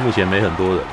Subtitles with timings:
[0.00, 0.84] 目前没很多人。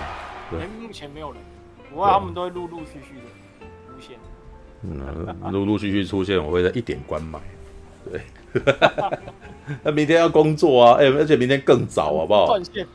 [0.52, 1.42] 对，目前没有人，
[1.90, 4.18] 不过他们都会陆陆续续的出现。
[4.82, 7.40] 嗯，陆陆续续出现，我会在一点关买。
[8.06, 8.22] 对，
[9.84, 12.46] 那 明天要工作啊，哎、欸，而且明天更早，好不好？
[12.48, 12.88] 断线。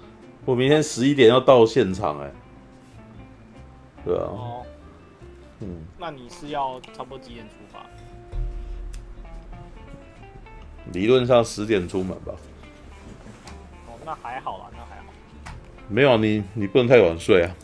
[0.44, 2.30] 我明天十一点要到现场，哎。
[4.04, 4.22] 对啊。
[4.22, 4.62] 哦。
[5.60, 5.84] 嗯。
[5.98, 7.80] 那你是要差不多几点出发？
[10.92, 12.32] 理论上十点出门吧。
[13.88, 14.79] 哦，那还好啦，那还好。
[15.90, 17.54] 没有你，你不能太晚睡啊。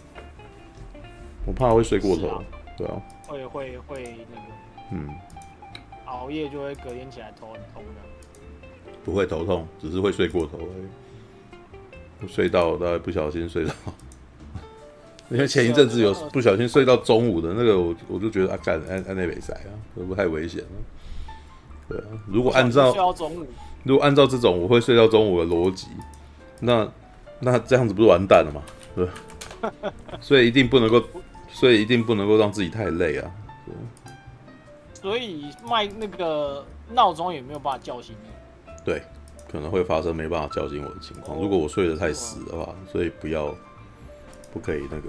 [1.47, 2.27] 我怕会睡过头。
[2.29, 2.45] 啊
[2.77, 3.01] 对啊。
[3.27, 4.43] 会会会那个。
[4.93, 5.09] 嗯。
[6.05, 8.01] 熬夜就会隔天起来头很痛的。
[9.05, 12.29] 不会头痛，只是会睡过头而已。
[12.29, 13.73] 睡到大概不小心睡到，
[15.30, 20.69] 因为前一阵子有不小心睡到中午的那个，我我就觉得啊，干安安内北塞啊，会不会太危险了？
[21.88, 22.95] 对啊，如果按照
[23.85, 25.88] 如果按照这种我会睡到中午的逻辑，
[26.60, 26.91] 那
[27.40, 28.62] 那这样子不是完蛋了吗？
[28.95, 29.09] 对，
[30.20, 31.02] 所以一定不能够，
[31.48, 33.30] 所以一定不能够让自己太累啊。
[33.66, 33.74] 对，
[35.01, 38.73] 所以卖那个闹钟也没有办法叫醒你。
[38.84, 39.02] 对，
[39.51, 41.38] 可能会发生没办法叫醒我的情况。
[41.38, 43.54] 如果我睡得太死的话，所以不要，
[44.52, 45.09] 不可以那个。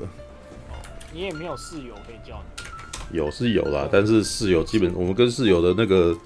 [1.13, 2.41] 你也没有室友可以叫
[3.11, 3.17] 你。
[3.17, 6.17] 有是有啦，但是室友基本我们跟室友的那个。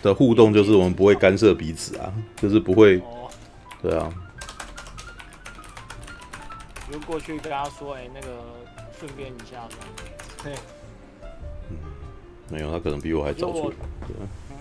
[0.00, 3.02] 的互动就是我们不会干涉彼此啊，就是不会，
[3.82, 4.08] 对啊。
[6.94, 8.44] 就过去跟他说，哎、欸，那个
[8.96, 9.66] 顺便一下，
[10.44, 10.54] 对。
[11.68, 11.76] 嗯，
[12.48, 13.60] 没有，他可能比我还早去。
[14.06, 14.14] 对。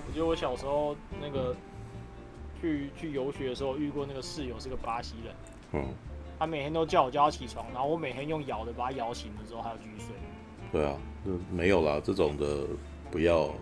[0.07, 1.55] 我觉得我小时候那个
[2.59, 5.35] 去去游学的时候遇过那个室友是个巴西人，
[5.73, 5.93] 嗯，
[6.39, 10.07] 他每天都叫我叫他起床，然后我每天用咬的把他咬醒了之后，他要继续睡。
[10.71, 12.65] 对啊，就没有啦，这种的
[13.11, 13.53] 不要。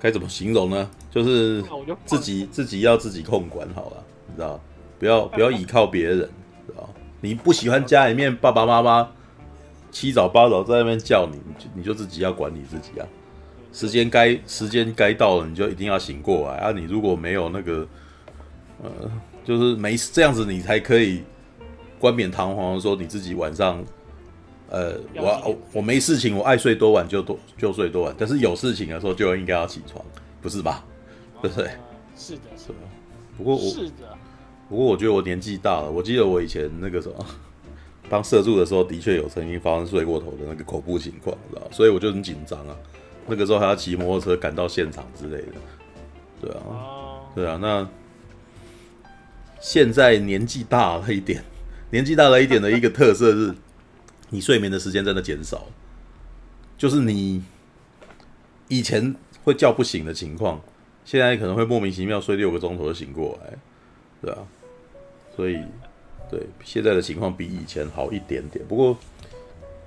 [0.00, 0.88] 该怎么形容呢？
[1.10, 1.60] 就是
[2.04, 4.60] 自己自己要自己控管好了，你知道？
[4.96, 6.18] 不要不要依靠别人，
[6.64, 6.88] 知道？
[7.20, 9.08] 你不喜欢家里面爸爸妈妈
[9.90, 13.06] 七早八早在那边叫你，你就你就自己要管你自己啊。
[13.72, 16.72] 时间该时间该到了，你就一定要醒过来啊！
[16.72, 17.86] 你如果没有那个，
[18.82, 18.90] 呃，
[19.44, 21.22] 就是没这样子，你才可以
[21.98, 23.84] 冠冕堂皇的说你自己晚上。
[24.70, 30.04] 呃，我我我没事情，我爱睡多晚就多就睡多晚，但是有事情的时候就应该要起床，
[30.42, 30.84] 不是吧？
[31.40, 31.70] 对不对？
[32.14, 32.74] 是的，是的。
[33.38, 34.17] 不过我是的，
[34.68, 35.90] 不过我觉得我年纪大了。
[35.90, 37.26] 我记得我以前那个什么，
[38.08, 41.62] 当社助的时候，的确有曾经发生睡过头的那个恐怖情况，知道？
[41.70, 42.76] 所以我就很紧张啊。
[43.26, 45.52] 那个时候还要骑摩托车赶到现场之类的。
[46.40, 47.58] 对啊，对啊。
[47.60, 47.88] 那
[49.60, 51.42] 现在年纪大了一点，
[51.90, 53.54] 年纪大了一点的一个特色是。
[54.30, 55.68] 你睡眠的时间真的减少，
[56.76, 57.42] 就是你
[58.68, 60.60] 以前会叫不醒的情况，
[61.02, 63.56] 现在可能会莫名其妙睡六个钟头就醒过来，
[64.20, 64.46] 对啊，
[65.38, 65.62] 所以
[66.28, 68.66] 对现在的情况比以前好一点点。
[68.66, 68.96] 不过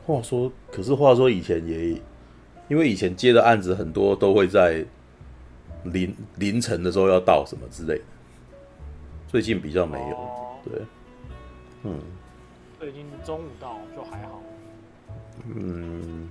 [0.06, 2.02] 话说，可是话说以前也，
[2.70, 4.86] 因为以前接的案子很多都会在
[5.84, 8.04] 凌凌晨的时候要到什么之类的，
[9.28, 10.18] 最近比较没有，
[10.64, 10.82] 对，
[11.84, 12.00] 嗯。
[12.80, 14.42] 最近中午到就还好。
[15.54, 16.30] 嗯，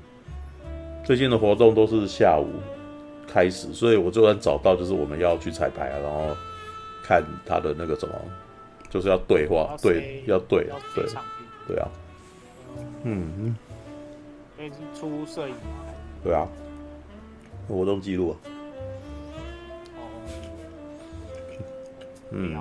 [1.05, 2.49] 最近的活动都是下午
[3.29, 6.35] 开始，所以我就算早到，就是我们要去彩排啊，然后
[7.05, 8.15] 看他的那个什么，
[8.91, 11.07] 就是要对话，对，要对，对，
[11.69, 11.89] 对啊。
[13.05, 13.57] 嗯嗯。
[14.57, 15.61] 可以出摄影吗？
[16.23, 16.47] 对啊，
[17.67, 18.37] 活动记录啊。
[22.33, 22.55] 嗯，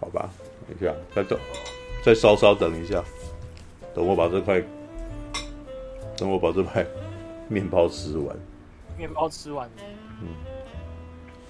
[0.00, 0.30] 好吧，
[0.66, 1.38] 等一下，再等。
[2.02, 3.04] 再稍稍等一下，
[3.94, 4.62] 等我把这块，
[6.16, 6.86] 等我把这块
[7.48, 8.36] 面包吃完。
[8.96, 9.68] 面包吃完。
[10.22, 10.28] 嗯。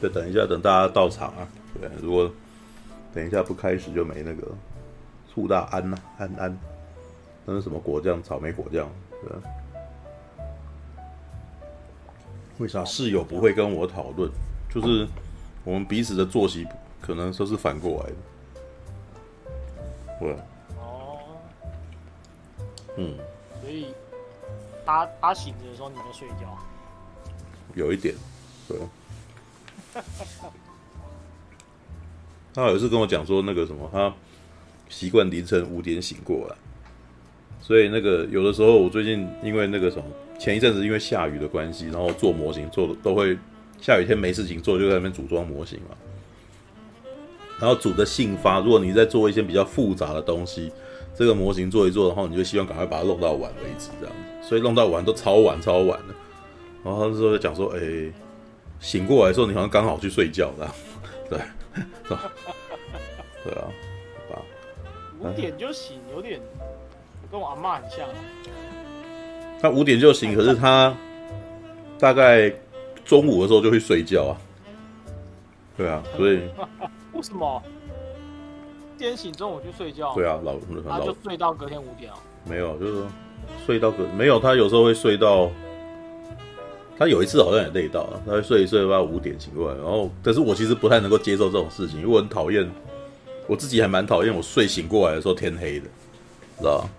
[0.03, 1.47] 再等一下，等大家到场啊。
[1.81, 2.31] 对，如果
[3.17, 4.47] 等一下不开始就没那个
[5.27, 6.59] 醋大安呐、啊，安安，
[7.47, 8.23] 那是什么果酱？
[8.23, 8.87] 草莓果酱。
[9.23, 9.33] 对。
[12.59, 14.31] 为啥室友不会跟我讨论？
[14.69, 15.09] 就是
[15.65, 16.67] 我们彼此的作息
[17.01, 18.17] 可能都是反过来的。
[20.21, 20.37] 对，
[20.79, 21.19] 哦，
[22.99, 23.17] 嗯，
[23.63, 23.95] 所以
[24.85, 26.59] 他他醒着的时候，你在睡觉，
[27.75, 28.15] 有一点，
[28.69, 28.79] 对。
[32.57, 34.11] 他有一次跟我讲说，那个什么，他
[34.89, 36.57] 习惯凌晨五点醒过来，
[37.61, 40.05] 所以那个有的时候，我最近因为那个什么，
[40.39, 43.37] 前一阵子因为下雨的关系，然后做模型做的都会
[43.79, 45.95] 下雨天没事情做，就在那边组装模型嘛。
[47.61, 50.73] 然后组的兴发，如果你在做一些比较复杂的东西，
[51.15, 54.49] 这个模型做一做的话，你就希望赶快把它弄到晚为止，这样子。
[54.49, 56.15] 所以弄到晚都超晚超晚的。
[56.83, 58.11] 然后他那时候就讲说：“哎，
[58.81, 60.73] 醒过来的时候，你好像刚好去睡觉，这样。”
[61.29, 61.39] 对？
[63.45, 63.69] 对啊，
[64.29, 64.43] 好吧。
[65.21, 66.41] 五点就醒，有点
[67.31, 68.15] 跟我阿妈很像啊。
[69.61, 70.95] 他五点就醒，可是他
[71.99, 72.53] 大概
[73.05, 74.37] 中午的时候就会睡觉啊。
[75.77, 76.41] 对啊，所以
[77.13, 77.63] 为什么？
[78.99, 80.15] 天醒中午就睡觉？
[80.15, 80.57] 对啊，老
[80.89, 82.17] 他就睡到隔天五点哦？
[82.45, 83.07] 没有，就是说
[83.67, 85.51] 睡到隔没有，他有时候会睡到。
[86.99, 92.67] 他有一次好像也累到了，他会睡一睡到五点醒过来，然后，但是我其实不太能够接受这种事情，因为我很讨厌，
[93.47, 95.87] 我自己还蛮讨厌我睡醒过来的时候天黑的，
[96.59, 96.91] 知道吧？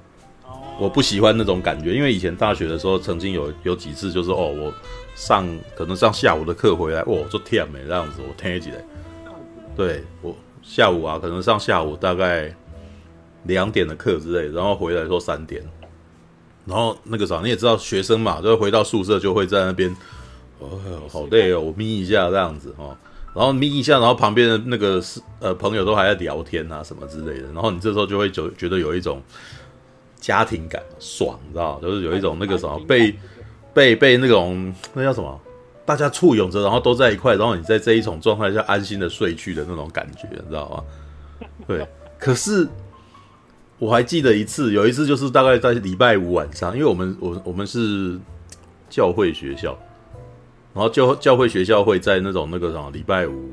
[0.79, 4.71] 我不喜欢那种感觉，因为以前大学的时候曾经有有几次就是哦，我
[5.15, 8.77] 上可能上下午的课回来，哦，就天没这样子，我天黑起来，
[9.75, 12.55] 对我下午啊，可能上下午大概
[13.45, 15.63] 两点的课之类，然后回来说三点。
[16.67, 19.89] 然后那个啥，你也知道，学生嘛，就回到宿舍就会在那边，
[20.59, 20.69] 哦，
[21.09, 22.93] 好累哦，我眯一下这样子哦，
[23.33, 29.21] 然后眯一下，然后旁边的那个是呃朋友都还在聊天啊什么之类的，然后你这时候就会觉觉得有一种
[30.19, 33.15] 家庭感，爽，你知道，就是有一种那个什么被
[33.73, 35.39] 被被那种那叫什么，
[35.85, 41.47] 大家簇拥着，然后都在一块，然后你在这一种状态下安心的睡去的那种感觉，你知道吗？
[41.65, 41.87] 对，
[42.19, 42.67] 可是。
[43.79, 48.19] 我还记得一次，有一次就是大概在礼拜五晚上，因为我们我我们是
[48.89, 49.77] 教会学校，
[50.73, 53.51] 然后教教会学校会在那种那个什么礼拜五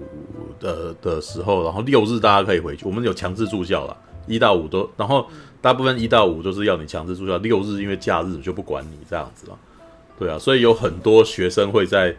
[0.59, 5.27] 的的时候，然后六日大家可以回去，我们有强制住校了，一到五都，然后
[5.61, 9.59] 大部分一到五都是要你强制住校，六日因为假日就不管你这样子了，
[10.19, 12.17] 对啊，所以有很多学生会在。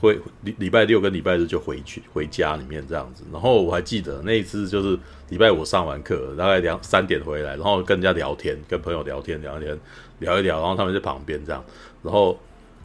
[0.00, 4.98] 会礼礼拜六跟礼拜日就回去回家里面这样子，然后我还记得那一次就是
[5.30, 9.78] 礼拜五上完课，大概两三点回来，然后跟人家聊天，跟朋友聊天聊天
[10.18, 11.64] 聊一聊，然后他们在旁边这样，
[12.02, 12.38] 然后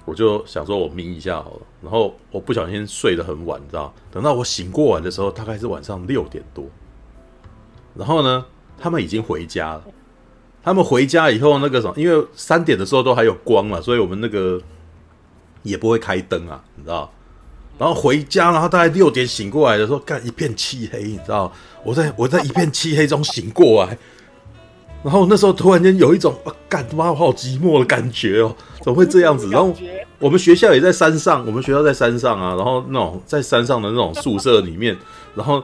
[0.06, 6.65] 我就想说我眯一下好了，然后我不小心睡得很晚，你知道，等到我醒过来的时候，大概是晚上六点多，
[7.95, 8.45] 然后呢，
[8.77, 9.83] 他们已经回家了，
[10.63, 14.62] 他们回家以后那个什么，因为三点的时候都还有光嘛，所以我们那个。
[15.63, 17.11] 也不会开灯啊，你知道？
[17.77, 21.50] 然后回家，然后大概六点醒过来的时候，干一片漆黑，你知道？
[21.85, 23.97] 我在我在一片漆黑中醒过来，
[25.01, 29.50] 然后那时候突然间有一种啊，干他妈我好寂寞的感觉哦，怎么会这样子？
[29.50, 29.73] 然后
[30.19, 34.97] 我们学校也在山上，我们学校在山上啊，然后那种在山上的那种宿舍里面，
[35.33, 35.63] 然后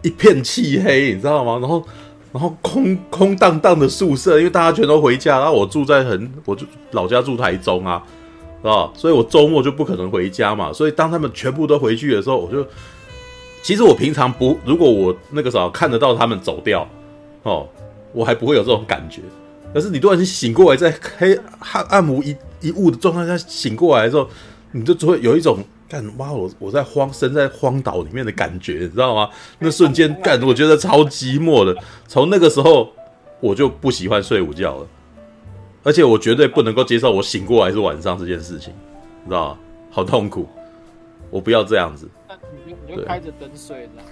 [0.00, 1.58] 一片漆黑，你知道吗？
[1.60, 1.84] 然后
[2.32, 8.02] 然后空空荡荡的宿舍，因为大家全都回家，然后我住在很，我就老家住台中啊。
[8.62, 10.72] 啊，所以我周末就不可能回家嘛。
[10.72, 12.66] 所以当他们全部都回去的时候，我就
[13.62, 16.86] 其实我平常不，如果我那个时候看得到他们走掉，
[17.42, 17.66] 哦，
[18.12, 19.22] 我还不会有这种感觉。
[19.72, 21.38] 可是你突然间醒过来，在黑
[21.72, 24.28] 暗暗无一一物的状态下醒过来的时候，
[24.72, 25.58] 你就只会有一种
[25.88, 29.30] 干妈我我在荒身在荒岛里面的感觉，你知道吗？
[29.58, 31.74] 那瞬间干，我觉得超寂寞的。
[32.08, 32.92] 从那个时候，
[33.40, 34.86] 我就不喜欢睡午觉了。
[35.82, 38.72] 而且我绝对不能够接受我醒过来是晚上这件事情，
[39.24, 39.58] 你知道吗？
[39.90, 40.46] 好痛苦，
[41.30, 42.08] 我不要这样子。
[42.28, 42.34] 那
[42.64, 44.02] 你就你就开着灯睡了。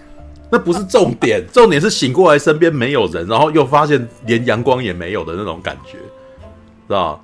[0.51, 5.99] 那不是重点， 重点是醒过来身边没有人，然后又发现连阳光也没有的那种感觉，
[6.89, 7.21] 知道吗？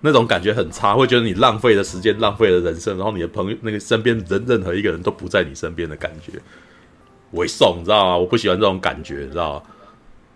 [0.00, 6.32] 那种感觉很差，会觉得你浪费了时间，浪费了人生，然后你的朋友那个身边人任何一个人都不在你身边的感觉，
[7.32, 8.16] 猥送，你知道吗？
[8.16, 9.62] 我不喜欢这种感觉，你知道吗？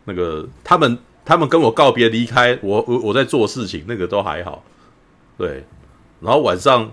[0.04, 0.96] 那个他们。
[1.32, 4.62] 他们跟我告别离开，我我我在做事情，那个都还好，
[5.38, 5.64] 对。
[6.20, 6.92] 然后晚上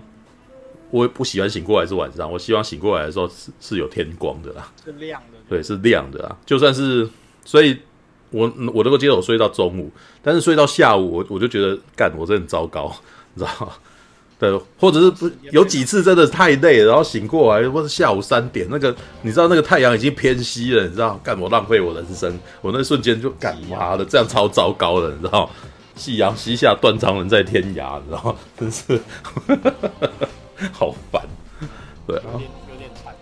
[0.90, 6.34] 我也不喜欢醒过来是晚上，我希望醒过来的时候是是有天光的啦，是亮的，对，是亮的啊。
[6.46, 7.06] 就算是，
[7.44, 7.76] 所以
[8.30, 9.90] 我我能够接受睡到中午，
[10.22, 12.90] 但是睡到下午，我我就觉得干，我真的很糟糕，
[13.34, 13.74] 你知道吗？
[14.40, 25.48] 对，或者是不有几次真的太累了，然后醒过来，或是下午三点，那个你知道那个太阳已经偏西了，你知道干我浪费我人生，我那瞬间就干妈的，这样超糟糕的，你知道？
[25.94, 28.34] 夕阳西下，断肠人在天涯，你知道？
[28.58, 28.98] 真是
[30.72, 31.22] 好烦，
[32.06, 33.12] 对啊，有点惨。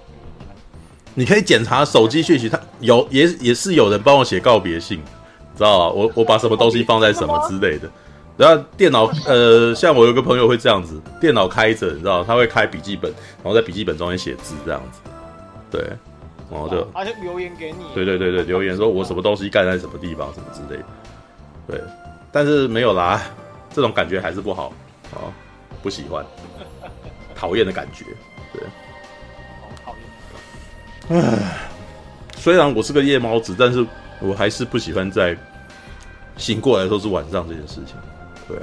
[1.15, 5.89] 你可以检查手机讯息，他有也也是有人帮我写告别信，你知道吗？
[5.89, 7.91] 我我把什么东西放在什么之类的。
[8.39, 15.01] 然后电脑，呃，像我有个朋友会这样子，电脑开着，你知道，他会开笔记本，然后在笔记本中间写字这样子，
[15.73, 15.83] 对，
[16.49, 20.87] 然后就，而且留言给你，对对对对，留言说我什么东西盖在什么地方什么之类的，
[21.67, 21.83] 对，
[22.31, 23.21] 但是没有啦，
[23.75, 24.73] 这种感觉还是不好，
[25.11, 25.35] 啊，
[25.83, 26.25] 不喜欢，
[27.35, 28.05] 讨厌的感觉，
[28.53, 28.63] 对，
[29.85, 29.93] 好
[31.11, 31.39] 讨厌，唉，
[32.37, 33.85] 虽然我是个夜猫子，但是
[34.21, 35.37] 我还是不喜欢在
[36.37, 37.97] 醒过来的时候是晚上这件事情。
[38.49, 38.59] 对，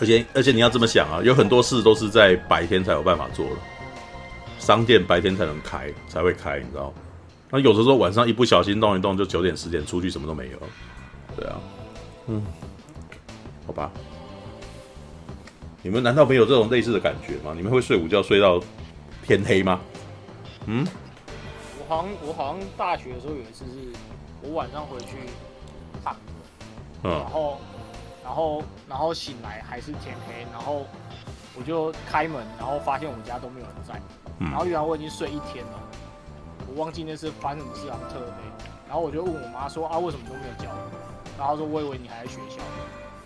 [0.00, 3.56] 而且而且你要这么想啊，有很多事都是在白天才有办法做的，
[4.58, 6.94] 商店白天才能开，才会开，你知道？
[7.50, 10.58] 那有的时候晚上一不小心动一动，就九点十点出去什么都没有。
[11.36, 11.60] 对啊，
[12.28, 12.42] 嗯，
[13.66, 13.90] 好吧。
[15.82, 17.52] 你们难道没有这种类似的感觉吗？
[17.56, 18.62] 你们会睡午觉睡到
[19.26, 19.80] 天黑吗？
[20.66, 20.86] 嗯，
[21.80, 23.92] 我好像我好像大学的时候有一次是，
[24.42, 25.16] 我晚上回去
[27.04, 27.58] 嗯，然后
[28.24, 30.86] 然后然后醒来还是天黑，然后
[31.56, 34.00] 我就开门，然后发现我们家都没有人在，
[34.38, 35.80] 嗯，然后原来我已经睡一天了。
[36.68, 38.32] 我忘记那是发生什么事，啊特别。
[38.86, 40.76] 然后我就问我妈说啊，为什么都没有叫我？
[41.38, 42.62] 然后她说我以为你还在学校。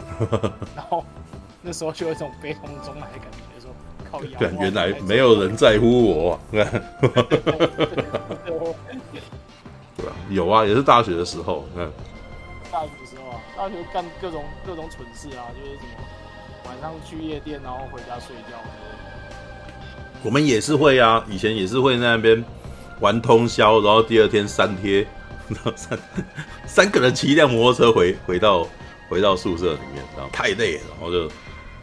[0.74, 1.04] 然后
[1.60, 3.70] 那时候就有一种悲从中来的感觉，说
[4.10, 4.40] 靠腰。
[4.62, 6.40] 原来没有人在乎我。
[6.50, 6.64] 对
[10.06, 10.12] 吧？
[10.30, 11.92] 有啊，也是大学的时候，嗯。
[12.72, 12.90] 大学
[13.56, 15.88] 大学干各种各种蠢事啊，就是什么
[16.66, 18.58] 晚上去夜店，然后回家睡觉。
[20.22, 22.44] 我们也是会啊，以前也是会在那边。
[23.00, 25.06] 玩通宵，然后第二天三贴，
[25.48, 25.98] 然 后三
[26.64, 28.66] 三个人骑一辆摩托车回回到
[29.10, 31.28] 回到宿舍里面，然后太累了，然后就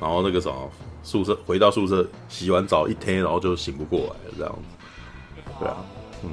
[0.02, 0.72] 然后那个什么
[1.04, 5.44] 宿舍回到宿舍洗完澡一天，然后就醒不过来了这样子。
[5.60, 5.78] 对啊，
[6.24, 6.32] 嗯，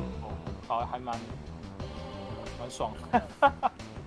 [0.66, 1.14] 好，还蛮
[2.58, 2.90] 蛮爽。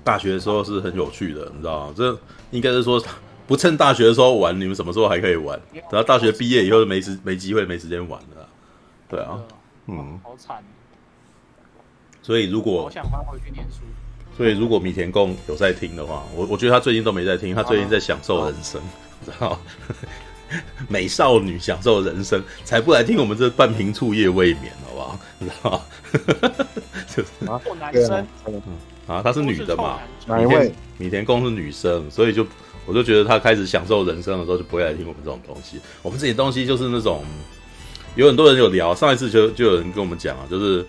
[0.04, 1.94] 大学的时候是很有趣的，你知道吗？
[1.96, 2.20] 这
[2.52, 3.04] 应该是说
[3.48, 5.60] 不趁大学的时候玩，你们什么时候还可以玩？
[5.74, 8.48] 等到大学毕业以后就没时没机会没时间玩了。
[9.10, 9.40] 对啊。
[9.88, 10.64] 嗯，好惨。
[12.22, 13.82] 所以如果我想搬回去念书，
[14.38, 18.82] 所以如果米田共有在听的话，我我觉得他最近都没在听，他最近在享受人生，
[19.26, 19.60] 知道
[20.88, 25.20] 美少女享受人生，才不来听我们这半瓶醋夜未眠，好不好？
[25.42, 26.56] 知道吗？
[27.14, 27.30] 就是
[27.78, 28.26] 男生，
[29.08, 30.00] 啊，她是女的嘛？
[30.28, 32.46] 米田米田共是女生，所以就
[32.86, 35.80] 我就觉得她开始享受人生的时候，就不会来听我们这种东西。
[36.02, 37.24] 我们这些东西就是那种。
[38.16, 40.86] 有很多人有聊，上一次就就有人跟我们讲啊，就是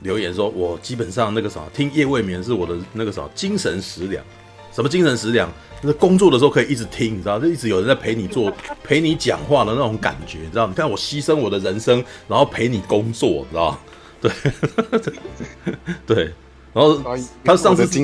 [0.00, 4.22] 留言说，我基本上那个啥，听夜未眠是我的那个啥精神食粮。
[4.72, 5.50] 什么精神食粮？
[5.80, 8.52] 就是工作的时候可以一直听，你知道，就一直有人在陪你做，
[8.84, 10.66] 陪你讲话的那种感觉，你知道？
[10.66, 13.80] 你看我牺牲我的人生，然后陪你工作，你知道？
[14.20, 14.30] 对，
[16.06, 16.34] 对，
[16.76, 17.00] 然后
[17.42, 18.02] 他上次怎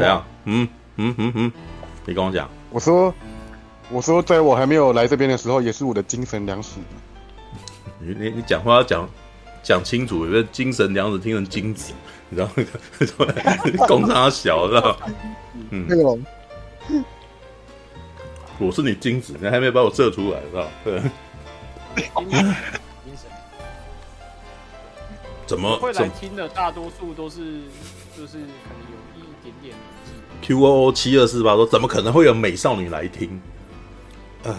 [0.00, 0.24] 样？
[0.44, 1.52] 嗯嗯嗯嗯，
[2.04, 3.12] 你跟我讲，我说，
[3.90, 6.78] 我说，在我还没有来这边的时候，也是我的精神粮食。
[7.98, 9.08] 你你你讲话要讲
[9.60, 11.92] 讲清楚，有个精神粮食听成精子，
[12.28, 12.62] 你知道那
[13.72, 14.96] 个 工厂小，知道
[15.70, 16.16] 嗯，那个
[18.58, 21.02] 我是你精子，你还没把我射出来，知道对。
[22.30, 23.28] 精神。
[25.46, 27.62] 怎么会来听的大多数都是
[28.16, 30.46] 就是可能有一点点年纪。
[30.46, 33.40] Q O O 七二四八说，怎么可能会有美少女来听？
[34.44, 34.54] 呃。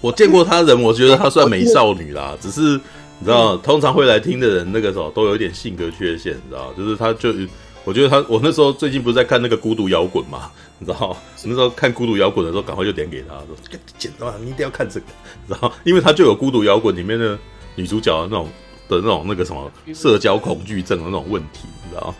[0.00, 2.36] 我见过他人，我觉得她算美少女啦。
[2.40, 2.80] 只是
[3.18, 6.72] 你知道，通常会来听的人，那个时候都有一点性格缺陷，你知道？
[6.74, 7.34] 就是他就，
[7.82, 11.16] 我觉得他，我那时候最近不是在看那个孤独摇滚嘛，你知道？
[11.42, 13.56] 那时候看孤独摇滚的时候，赶快就点给他说
[13.98, 15.06] ：“简单，你一定要看这个。”
[15.48, 17.36] 然后，因为他就有孤独摇滚里面的
[17.74, 18.48] 女主角的那种
[18.88, 22.14] 的那种那个什么社交恐惧症的那种问题，你知道？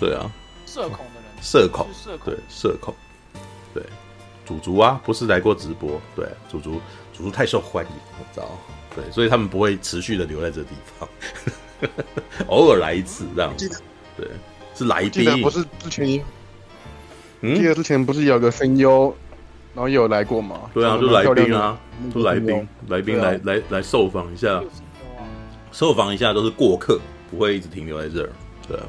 [0.00, 0.30] 对啊，
[0.66, 1.86] 社恐的人，社恐，
[2.24, 2.94] 对，社恐，
[3.74, 3.82] 对，
[4.44, 6.80] 祖祖啊，不是来过直播，对，祖祖。
[7.16, 8.48] 主厨太受欢迎，我知道，
[8.94, 11.08] 对，所以他们不会持续的留在这地方，
[12.46, 13.82] 偶尔来一次这样子，
[14.16, 14.28] 对，
[14.72, 16.24] 是来宾，不是之前，
[17.40, 19.12] 嗯，记得之前不是有个声优，
[19.74, 20.70] 然后也有来过吗？
[20.72, 21.76] 对啊，就来宾啊，
[22.14, 24.62] 就来宾，来宾来来来受访一下，
[25.78, 26.98] 受访一下都是过客，
[27.30, 28.30] 不会一直停留在这儿，
[28.66, 28.82] 对啊，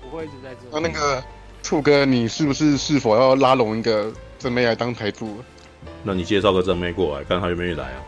[0.00, 0.60] 不会一直在这。
[0.70, 1.20] 那那个
[1.60, 5.38] 醋哥，你是不是是否要拉拢一个正妹来当台柱？
[6.04, 7.98] 那你介绍个正妹过来，看她愿不愿意来啊？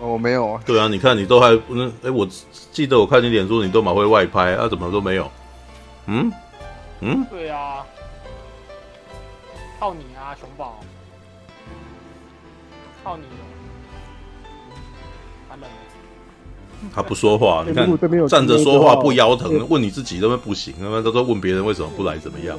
[0.00, 0.60] 我、哦、没有啊。
[0.66, 2.26] 对啊，你看你都还那哎、欸，我
[2.72, 5.30] 记得我看你脸书，你都蛮会外拍，啊怎么都没有？
[6.06, 6.32] 嗯
[6.98, 7.86] 嗯，对啊，
[9.78, 10.80] 靠你啊，熊宝，
[13.04, 13.22] 靠你。
[16.94, 17.86] 他不说话，你看
[18.26, 22.58] 站着说话不腰疼，问你自己都不行，他妈都说问别人为什么不来怎么样？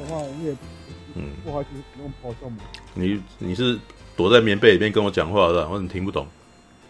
[1.16, 1.30] 嗯，
[2.94, 3.78] 你你是
[4.16, 6.26] 躲在棉被里面跟我讲话的，我怎么听不懂？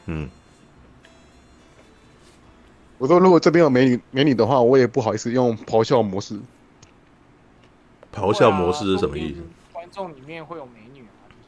[0.07, 0.29] 嗯，
[2.99, 6.39] 我说如果这边有美女美女的话，我也不好意思用咆哮模式。
[8.15, 9.43] 咆哮模式是什么意思？
[9.73, 11.05] 观众里面会有美女。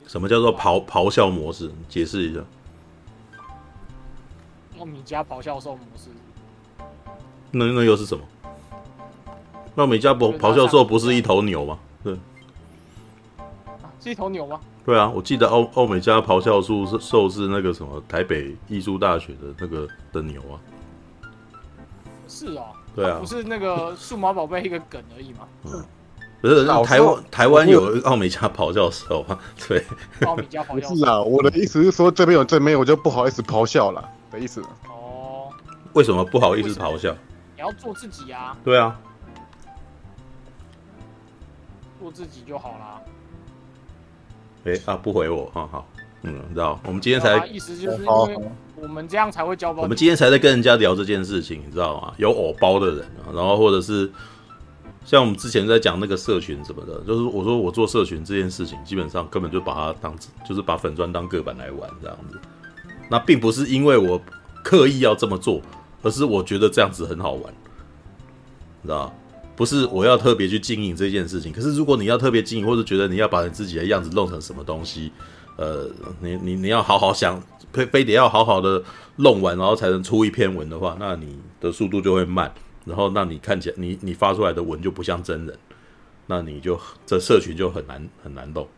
[0.07, 1.71] 什么叫做咆咆哮模式？
[1.89, 2.41] 解释一下。
[4.87, 6.11] 糯米加咆哮兽模式。
[7.51, 8.25] 那那又是什么？
[9.75, 11.79] 那米加咆咆哮兽不是一头牛吗？
[12.05, 12.17] 对。
[14.01, 14.61] 是一头牛吗？
[14.85, 20.55] 对啊，我记得欧欧美加咆哮兽是兽是那个什么台北艺术大学的那个的牛啊。
[22.29, 22.67] 是哦。
[22.95, 25.41] 对啊，不是那个数码宝贝一个梗而已吗？
[25.65, 25.85] 嗯，
[26.41, 29.37] 不是台湾台湾有奥美加咆哮兽啊？
[29.67, 29.85] 对，
[30.25, 30.95] 奥美加咆哮。
[30.95, 34.61] 是啊，我的意思是说这边有正面，我就不好意思咆哮了的意思。
[34.89, 35.49] 哦，
[35.95, 37.11] 为什么不好意思咆哮？
[37.55, 38.57] 你要做自己啊。
[38.63, 39.01] 对啊，
[41.99, 43.01] 做自己就好啦。
[44.65, 45.89] 哎、欸、啊，不回我，好好，
[46.23, 48.39] 嗯，知道，我们今天才意思就是因为
[48.75, 49.83] 我们这样才会交包。
[49.83, 52.13] 我们今天才在跟人家聊这件事情，你知道吗？
[52.19, 54.11] 有偶包的人，然后或者是
[55.05, 60.15] 像我们之前在讲那个社群什么的，就是我说我做社群这件事情，基本上根本就把它当
[60.47, 62.39] 就是把粉砖当个板来玩这样子。
[63.09, 64.21] 那并不是因为我
[64.63, 65.61] 刻意要这么做，
[66.03, 67.55] 而是我觉得这样子很好玩，
[68.83, 69.15] 你知道。
[69.55, 75.11] 不是我要特别去经营这件事情，可是如果你要特别经营，或者觉得你要把你自己的样子弄成什么东西，
[75.57, 75.89] 呃，
[76.21, 78.85] 你你你要好好想，非非得要好好的
[79.17, 82.53] 弄完，然后才能出一篇文的话，那你的速度就会慢，
[82.85, 85.59] 然后那你看起来你你发出来的文就不像真人，
[86.27, 88.69] 那你就这社群就很难很难动，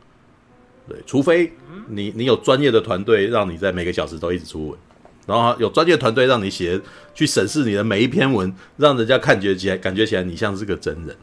[0.89, 1.53] 对，除非
[1.89, 4.79] 你你有专业的团队让你在每个小时都一直出文。
[5.27, 6.81] 然后有专业团队让你写，
[7.15, 11.15] 去审视你的每一篇文，让人家看觉起来感觉起来你像是个真人，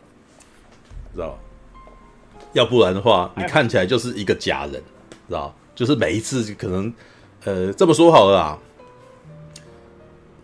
[1.15, 1.37] 知道吧？
[2.53, 4.73] 要不然的话，你看起来就是一个假人，
[5.27, 5.55] 知道？
[5.73, 6.93] 就是每一次可能，
[7.45, 8.59] 呃，这么说好了啊，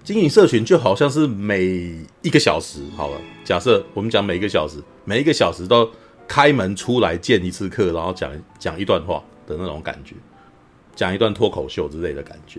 [0.03, 5.87] 经营社群就好像是每一个小时好了，假设我们讲每一个小时，每一个小时都
[6.31, 10.15] 开门出来见一次客，然后讲讲一段话的那种感觉，
[10.95, 12.57] 讲一段脱口秀之类的感觉。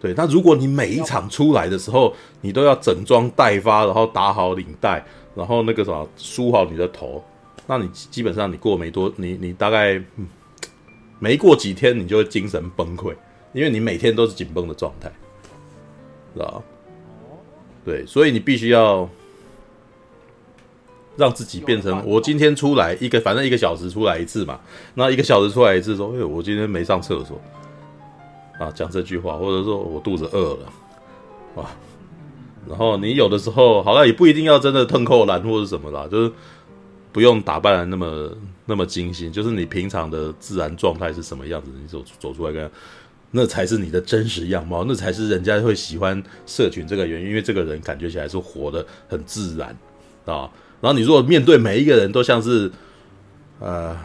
[0.00, 7.22] 对，那如果你每一场出来的时候，你都要整装待发，然后打好领带，然后那个什么梳好你的头，
[7.66, 10.02] 那你基本上你过没多，你你大概、
[11.18, 13.14] 没过几天，你就会精神崩溃，
[13.52, 15.12] 因为你每天都是紧绷的状态，
[16.32, 16.62] 知道？
[17.84, 19.06] 对，所以你必须要
[21.20, 24.58] 让自己变成，我今天出来一个，反正一个小时出来一次嘛，
[24.94, 27.40] 那一个小时出来一次，说，哎，我今天没上厕所。
[28.58, 30.72] 啊，讲这句话，或者说我肚子饿了，
[31.54, 31.70] 哇，
[32.68, 36.32] 然后你有的时候好像也不一定要真的腾扣篮或者什么啦，就是
[37.10, 38.30] 不用打扮的那么
[38.66, 42.70] 那么精心，就是你平常的自然状态是什么样子，你走走出来跟，
[43.30, 49.74] 那才是你的真实样貌，那才是人家会喜欢社群这个原因，因为这个人感觉起来是活得很自然
[50.26, 50.50] 啊。
[50.80, 52.70] 然后你如果面对每一个人都像是，
[53.58, 53.96] 呃，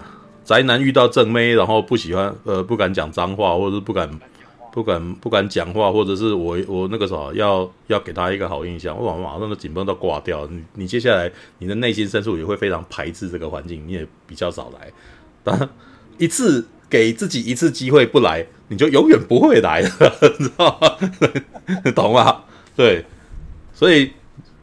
[0.43, 4.09] 宅男遇到正妹，然后不喜欢呃不敢讲脏话，或者是不敢。
[4.75, 10.45] 不敢不敢讲话，或者是我我那个啥要要给他一个好印象，我马上都紧绷到挂掉。
[10.47, 14.91] 你你接下来你的内心深处也会非常排斥这个环境，你也比较少来。
[15.45, 15.69] 当然
[16.17, 19.89] 一次给自己一次机会不来，你就永远不会来了，
[20.37, 20.97] 你知道吗？
[21.95, 22.43] 懂吗？
[22.75, 23.05] 对，
[23.73, 24.11] 所以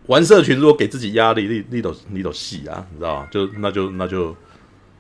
[0.07, 3.29] 玩社群如果给自己压力，你你都你都戏啊，你知道吗？
[3.31, 4.37] 就那就那就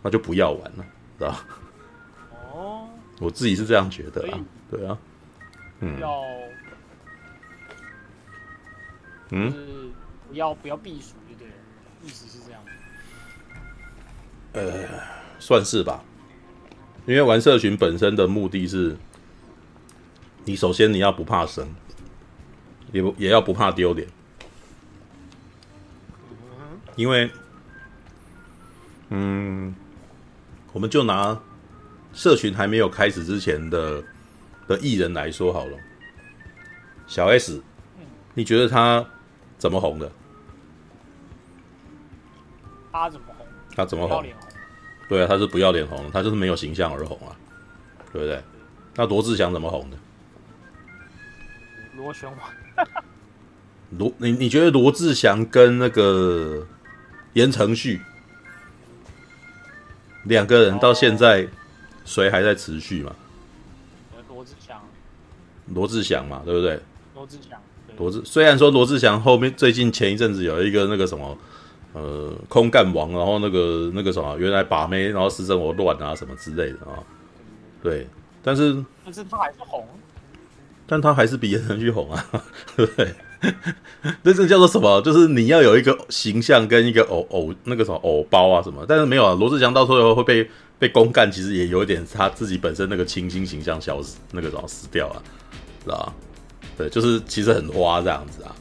[0.02, 0.86] 那就不要玩了，
[1.18, 1.36] 知道？
[2.52, 2.88] 哦，
[3.20, 4.40] 我自己是这样觉得啊。
[4.70, 4.96] 对啊，
[5.80, 6.22] 嗯，要，
[9.30, 9.92] 嗯，
[10.28, 11.52] 不要不要避暑，对了？
[12.04, 12.60] 意思是这样。
[14.52, 14.88] 呃，
[15.38, 16.02] 算是吧，
[17.06, 18.96] 因为玩社群本身的目的是，
[20.44, 21.68] 你首先你要不怕生，
[22.92, 24.08] 也不也要不怕丢脸，
[26.96, 27.30] 因为，
[29.10, 29.74] 嗯，
[30.72, 31.40] 我们就拿
[32.12, 34.02] 社群还没有开始之前的。
[34.68, 35.76] 的艺人来说好了，
[37.08, 37.60] 小 S，
[38.32, 39.04] 你觉得他
[39.58, 40.10] 怎么红的？
[42.92, 43.46] 他怎么红？
[43.74, 44.24] 他怎么红？
[45.08, 47.34] 对啊，他是不要脸红，他就是没有形象而红啊，
[48.12, 48.40] 对不对？
[48.94, 49.96] 那罗志祥怎么红的？
[51.96, 52.86] 螺旋丸。
[53.98, 56.64] 罗，你你觉得罗志祥跟那个
[57.34, 58.00] 言承旭
[60.24, 61.48] 两个人到现在
[62.04, 63.14] 谁还在持续吗？
[65.68, 66.78] 罗志祥嘛，对不对？
[67.14, 67.58] 罗志祥，
[67.96, 71.38] 罗志虽然说罗志祥后面最近前一阵子有一个那个什么，
[71.92, 76.98] 呃，空干王，然后那个那个什么，原来把妹，然后私生活乱啊什么之类的啊，
[77.82, 78.06] 对，
[78.42, 79.86] 但是但是他还是红，
[80.86, 82.26] 但他还是比言承旭红啊，
[82.76, 83.14] 对不对？
[84.22, 85.00] 那这叫做什么？
[85.02, 95.22] 就是你要有一个形象跟一个偶偶那个什么偶包啊什么，但是没有啊，罗志祥到时候会被被公干，其实也有一点他自己本身那个清新形象消失，那个什么死掉啊。
[95.84, 96.12] 是吧？
[96.78, 98.54] 对，就是其实很花这样子啊。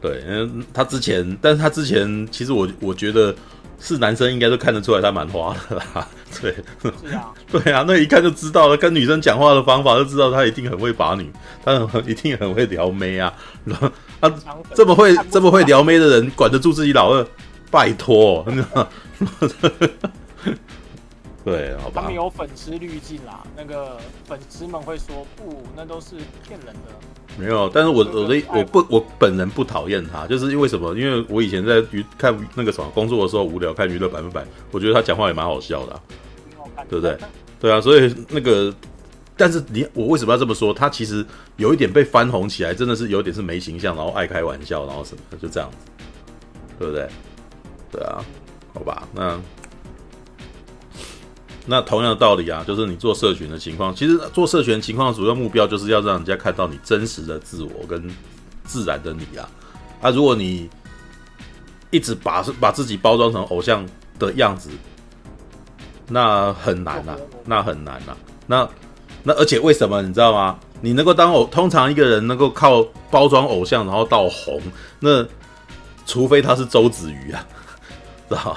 [0.00, 3.34] 对，因为他之前，但是他之前其实我我觉得
[3.80, 6.08] 是男生应该都看得出来他蛮花的啦。
[6.40, 11.28] 对，是啊， 对啊，那一看就知道了，跟女生讲话的方法就知道他一定很会把女，
[11.64, 13.34] 他很一定很会撩妹啊。
[13.64, 13.90] 然后
[14.20, 14.32] 他
[14.74, 17.26] 这么会这么会撩妹的人，管得住自己老二？
[17.70, 18.46] 拜托，
[21.44, 22.00] 对，好吧。
[22.00, 26.94] 他们有粉丝滤镜啦，那个粉丝们会说不，那都是骗人的。
[27.38, 30.94] 没有，但是我我的我不我本人不讨厌他，就是因为什么？
[30.94, 36.00] 因为我以前在娱看那个什么工作的时候无聊看娱乐百分百，我觉得他讲话也蛮好笑的，啊，
[36.88, 37.16] 对不对？
[37.60, 38.72] 对啊，所以那个，
[39.38, 40.74] 但是你我为什么要这么说？
[40.74, 41.24] 他其实
[41.56, 45.76] 有一点被翻红起来，真的是有点是没形象，然后爱开玩笑，然后什么的，就这样子，
[46.78, 47.08] 对不对？
[47.90, 48.22] 对啊，
[48.74, 49.40] 好吧，那。
[51.70, 58.10] 那同样的道理啊，就是你做社群的情况，其实做社群情况的主要目标就是要让人家看到你真实的自我跟
[58.64, 59.46] 自然的你啊。
[60.00, 60.66] 啊，如果你
[61.90, 63.86] 一直把把自己包装成偶像
[64.18, 64.70] 的样子，
[66.08, 68.16] 那很难呐、啊，那很难呐、啊。
[68.46, 68.70] 那
[69.28, 70.58] 那而且为什么你知道吗？
[70.80, 74.58] 你能够当偶，通常一个人能够靠包装偶像然后到红，
[75.00, 75.22] 那
[76.06, 77.46] 除非他是周子瑜啊，
[78.26, 78.56] 知道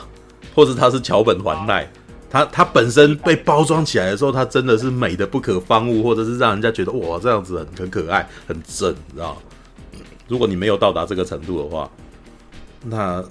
[0.56, 1.86] 或者他是桥本环奈。
[2.30, 9.38] 他他本身被包装起来的时候，他真的是美的不可方物，或者是让人家觉得哇，这样子很很可爱、很正，你知道？
[10.30, 11.92] 如果你没有到达这个程度的话，
[12.86, 13.22] 那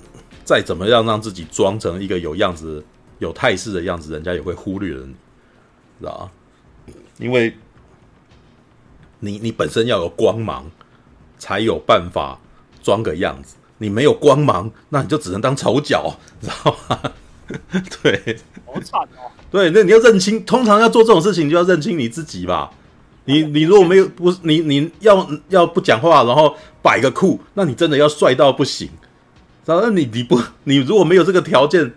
[0.45, 2.85] 再怎么样让自己装成一个有样子、
[3.21, 5.15] 有态势的样子，人家也会忽略了你，
[6.01, 6.31] 知道？
[7.21, 7.55] 因为
[9.21, 10.65] 你你本身要有光芒，
[11.39, 12.41] 才有办法
[12.83, 13.57] 装个样子。
[13.79, 17.01] 你没有光芒，那你就只能当丑角， 知道吗？
[18.03, 19.31] 对，好惨哦。
[19.51, 22.71] 对，那你要认清，通常要做这种事情，就要认清你自己吧。
[23.25, 28.89] 你你如果没有不，你你要要不讲话，然后摆个酷，那你真的要帅到不行。
[29.67, 31.93] 然后你你不你如果没有这个条件，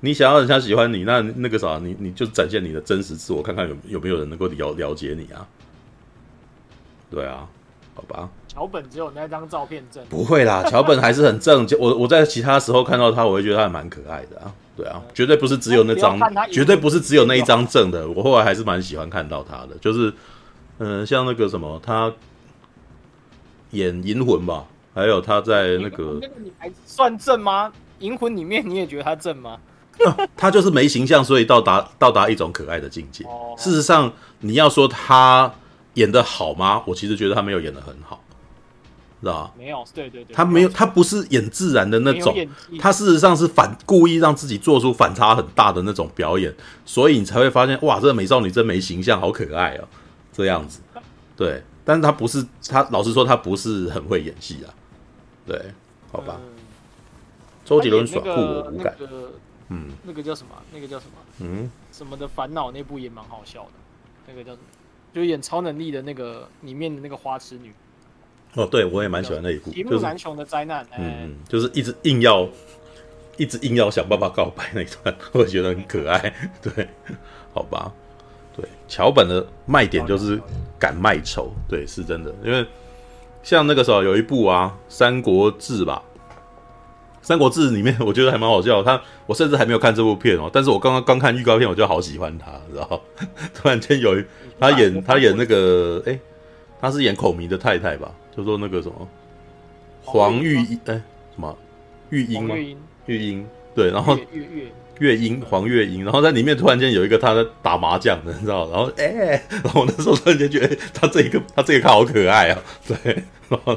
[0.00, 5.46] 你想要人家喜欢你，那那个啥，你你就展现你的真实自我，看看有有没有人能够了了解你啊？
[7.10, 7.48] 对啊，
[7.94, 8.28] 好吧。
[8.46, 11.66] 桥本只有那张照片正，不会啦， 桥本还是很正。
[11.66, 14.52] 就我我在其他时候看到他，我会觉得他还蛮可爱的啊。
[14.76, 16.18] 对啊，绝对不是只有那张，
[16.52, 18.08] 绝对不是只有那一张正的。
[18.08, 20.12] 我后来还是蛮喜欢看到他的，就是，
[20.78, 22.12] 嗯、呃，像那个什么，他
[23.70, 27.68] 演《银魂》吧，还有他在那个，那个你还算正吗？
[27.98, 29.58] 《银魂》里面你也觉得他正吗？
[30.06, 33.24] 啊、他就是没形象，所以到达到达一种可爱的境界。
[33.56, 35.52] 事实上，你要说他
[35.94, 36.82] 演的好吗？
[36.86, 38.22] 我其实觉得他没有演的很好。
[39.20, 39.52] 知道吧？
[39.58, 42.32] 没有，对对对，他没有，他不是演自然的那种，
[42.78, 46.54] 他事实上是反故意让自己做出反差很大的那种表演，
[46.86, 49.88] 所以你才会发现，哇，这个美少女真没形象，好可爱哦，
[50.32, 50.78] 这样子，
[51.36, 54.70] 对，但是他不是，他老实说，他不是很会演戏啊，
[55.44, 55.60] 对，
[56.12, 56.50] 好吧，嗯、
[57.64, 59.32] 周杰伦耍酷我无感，那个、
[59.68, 60.50] 嗯，那个叫什么？
[60.72, 61.12] 那个叫什么？
[61.40, 63.70] 嗯，什么的烦恼那部也蛮好笑的，
[64.26, 64.64] 那个叫什么？
[65.14, 67.72] 就演超能力的那个里面的那个花痴女。
[68.54, 72.48] 哦，对，我也蛮喜欢那一部，一目难穷的灾难，就是、嗯嗯，就是一直硬要，
[73.36, 76.34] 一直硬要想办法告白那一段， 我觉得很可爱。
[76.62, 76.88] 对，
[77.52, 77.92] 好吧，
[78.56, 80.40] 对，桥本的卖点就是
[80.78, 82.34] 敢卖丑，对，是真的。
[82.42, 82.66] 因为
[83.42, 86.02] 像那个时候有一部啊，《三国志》吧，
[87.22, 88.82] 《三国志》里面我觉得还蛮好笑。
[88.82, 93.00] 他我甚至还没有看这部片哦，但是我刚刚刚看预告片，我就好喜欢他，知道？
[93.54, 94.24] 突然间有一
[94.58, 96.18] 他演他演那个，哎，
[96.80, 98.10] 他是演孔明的太太吧？
[98.36, 99.08] 就说那个什么
[100.04, 100.94] 黄玉英哎，
[101.34, 101.56] 什么
[102.10, 102.54] 玉英吗？
[103.06, 104.18] 玉英对，然后
[104.98, 108.68] 月英黄月英，然后在里面突然间有一个他在打麻将的，你知道？
[108.70, 113.76] 然后哎、欸， 然后我那时候突然间觉得他这一个他这个看好可爱啊， 对，然后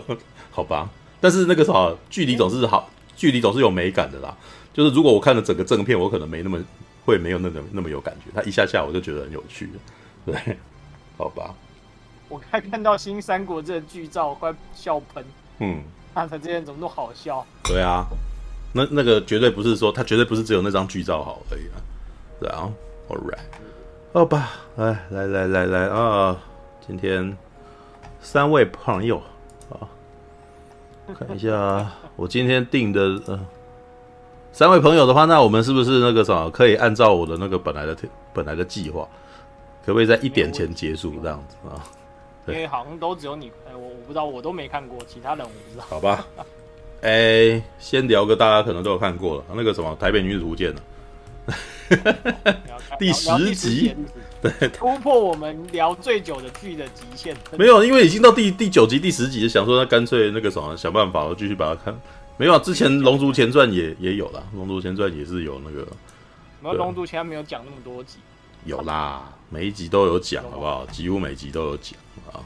[0.49, 2.89] 好吧，但是那个时候距离总是好，
[3.21, 4.35] 距离总是有美感的啦。
[4.73, 6.59] 就是如果我看了整个正片，我可能没那么
[7.05, 9.69] 会没有那么那么有感觉，他一下下我就觉得很有趣，
[10.25, 10.57] 对，
[11.19, 11.53] 好吧。
[12.29, 15.23] 我还看到《新三国志》这剧照，快笑喷。
[15.59, 15.83] 嗯，
[16.15, 17.45] 他这些人怎么都好笑？
[17.63, 18.07] 对啊，
[18.73, 21.77] 那那个绝对不是说他绝对不是只有那张剧照好而已啊。
[22.39, 22.73] 对啊
[23.07, 23.37] ，All right，
[24.13, 26.41] 好吧，来来来来来啊，
[26.87, 27.37] 今天
[28.19, 29.21] 三位朋友
[29.69, 29.85] 啊，
[31.13, 33.39] 看一下我今天定的呃，
[34.51, 37.97] 三位朋友的话，那我们是不是那个什么可以按照我的那个本来的
[38.31, 39.09] 本来的计划，
[39.83, 41.55] 可不可以在一点前结束这样子？
[41.67, 41.81] 啊？
[42.45, 45.83] 因为好像都只有你，哎、欸，我我不知道，我都没看过，其他人我不知道。
[45.89, 46.27] 好吧，
[47.01, 50.71] 哎、欸，先聊个大家可能都有看过了，那个什么《台北女子图鉴》
[52.05, 52.45] 呢，
[52.99, 53.95] 第十集，
[54.41, 57.35] 对，突破我们聊最久的剧的极限。
[57.57, 61.99] 没有，因为已经到第第九集、第十集，想说那干脆那个什么，想办法我继续把它看
[62.37, 65.87] 没有啊，之前《龙族前传》也也有啦，《龙族前传》也是有那个。
[66.59, 68.17] 没有《龙族前传》没有讲那么多集。
[68.65, 70.85] 有啦，每一集都有讲，好不好？
[70.87, 71.93] 几乎每集都有讲
[72.31, 72.41] 啊。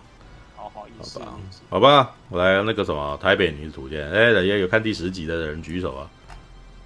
[0.58, 1.38] 好好意思，好吧，
[1.70, 4.06] 好吧，我来那个什么《台北女子图鉴》。
[4.12, 6.10] 哎，大家有看第十集的人举手啊？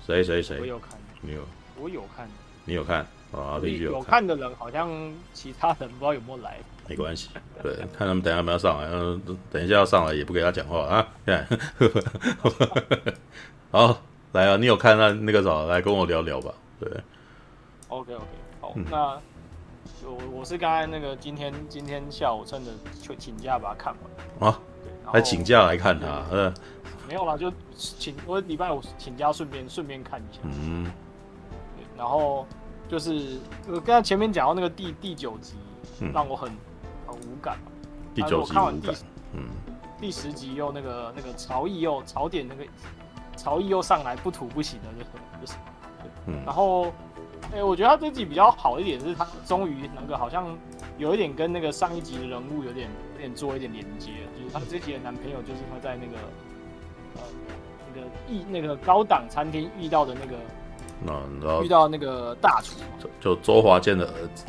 [0.05, 0.59] 谁谁谁？
[0.59, 1.41] 我有看，你有？
[1.79, 2.29] 我有看，
[2.65, 3.59] 你有看啊？
[3.61, 3.91] 有。
[3.91, 4.89] 有看的人好像
[5.33, 6.57] 其他人不知道有没有来。
[6.87, 7.29] 没关系，
[7.61, 8.87] 对，看他们等下有没有上来。
[8.91, 11.07] 嗯，等一下要上来也不给他讲话啊。
[11.25, 11.47] 看，
[13.71, 14.57] 好，来啊！
[14.57, 15.65] 你有看那那个啥？
[15.65, 16.51] 来跟我聊聊吧。
[16.79, 16.89] 对。
[17.89, 18.25] OK OK，
[18.61, 19.21] 好，嗯、那
[20.03, 23.93] 我我是刚才那个今天今天下午趁着去请假把它看
[24.39, 26.53] 完啊，对，还请假来看他，嗯，
[27.07, 30.85] 没有啦，就请我礼拜五请假顺便顺便看一下，嗯，
[31.77, 32.47] 对，然后
[32.89, 35.55] 就是我刚才前面讲到那个第第九集，
[36.13, 36.57] 让我很、嗯、
[37.07, 37.71] 很无感嘛，
[38.13, 38.89] 第九集看完第
[39.33, 39.47] 嗯。
[40.01, 42.63] 第十集又那个那个曹毅又槽点那个
[43.35, 45.03] 曹毅又上来不吐不行的就
[45.39, 45.57] 就是，
[46.25, 46.91] 嗯，然后。
[47.51, 50.55] 哎、欸，我觉得他这集比较好一点，是他终于那个好像
[50.99, 56.17] 有一点跟那个上一集的人物有点有点做一点连接，就是他这集的男朋友就是他在那个
[57.15, 57.21] 呃
[57.95, 60.35] 那个一那个高档餐厅遇到的那个，
[61.01, 62.75] 那你知道遇到那个大厨，
[63.21, 64.43] 就周华健的儿子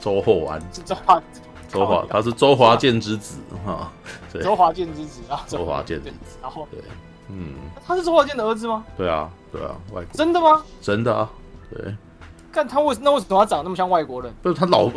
[0.00, 1.22] 周厚安，是 周华
[1.68, 3.90] 周华他是周华健之子哈，
[4.32, 6.80] 对，周华健之子啊，周华健之子，然后对，
[7.28, 7.54] 嗯，
[7.86, 8.84] 他是周华健的儿子吗？
[8.96, 10.62] 对啊，对啊，外国真的吗？
[10.80, 11.28] 真的啊，
[11.70, 11.94] 对。
[12.56, 14.32] 但他为那为什么他长得那么像外国人？
[14.40, 14.88] 不是他老，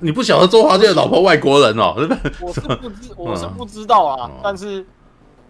[0.00, 1.94] 你不晓得周华健的老婆外国人哦？
[2.40, 4.28] 我是不知，我是不知道啊。
[4.42, 4.84] 但是，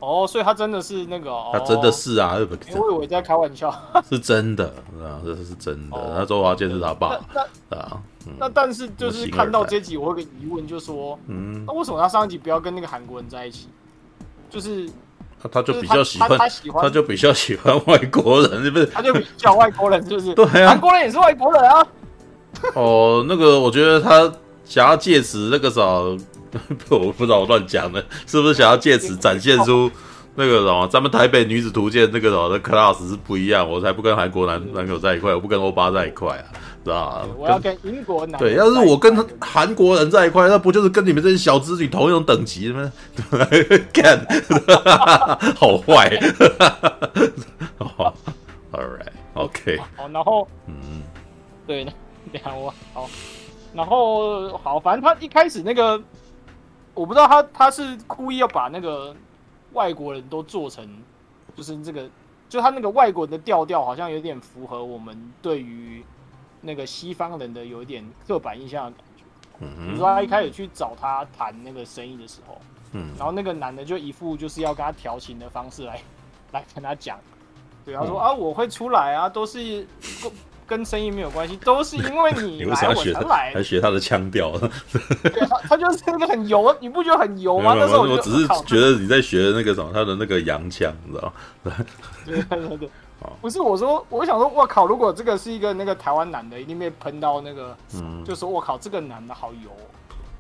[0.01, 2.37] 哦，所以他真的是那个，哦他真的是啊，
[2.75, 3.75] 我以为在开玩笑，
[4.09, 4.65] 是真的
[5.03, 5.97] 啊，这是真的。
[6.17, 7.19] 那周华健是他爸
[7.71, 8.01] 啊。
[8.39, 13.69] 那但是就是看到这集，我有个疑问，就说，嗯，那为什么他上一集不要跟那个韩国人在一起？
[14.51, 14.89] 就是。
[15.39, 18.87] 他他就比较喜欢，他喜欢，他就比较喜欢外国人， 是不是？
[18.87, 20.35] 他就比较外国人，是不是？
[20.35, 21.87] 对啊，韩国人也是外国人啊。
[22.75, 24.33] 哦，那个，我觉得他
[24.65, 25.83] 想要借此那个啥，
[26.91, 29.91] 我不知道我乱讲的，是不是想要借此展现出
[30.35, 30.87] 那个什么？
[30.89, 36.45] 咱们台北女子图鉴那个什么的 class 是不一样，我才不跟韩国男男友在一块，我不跟欧巴在一块啊。
[36.85, 37.27] 知道吧？
[37.37, 42.93] 我要跟英国男对，要是我跟韩国人在一块，那不就是跟你们这些小资女同一种等级的吗？
[43.93, 44.25] 干，
[45.59, 46.17] 好坏。
[47.77, 48.15] 好
[48.71, 49.79] ，All right，OK。
[49.97, 51.03] 好，然后，嗯，
[51.67, 51.85] 对，
[52.31, 53.11] 你看我好，
[53.75, 56.01] 然后好，反正他一开始那个，
[56.97, 59.15] 我不知道他他是故意要把那个
[59.73, 60.85] 外国人都做成，
[61.55, 62.11] 就是这个，
[62.49, 66.05] 就他那个外国人的调调，好像有点符合我们对于。
[66.63, 69.25] 那个西方人的有一点刻板印象的感觉，
[69.61, 72.59] 嗯，比如说他一开始去找他谈那个生意的时候，
[72.91, 76.01] 嗯，然后那个男的就一副就是要跟他调情的方式来
[76.51, 77.21] 来跟他讲，
[77.85, 79.87] 对，他说、嗯、啊，我会出来啊，都是
[80.67, 84.53] 跟声音没有关系，都是因为你 来我才来，还学他的腔调，
[85.23, 87.75] 对，他他就是那个很油，你不觉得很油吗？
[87.79, 91.73] 那时候我，我只是觉得你在学那个什么他的那个洋腔，你知道吗？
[92.27, 92.91] 对对对对。
[93.41, 94.87] 不是我说，我想说，我靠！
[94.87, 99.71] 如果这个是一个那个台湾男的，一定被喷到那个，嗯，就说我靠，这个男的好油。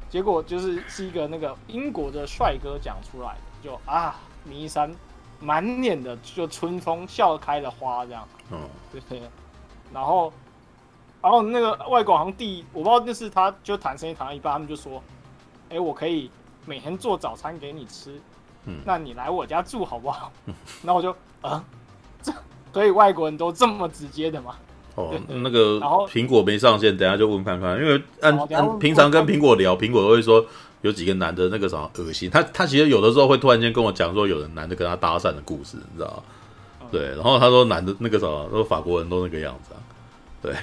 [0.09, 4.95] 结果就是是一个那个英国的帅哥讲出来的，就啊，迷山
[5.41, 8.59] 满脸的就春风笑开了花这样，嗯，
[9.09, 9.23] 对。
[9.93, 10.33] 然后，
[11.23, 15.03] 然后那个外国行第，我不知道那是他就谈生意谈到一半，他们就说，
[15.69, 16.31] 哎、欸，我可以
[16.65, 18.21] 每天做早餐给你吃，
[18.67, 20.33] 嗯，那你来我家住好不好？
[20.83, 21.65] 然后我就啊，
[22.23, 22.33] 这。
[22.73, 24.55] 所以外国人都这么直接的吗？
[24.97, 27.79] 哦， 那个苹果没上线，等下就问看看。
[27.79, 30.45] 因为按按平常跟苹果聊，苹果都会说
[30.83, 32.29] 有几个男的那个啥恶心。
[32.29, 36.23] 他他其实有的时候会突然间跟我讲说，有人男的跟他搭讪的故事，你知道吗？
[36.91, 39.81] 对，然后他说男的那个什么，说法国人都那个样子啊，
[40.43, 40.55] 对。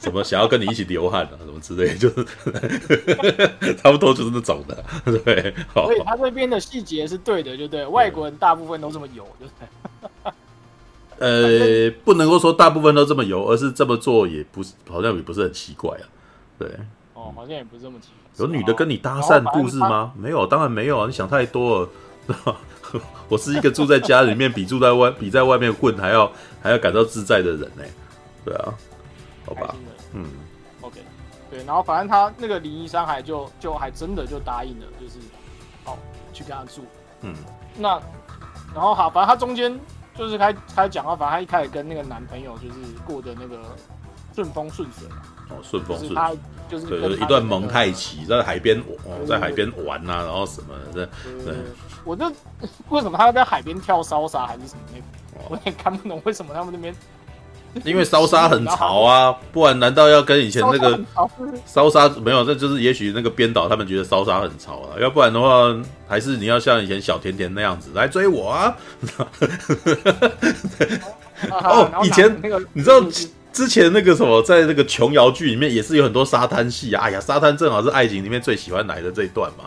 [0.00, 2.24] 什么想要跟你一起流汗啊， 什么之类，就是
[3.76, 5.54] 差不多就是那种的，对。
[5.74, 7.84] 所以他这边的细节是对的，就对。
[7.86, 9.52] 外国人大部分都这么油，就是。
[11.18, 16.04] 呃，不能够说大部分都这么油，而是这么做也不是，好像也不是很奇怪啊。
[16.58, 16.68] 对。
[17.12, 18.46] 哦，好像也不是这么奇怪。
[18.46, 20.12] 有女的跟你搭讪故事吗？
[20.16, 21.06] 没有，当然没有啊！
[21.06, 21.88] 你想太多了。
[23.28, 26.30] 我是一个住在家里面比住在外比在外面混还要
[26.62, 27.84] 还要感到自在的人呢。
[28.44, 28.74] 对啊。
[29.46, 29.76] 好吧，
[30.12, 30.26] 嗯
[30.80, 31.00] ，OK，
[31.48, 35.20] 对，然后反正他那个林一山还就就还真的就答应了，就是
[35.84, 35.96] 哦
[36.32, 36.84] 去跟他住，
[37.20, 37.32] 嗯，
[37.78, 37.90] 那
[38.74, 39.78] 然后好，反正他中间
[40.16, 42.74] 就是开开讲啊，反正他一开始跟那个男朋友就是
[43.06, 43.60] 过的那个
[44.36, 45.08] 顺风顺水，
[45.48, 46.30] 哦顺风顺水，他
[46.68, 51.08] 就是对，就是一段蒙太奇，在海边哦，在海边玩啊，然后什么的，
[51.44, 51.54] 对。
[52.04, 52.24] 我就
[52.90, 56.94] 为什么他要在海边跳骚杀还是什么那个，我也看不懂为什么他们那边。
[57.84, 60.98] 因为骚杀很潮啊，不然难道要跟以前那个
[61.66, 62.42] 骚杀没有？
[62.42, 65.76] 这就是也许那个编导他们觉得骚杀很潮啊，要不然的话，
[66.08, 68.74] 还是你要像以前小甜甜那样子来追我啊。
[71.50, 72.34] 哦，以前
[72.72, 72.98] 你知道
[73.56, 77.04] 之前那个什么，在那个琼瑶剧里面也是有很多沙滩戏啊。
[77.04, 79.64] 哎呀，沙滩正好是爱情里面最喜欢来的这一段嘛。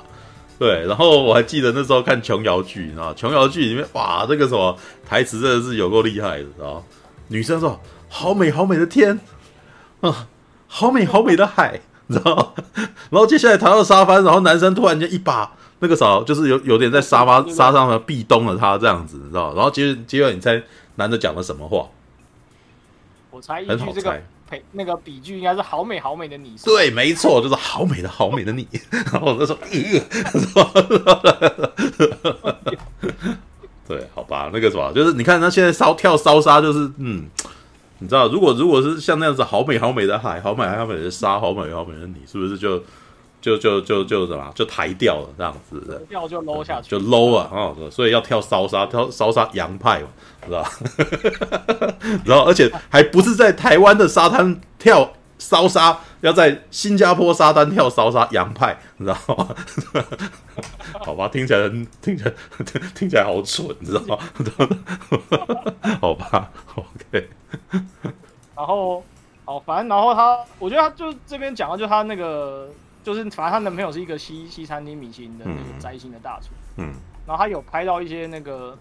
[0.60, 6.86] 对，然后我还记得那时候看琼瑶剧，你知道琼瑶剧里面哇，这个什么台词真的是有够厉害的，知道
[7.30, 7.82] 女生说。
[8.12, 9.20] 好美好美的天，
[10.02, 10.28] 啊，
[10.68, 12.54] 好美好美的海，你知道？
[13.10, 19.54] 然后接下来谈到沙发，然后男生突然间一把那个啥，就是有有点在沙发 沙上的壁咚了他这样子，你知道？
[19.56, 20.62] 然后接着接着你猜
[20.96, 21.88] 男的讲了什么话？
[23.40, 26.54] 我猜一句这个配那个比句应该是好美好美的你。
[26.66, 28.68] 对，没错，就是好美的好美的你。
[28.92, 29.58] 然后我就说，
[33.88, 37.30] 对，好吧，那个什么，就是你看他现在烧跳烧杀，就是嗯。
[38.02, 42.82] 你知道，如果如果是像那样子，好美好美的海，好美好美的沙，好美好美的你，是不是就
[43.42, 46.06] 就就就就什么，就抬掉了这样子？
[46.10, 47.48] 掉就 low 下去，就 low 啊！
[47.52, 50.08] 哦，所以要跳烧杀，跳烧杀洋派嘛，
[50.46, 50.72] 知道吧？
[52.26, 59.56] 然后而且还不是在台湾的沙滩跳烧杀，要在新加坡沙滩跳烧杀洋派，你知道吗？
[61.00, 61.70] 好吧，听起来
[62.02, 62.34] 听起来
[62.94, 64.18] 听起来好蠢，你知道吗？
[66.02, 67.30] 好吧，OK。
[68.56, 69.02] 然后，
[69.46, 72.68] 好，反正然后他，我觉得他就这边讲到，就他那个，
[73.04, 76.94] 就是反正他男朋友是一个西西餐厅米其林的那个摘星的大厨，嗯，
[77.26, 78.78] 然后他有拍到一些那个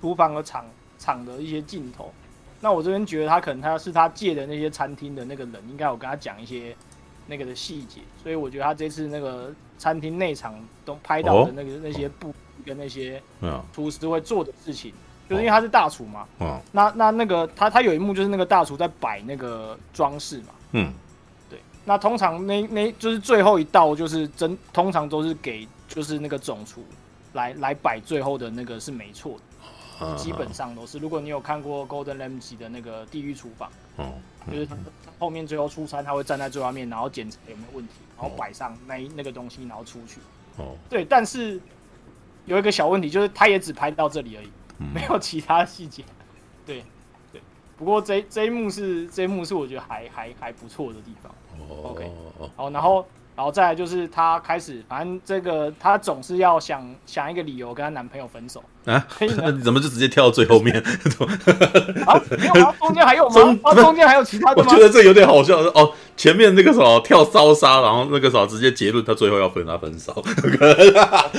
[0.00, 0.64] 厨房和厂
[0.98, 2.12] 厂的一些镜头。
[2.60, 6.76] 那我这边觉得他可能他是他借的那些餐厅的那个人，应该有跟他讲一些
[7.26, 12.34] 那个的细节，所以我觉得他这次那个餐厅内场都拍到的那个那些布
[12.64, 13.22] 跟那些
[13.72, 14.92] 厨师会做的事情。
[15.28, 20.94] 就是因为他是大厨嘛，哦，那那那个他他有一幕就是那个大厨在摆那个装饰嘛，嗯，对，
[21.88, 26.84] 那通常那那就是最后一道就是真通常都是给就是那个总厨
[27.32, 29.38] 来来摆最后的那个是没错
[29.98, 30.98] 的，基本上都是。
[30.98, 34.12] 如果你有看过 Golden Ramsay 的那个地狱厨房，哦，
[34.52, 34.76] 就是他
[35.18, 40.20] 后面最后出餐他会站在最外面，然后检查有没有问题，然后摆上那那个东西，然后出去，
[40.58, 41.58] 哦，对，但是
[42.44, 44.48] 有一个小问题就是他也只拍到这里而已。
[44.94, 46.04] 没有其他细节，
[46.64, 46.84] 对
[47.32, 47.40] 对，
[47.76, 51.34] 不过这这一幕是这一幕是我觉得还还还不错的地方。
[51.68, 51.92] Oh.
[51.92, 52.10] OK，
[52.56, 53.06] 好，然后。
[53.38, 59.06] 然后再来就是她开始，反正这个她总是要想想一个理由跟她男朋友分手啊？
[59.36, 60.76] 那 你怎么就直接跳到最后面？
[62.04, 63.34] 啊，没有啊， 中间还有吗？
[63.40, 64.68] 中啊，中间还有其他的吗？
[64.68, 65.92] 我觉得这有点好笑哦。
[66.16, 70.12] 前面那个什么跳骚杀，然后那个什么直接结论，他最后要分他分手。
[70.14, 70.56] 不是不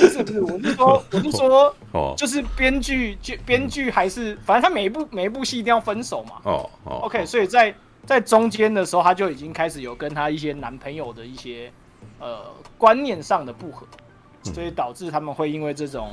[0.08, 6.36] 是，我是说， 我是说，哦，就是编剧就编剧还是，反正他每一部每一部戏一定要分手嘛。
[6.44, 7.74] 哦哦，OK，所以在
[8.10, 11.72] 在中间的时候，她就已经开始有跟她一些男朋友的一些。
[12.18, 12.44] 呃，
[12.76, 13.86] 观念上的不合，
[14.42, 16.10] 所以导致他们会因为这种，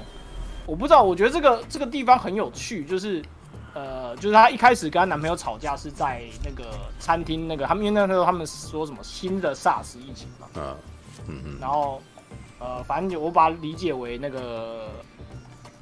[0.66, 3.22] 我不知道，我觉得这个这个地方很有趣，就是，
[3.74, 10.76] 呃，就是她一开始跟她男朋友吵架是在那个餐厅那个，他们因为那时候他们说什么新的 SARS 疫情嘛，嗯
[11.28, 12.02] 嗯，然后
[12.60, 14.88] 呃，反正就我把它理解为那个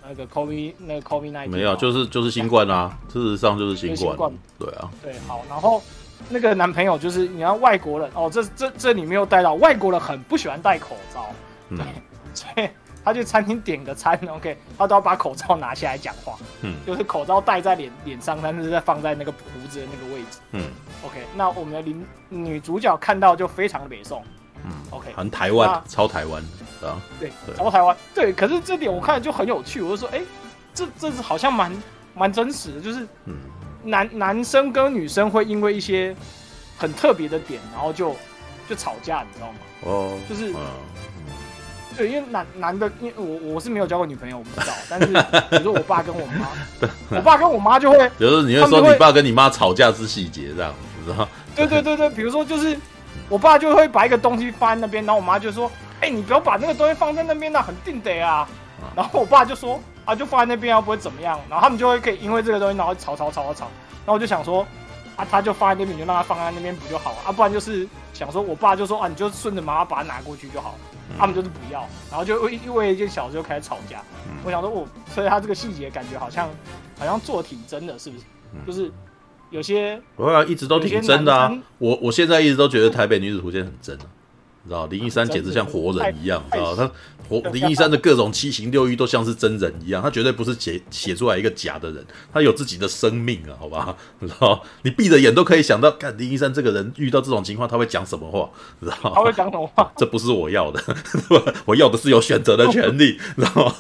[0.08, 4.32] 那个 COVID 那个 COVID nineteen 没有，就是就是新冠啊， 事实上就是新冠，新冠。
[4.60, 5.82] 对啊，对，好，然后。
[6.28, 11.28] 那个男朋友就是你看外国人哦，这这这里没有带到外国人很不喜欢戴口罩，
[11.70, 11.86] 对，嗯、
[12.34, 12.68] 所以
[13.04, 20.64] 他去餐厅点个餐，OK，他都要把口罩拿下来讲话，嗯，就是口罩戴在脸脸上，但是在放在那个胡子的那个位置，嗯
[21.06, 21.96] ，OK，那我们的女
[22.30, 24.24] 女主角看到就非常的北宋，
[24.66, 26.42] 嗯，OK，很台湾，超台湾，
[26.84, 30.22] 啊，对，对超台湾，对，可是这点我看就很有趣，我就说，哎，
[30.74, 31.72] 这这是好像蛮
[32.14, 33.36] 蛮真实的，就是，嗯。
[33.88, 36.16] 男男生跟女生会因为一些
[36.76, 38.16] 很特别的点，然后就
[38.68, 39.58] 就吵架，你知道吗？
[39.82, 40.52] 哦，就是，
[41.96, 44.74] 对，因为男男的，因为我我是没有交过女朋友，我不知道。
[44.90, 45.06] 但是
[45.52, 46.48] 比如说我爸跟我妈，
[47.16, 51.30] 我爸跟我妈就会，比如说你会说你爸跟你妈吵架之细节这样子，知道吗？
[51.56, 52.76] 对对对对，比如说就是
[53.30, 55.72] 我爸就会把一个东西放在那边，然后我妈就说
[56.02, 58.48] ：“哎，你不要把那个东西放在那边，那很定得啊。”
[58.96, 59.80] 然后我爸就说。
[60.06, 61.40] 啊，就放在那边，啊不会怎么样？
[61.50, 63.66] 然后他们就会可以因为这个东西，然后吵吵吵吵吵。
[64.06, 64.62] 然后我就想说，
[65.16, 67.18] 啊，他就放在那边，你就让他放在那边不就好了？
[67.26, 70.76] 啊，不然就是想说，我爸就说啊，你就顺着妈妈把它拿过去就好。
[71.18, 74.00] 他们就是不要，然后就为因为一件小事就开始吵架。
[74.44, 76.48] 我想说，哦，所以他这个细节感觉好像
[77.00, 78.24] 好像做挺真的，是不是？
[78.68, 78.92] 就是
[79.52, 81.52] 有些，我啊，一直都挺真的啊。
[81.78, 84.06] 我我现在一直都觉得台北女子图鉴很真啊。
[84.68, 86.90] 知道林一山简直像活人一样，知道他
[87.30, 93.96] 活 林一山的各种七情六欲都像是真人一样，他绝对不是写写出来一个假的人，他有自己的生命啊，好吧？
[94.22, 98.50] 知道你闭着眼都可以想到，看林一山这个人遇到这种情况他会讲什么话，
[98.82, 99.92] 知道他会讲什么话？
[99.98, 100.82] 这不是我要的，
[101.66, 103.74] 我要的是有选择的权利，知道吗？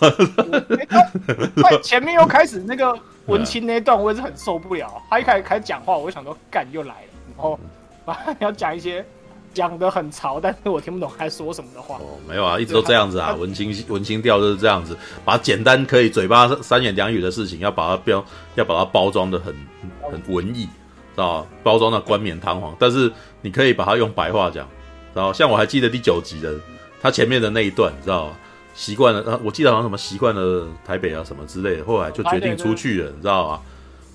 [1.61, 5.01] 他前面又开始那个文青那段，我也是很受不了。
[5.09, 7.59] 他一开始开始讲话，我就想说干又来了，然后
[8.05, 9.05] 你要讲一些。
[9.55, 11.95] 讲得很潮， 但是我听不懂他说什么的话。
[11.95, 18.23] 哦，没有啊，一直都这样子啊，文青文青调就是这样子，把简单可以嘴巴三言两语的事情，要把它标，
[18.55, 19.55] 要把它包装的很
[20.11, 21.47] 很文艺，知道吧？
[21.63, 24.67] 包装的冠冕堂皇，但是你可以把它用白话讲，
[25.13, 25.33] 知道？
[25.33, 26.53] 像我还记得第九集的
[27.01, 28.37] 他前面的那一段，知道吧？
[28.75, 33.61] 习惯了，我记得好像什么习惯了台北啊什么之类的，后来就决定出去了，你知道吧？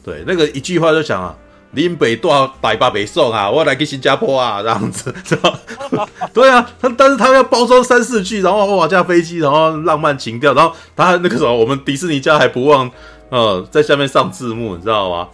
[0.05, 1.35] 对，那个一句话就讲啊。
[1.73, 5.59] 林北多百巴北送啊，我来去新加坡啊，这样子，知道？
[6.33, 12.91] 对啊，他但是他要包装三四句，然后哇架飞机，然后浪漫情调，然后他那个时候我们迪士尼家还不忘
[13.29, 15.29] 呃在下面上字幕，你知道吗？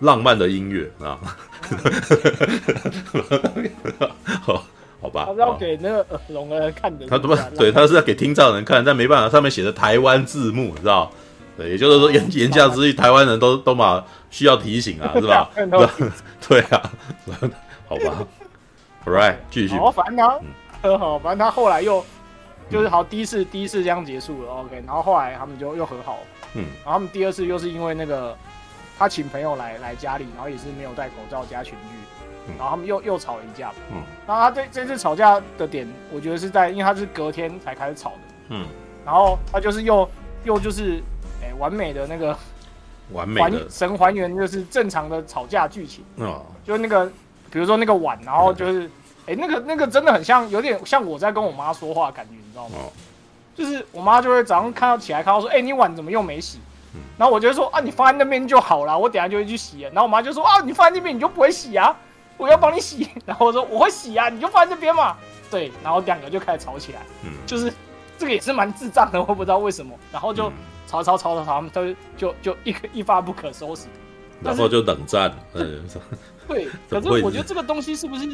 [0.00, 1.18] 浪漫的音乐啊，
[4.42, 4.62] 好，
[5.02, 7.72] 好吧，他是要给那个耳聋的人看的，他怎么对？
[7.72, 11.10] 他是要给听障人看，但没办法，上面写的台湾字幕，你知道？
[11.58, 15.50] 对，也就是说言言下之意，台湾人都都嘛需要提醒啊， 是吧？
[16.48, 16.92] 对啊，
[17.88, 18.24] 好吧
[19.04, 19.74] ，All right，继续。
[19.76, 20.38] 好烦他，
[20.80, 22.04] 很好，反正他后来又
[22.70, 26.20] 就是好第一次第一次这样结束了，OK，然后后来他们就又和好，
[26.54, 28.36] 嗯，然后他们第二次又是因为那个
[28.96, 38.16] 他请朋友来来家里，然后也是没有戴口罩加群聚，然后他们又又吵了一架，嗯，然后他这这次吵架的点，我觉得是在因为他是隔天才开始吵的，
[38.50, 38.64] 嗯，
[39.04, 40.08] 然后他就是又
[40.44, 41.02] 又就是。
[41.48, 42.36] 哎，完美的那个，
[43.12, 47.06] 完美的神还原就是正常的吵架剧情哦，就是那个，
[47.50, 48.86] 比如说那个碗，然后就是，
[49.26, 52.76] 哎、嗯，那个那个真的很像，有点像我在跟我妈说话的感觉，你知道吗？
[52.80, 52.92] 哦、
[53.54, 56.58] 就是我妈就会早上看到起来看到说，哎，你碗怎么又没洗？
[56.94, 59.80] 嗯、然后我就说啊，你放在那边就好了，我等下就会去洗。
[59.80, 61.96] 然后我妈就说啊，你放在那边你就不会洗啊，
[62.36, 63.08] 我要帮你洗。
[63.24, 65.16] 然后我说我会洗啊，你就放在这边嘛。
[65.50, 67.72] 对，然后两个就开始吵起来，嗯，就是
[68.18, 69.94] 这个也是蛮智障的，我不知道为什么。
[70.12, 70.48] 然后就。
[70.50, 70.52] 嗯
[70.88, 73.82] 吵吵吵吵吵，他们都就就一个一发不可收拾，
[74.42, 75.30] 然后就冷战。
[75.52, 75.84] 嗯，
[76.48, 76.66] 对。
[76.88, 78.26] 可是我觉得这个东西是不是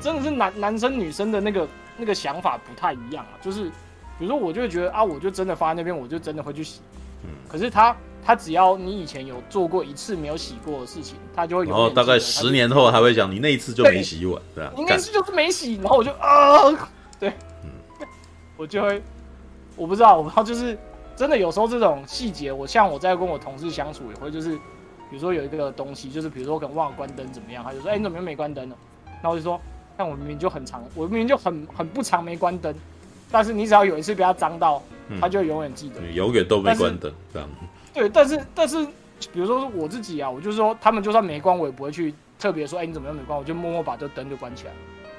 [0.00, 3.34] 真的是男男生女生的那个那个想法不太一样啊？
[3.42, 3.64] 就是
[4.18, 6.80] 比如说，我就会觉得啊，我就真的发在那边，我就真的会去洗。
[7.24, 7.30] 嗯。
[7.48, 11.70] 可是他他只要你以前有做过一次没有洗过的事情，他就会有。
[11.70, 14.72] 然后大概十年后他会讲你那一次就没洗碗，对吧？
[14.76, 16.70] 你那次就是没洗，然后我就啊，
[17.18, 17.30] 对，
[17.64, 17.70] 嗯，
[18.56, 19.02] 我就会
[19.74, 20.78] 我不知道，我不知道就是。
[21.16, 24.50] 真的有时候这种细节，我像我在跟我同事相处也会，就是
[25.08, 28.76] 比如说有一个东西，就是比如说我可能忘了关灯怎么样，他就说：“哎、欸，你怎么又没关灯呢？”
[29.22, 29.58] 那我就说
[29.96, 32.74] ：“但我明明就很长，我明明就很很不常没关灯，
[33.30, 34.82] 但是你只要有一次被他脏到，
[35.18, 37.48] 他就永远记得，嗯、你永远都没关灯这样。”
[37.94, 38.84] 对，但是但是
[39.32, 44.72] 比如说我自己啊，我就是说他们就算没关，我也不会去特别说：“哎、欸，你怎么又没关？”我就默默把这灯就关起来，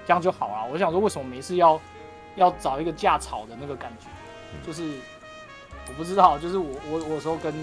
[0.06, 0.64] 这样就好啊。
[0.72, 1.82] 我想说，为什么没事要
[2.36, 4.06] 要找一个架吵的那个感觉，
[4.68, 4.84] 就是。
[5.88, 7.54] 我不知道，就是我我我说跟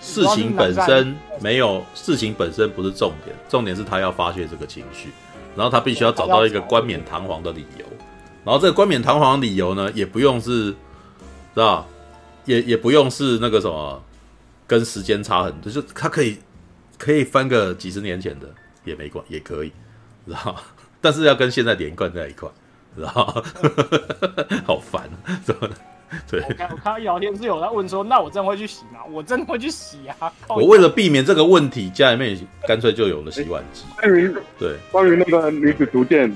[0.00, 5.10] 事情本身没有，事情本身不是重点，重点是他要发泄这个情绪，
[5.54, 7.84] 然后他必须要找到一个冠冕堂皇的理由，
[8.44, 10.76] 然后这个冠冕堂皇的理由呢，也不用是，知
[11.60, 11.86] 道，
[12.46, 14.02] 也也不用是那个什么，
[14.66, 16.38] 跟时间差很多，就是他可以
[16.98, 18.48] 可以翻个几十年前的
[18.84, 19.70] 也没关，也可以，
[20.26, 20.56] 知道，
[21.00, 22.48] 但是要跟现在连贯在一块，
[22.96, 23.44] 知道，
[24.66, 25.08] 好烦，
[25.44, 25.68] 怎么？
[26.30, 29.00] 对，我看我看到聊天室有在问说，那我真的会去洗吗？
[29.10, 30.32] 我真的会去洗啊！
[30.48, 32.38] 我为了避免这个问题，家里面
[32.68, 33.84] 干脆就有了洗碗机。
[33.98, 36.30] 关于对，关于那个女子图鉴，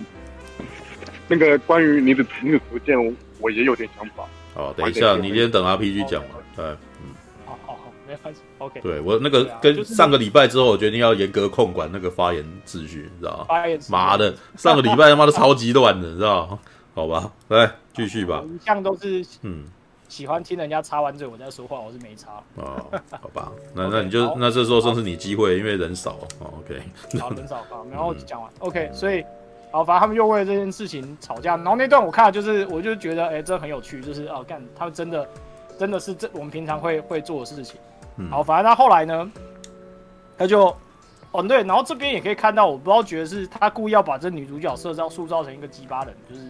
[1.29, 4.25] 那个关于女子女子图鉴，我也有点想法。
[4.55, 6.37] 好，等一下，你先等 RPG 讲嘛。
[6.57, 7.15] 对，嗯，
[7.45, 8.41] 好好好，没关系。
[8.59, 13.45] OK，对我那个跟上个礼拜之后，我决定要严格控管那个发言秩序，你知道吗？
[13.47, 16.59] 发言妈的，上个礼拜他妈的超级乱的，你知道吗？
[16.95, 18.45] 好吧，来继续吧。
[18.47, 19.65] 一向都是嗯，
[20.09, 22.43] 喜欢听人家插完嘴我再说话，我是没插。
[22.57, 26.19] 哦，好吧， 那那你就那这时候算是你机会，因为人少。
[26.41, 26.81] OK，
[27.19, 28.51] 好， 人少好，然后讲完。
[28.59, 29.25] OK，所以
[29.73, 31.57] 好，反正他们又为了这件事情吵架。
[31.57, 35.29] 然后那段我看了，就是我就觉得，哎，这很有趣，就是哦，干，他们真的
[35.79, 37.81] 真的是这我们平常会会做的事情。
[38.31, 39.33] 好，反正他后来呢，
[40.39, 40.75] 他就
[41.33, 46.43] 哦对，然后这边也可以看到，我不知道觉得是他故意要把这女主角塑造塑造成一个鸡巴人，就是。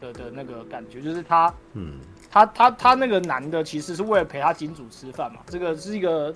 [0.00, 1.98] 的的那个感觉就是他，嗯，
[2.30, 6.34] 他他他那个男的其实是为了陪他金主吃饭嘛，这个是一个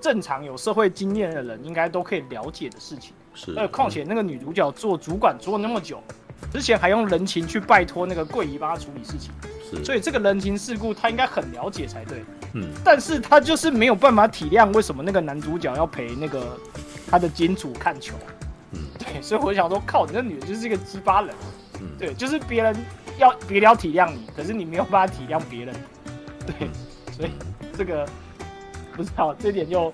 [0.00, 3.12] 正常有社会经验的人应该都可以了解的事情。
[3.34, 3.52] 是。
[3.52, 6.02] 那况且那个女主角做主管做那么久，
[6.52, 9.32] 之前还用人情去拜托那个桂姨帮她处理事情，
[9.70, 9.84] 是。
[9.84, 12.24] 所以这个人情世故她应该很了解才对。
[12.54, 12.68] 嗯。
[12.84, 16.58] 但是她就是没有办法体谅为什么那个男主角要陪那个
[17.08, 18.14] 他的金主看球。
[18.72, 18.80] 嗯。
[18.98, 21.34] 对，所以我想说，靠，你那女的就是一个鸡巴人。
[21.82, 21.88] 嗯。
[21.98, 22.76] 对，就是别人
[23.18, 25.74] 要别人要体谅你，可是你没有办法体谅别人。
[26.46, 26.54] 对。
[26.60, 26.68] 嗯、
[27.12, 27.30] 所以
[27.76, 28.06] 这个。
[28.94, 29.90] 不知道这点就，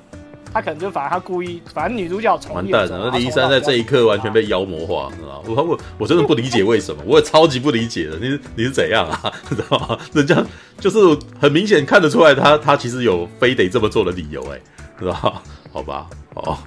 [0.52, 3.10] 他可能就反正他故意，反正女主角完蛋了。
[3.12, 5.42] 那李一山在这一刻完全被妖魔化，知道吗？
[5.46, 8.16] 我我我真的不理解为什么，我也超级不理解的。
[8.16, 9.32] 你是你是怎样啊？
[9.48, 9.96] 知道吗？
[10.12, 10.44] 人家
[10.80, 10.98] 就是
[11.40, 14.60] 很明显看得出来他，他他其实有非得这么做的理由，哎，
[14.98, 15.42] 知道吧？
[15.72, 16.58] 好吧，哦，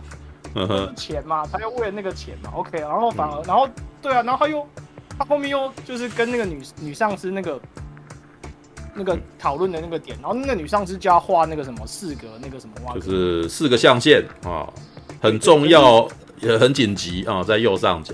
[0.96, 2.52] 钱嘛，他要为了那个钱嘛。
[2.56, 3.68] OK，然后反而，嗯、然后
[4.02, 4.66] 对啊，然后他又
[5.22, 7.60] 他后面又就是跟那个女女上司那个。
[8.94, 14.68] 那个讨论的那个点，然后那个女上司就要画那个什么四个那个什么，就是四个象限啊，
[15.22, 16.06] 很重要
[16.42, 18.14] 也很紧急啊，在右上角，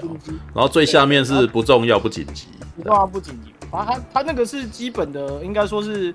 [0.53, 3.51] 然后最下面是不重要不紧急，不重要不紧急。
[3.72, 6.14] 反正他他那个是基本的，应该说是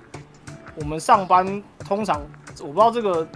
[0.75, 2.21] 我们上班通常
[2.61, 3.27] 我不知道这个，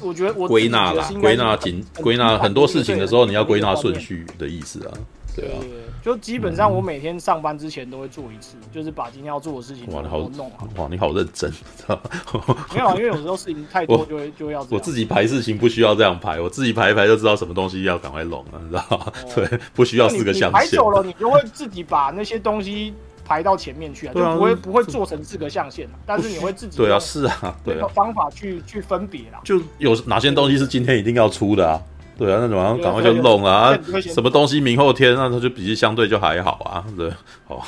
[0.00, 4.94] 我觉得我归纳啦，归纳紧归纳很多事情的时候，你要归纳顺序的意思啊。
[5.36, 5.58] 对啊，
[6.02, 10.66] 就基本上我每天上班之前都会做一次，嗯、就是把今天要做的事情都弄好。
[10.76, 11.52] 哇，你好认真，
[12.74, 14.66] 没有，因为有时候事情太多就会就会要。
[14.70, 19.12] 我自己排事情不需要这样排，我自己排一排就知道什么东西要赶快弄了，你知道吗？
[19.24, 20.52] 哦、对，不需要四个象限。
[20.52, 22.92] 排久了，你就会自己把那些东西
[23.24, 29.40] 排到前面去啊，就不会不会做成四个象限，但是你会自己对啊，是啊，对啊，方法去去分别啦。
[29.44, 31.80] 就有哪些东西是今天一定要出的啊？
[32.18, 33.72] 对啊，那种好像赶快就弄啊！
[34.02, 36.84] 什么东西明后天，那他就比较相对就还好啊。
[36.96, 37.08] 对，
[37.46, 37.64] 好，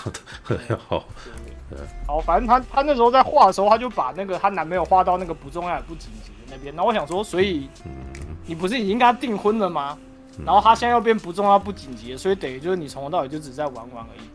[0.48, 1.04] 对，好，
[1.70, 1.78] 对。
[2.04, 6.74] 好，反正他他那时候在画的时候，他就把那个他男朋友画到那个不重要也不紧急的那边。
[6.74, 7.68] 然后我想说，所以
[8.44, 9.96] 你不是已经跟他订婚了吗？
[10.44, 14.26] 然后他现在又变不重要不紧急，所以等于就是你从头到尾就只在玩玩而已。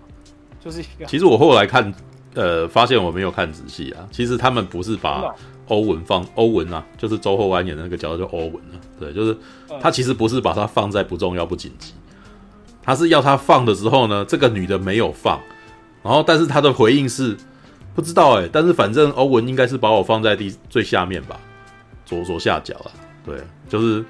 [0.64, 1.06] 就是一个。
[1.06, 1.94] 其实我后来看，
[2.36, 4.08] 呃，发现我没有看仔细啊。
[4.12, 5.36] 其实他们不是把。
[5.68, 8.78] 欧文放欧文啊，就是周厚安演的那个角色叫欧文啊。
[9.00, 9.38] 对，就是
[9.82, 11.94] 他其实不是把它放在不重要不紧急，
[12.82, 15.40] 他是要他放的时候呢，这个女的没有放，
[16.04, 17.36] 然后但是他的回应是
[17.94, 21.40] 不知道哎、欸，但是反正欧文应该是把我放在第最下面吧，
[22.06, 22.92] 左左下角啊。
[23.26, 24.06] 对，就是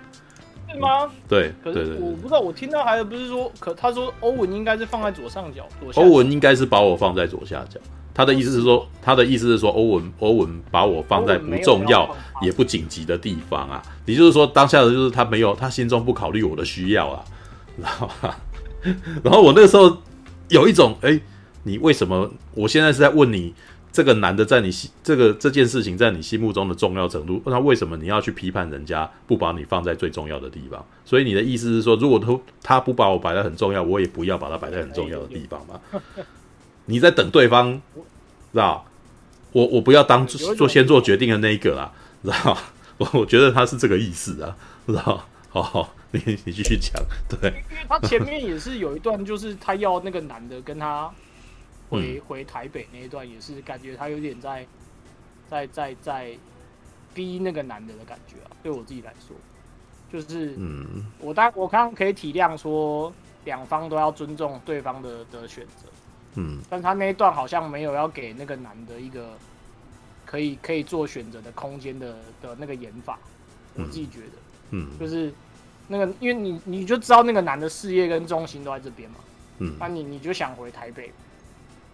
[0.69, 1.09] 是吗？
[1.27, 6.05] 对，可是我不知道，我听到还有不是说，可他说欧文应该是放在左上角，左下角。
[6.05, 7.79] 欧文应该是把我放在左下角。
[8.15, 12.09] 他的意思是说，他的意思是说，欧文欧文把我放在不重要
[12.41, 17.25] 也不紧急的地方啊，也就是说，当下的就是他没有，他心中不考虑我的需要啊，
[17.75, 18.35] 知道吗？
[19.21, 19.97] 然后我那个时候
[20.47, 21.19] 有一种，哎，
[21.63, 22.31] 你为什么？
[22.53, 23.53] 我现在是在问你，
[23.91, 30.85] 这个男的在你心这个这件事情在你心目中的重要程度，那为什么你要去批判人家不把你放在最重要的地方？
[31.03, 35.79] 所以你的意思是说，如果他他不把我摆在很重要，我也不要把它摆在很重要的地方吗？
[36.85, 37.81] 你在等对方，
[38.51, 38.85] 知道？
[39.51, 41.91] 我我不要当做先做决定的那一个啦，
[42.23, 42.57] 知道？
[42.97, 44.55] 我我觉得他是这个意思啊，
[44.85, 45.25] 知道？
[45.49, 47.49] 好好，你你继续讲，对。
[47.71, 51.09] 因为他前面也是有一段，就是他要那个男的跟他
[51.89, 54.67] 回、嗯、回台北那一段，也是感觉他有点在
[55.49, 56.37] 在在在
[57.13, 58.51] 逼那个男的的感觉啊。
[58.61, 59.33] 对我自己来说，
[60.11, 63.13] 就是嗯，我当我刚刚可以体谅说
[63.45, 65.87] 两方都要尊重对方的的选择。
[66.35, 69.37] 嗯，但他那一段好像没有要给那个男的一个
[70.25, 73.17] 可以可以做选择的空间的的那个演法，
[73.75, 74.31] 我自己觉得，
[74.71, 75.33] 嗯，就是
[75.87, 79.17] 那个，因为你你就知道那个男的事业跟中心都在这边嘛，
[79.59, 81.11] 嗯，那你你就想回台北，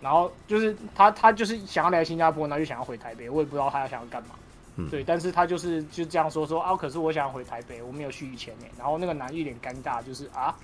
[0.01, 4.29] 然后就是他他就是想要来新加坡，然后就想要回台北，我也不知道他要想要干嘛，
[4.77, 10.57] 嗯，对，但是他就是就这样说说啊，可是我想要回台北，我没有续签呢，然后那个男一脸尴尬，就是啊。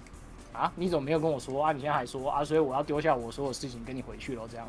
[0.57, 0.71] 啊！
[0.75, 1.71] 你怎么没有跟我说啊？
[1.71, 2.43] 你现在还说啊？
[2.43, 4.67] 所以我要丢下我所有事情跟你回去了，这样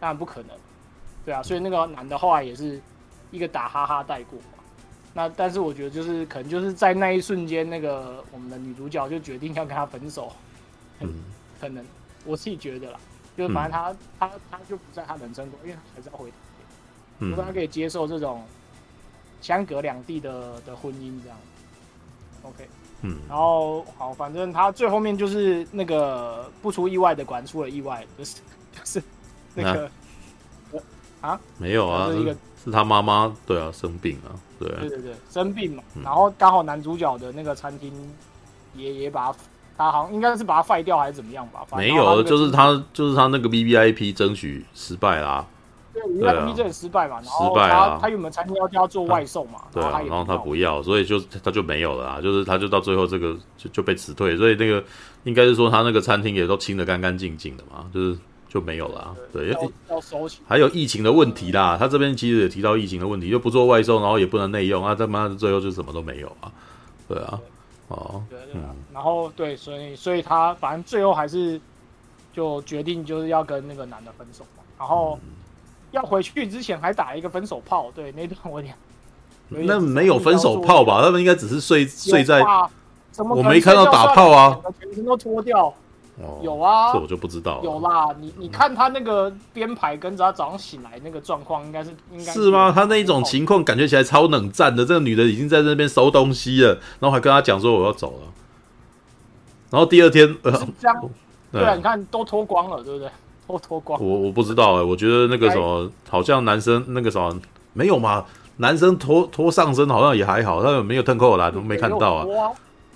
[0.00, 0.50] 当然不可能。
[1.24, 2.80] 对啊，所以那个男的后来也是
[3.30, 4.46] 一个打哈哈带过嘛。
[5.12, 10.32] 那但是我觉得就是可能就是在那一瞬间，那个我们的女主角就决定要跟他分手。
[11.00, 11.24] 嗯，
[11.60, 11.84] 可能
[12.24, 13.00] 我自己觉得啦，
[13.36, 18.44] 就是反正他、嗯、他他就不在他人生中，因为他还是要回台北，嗯，如果他可以接受这种
[19.40, 21.38] 相隔两地的的婚姻这样。
[22.42, 22.68] OK。
[23.02, 28.36] 嗯，然后好，反正他最后面就是那个不出意外的，管出了意外， 就是
[28.72, 29.02] 就是
[29.54, 29.90] 那个
[31.20, 31.40] 啊，啊？
[31.58, 32.34] 没有啊，是一个
[32.64, 34.68] 是他妈妈对啊生病啊，对。
[34.68, 37.92] 对对对生病嘛，嗯、然后刚好男主角的那个餐厅
[38.74, 39.38] 也也把他
[39.76, 45.44] 他好像应该是把他废掉还是怎么样吧，没有，就是他就是他那个 V V I P 争取失败啦，
[45.96, 54.84] 对，因为 B 证失败嘛，然后他他原本餐厅要叫做外送嘛，对啊，然后他不要，所以就他就没有了啊，就是他就到最后这个就就被辞退，所以那个
[55.24, 58.18] 应该是说他那个餐厅也都清的干干净净的嘛，就是
[58.48, 66.52] 就没有了，对，要要收起，还有疫情的问题啦，他这边其实也提到疫情的问题，就不做外送，然后也不能内用啊，他妈的最后就什么都没有啊，
[67.08, 67.40] 对啊，
[67.88, 68.60] 哦，对对，
[68.92, 71.60] 然后对，所以所以他反正最后还是
[72.32, 75.18] 就决定就是要跟那个男的分手嘛，然后。
[75.96, 78.74] 要回去之前还打一个分手炮，对那段我点，
[79.48, 81.02] 那没有分手炮吧？
[81.02, 82.44] 他们应该只是睡睡在，
[83.18, 85.72] 我没看到打炮啊，全身都脱掉，
[86.42, 87.60] 有啊，这我就不知道。
[87.64, 92.70] 有啦，你你看他那个编排跟着他早上醒来那个状况，应该是应该是吗？
[92.70, 98.28] 他那一种情况感觉起来超冷战的，这个女的已经在那边收东西了，然后还跟他讲说我要走了，
[99.70, 100.52] 然后第二天呃，
[101.52, 103.08] 对啊，你看都脱光了，对不对？
[103.46, 107.38] 脱脱光，我我不知道哎、欸，我觉得那个什么，好像男生那个什么
[107.72, 108.24] 没有嘛，
[108.56, 112.26] 男生脱脱上身好像也还好，他有没有褪扣啦，都没看到啊，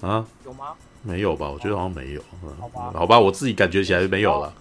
[0.01, 0.75] 啊，有吗？
[1.03, 1.49] 没有吧？
[1.49, 2.23] 我觉得好像没有，
[2.61, 4.53] 好吧，好吧，我自己感觉起来没有了，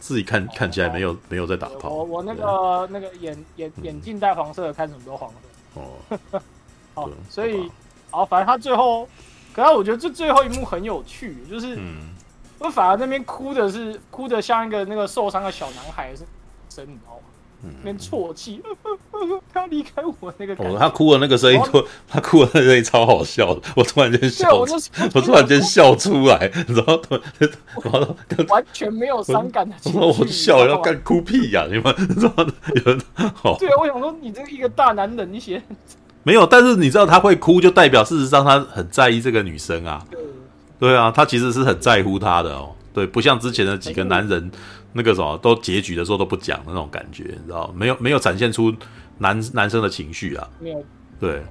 [0.00, 1.90] 自己看看起来没有没有在打炮。
[1.90, 5.80] 我我那个那个眼眼眼镜戴黄色的，看什么都黄色。
[5.80, 6.40] 哦，
[6.94, 7.70] 好，所以
[8.10, 9.08] 好，反正他最后，
[9.54, 12.15] 可是我觉得这最后一幕很有趣，就是嗯。
[12.58, 16.22] 我反而那边哭的是哭的像一个那个受伤的小男孩，是
[16.68, 17.22] 真你知道吗？
[17.62, 18.62] 嗯，那边啜泣，
[19.52, 20.74] 他要离开我那个感觉。
[20.74, 21.58] 哦，他哭的那个声音，
[22.06, 23.62] 他哭的那个声音超好笑的。
[23.74, 24.54] 我突然间笑，
[25.14, 29.98] 我突然间笑出来，然后突然，完全没有伤感的情绪。
[29.98, 31.66] 我笑要干哭屁呀！
[31.70, 33.56] 你们知道有人好。
[33.58, 35.60] 对啊，我想说你这一个大男人，你写
[36.22, 36.46] 没有？
[36.46, 40.04] 但是你知道他会哭，就代表事实上他很在意这个女生啊。
[40.78, 42.70] 对啊，他其实是很在乎他的哦。
[42.92, 44.50] 对，不像之前的几个男人，
[44.92, 48.74] 那个什么都结局的时候都不讲的那种感觉，你知道没有没有展现出
[49.18, 50.48] 男男生的情绪啊。
[50.60, 50.84] 没有。
[51.20, 51.42] 对。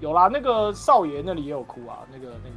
[0.00, 2.56] 有啦，那个少爷那里也有哭啊，那个那个。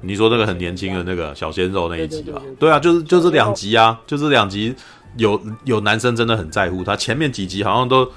[0.00, 2.40] 你说那个很年轻的那个小鲜肉那一集啊？
[2.58, 4.74] 对啊，就是就是两集啊，就是两集
[5.16, 8.08] 有有男生真的很在乎他，前面几集好像都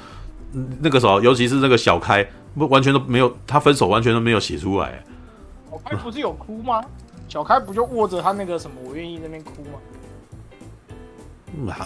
[0.79, 2.23] 那个时候，尤其是那个小开，
[2.55, 5.03] 不完全都没有，他分手完全都没有写出来。
[5.71, 6.83] 小开不是有哭吗？
[7.29, 9.79] 小开不就握着他那个什么我愿意那边哭吗？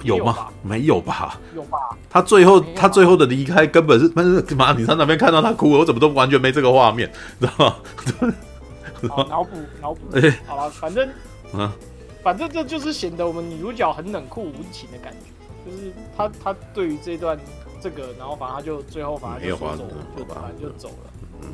[0.03, 0.47] 有吗？
[0.63, 1.39] 没有吧？
[1.55, 1.77] 有吧？
[2.09, 4.73] 他最后他最后的离开根本是但是妈？
[4.73, 7.75] 你在那边看到他哭，我怎么都完全没这个画面，知道吗？
[9.29, 9.49] 脑补
[9.81, 10.01] 脑补。
[10.17, 11.07] 哎，好了，反正
[11.53, 11.71] 嗯，
[12.23, 17.37] 反正这就是显得我们女主角很冷酷无情的感觉，就是他他对于这段
[17.81, 19.77] 这个，然后反正他就最后反正就走，
[20.17, 21.11] 就反正就走了。
[21.41, 21.49] 嗯。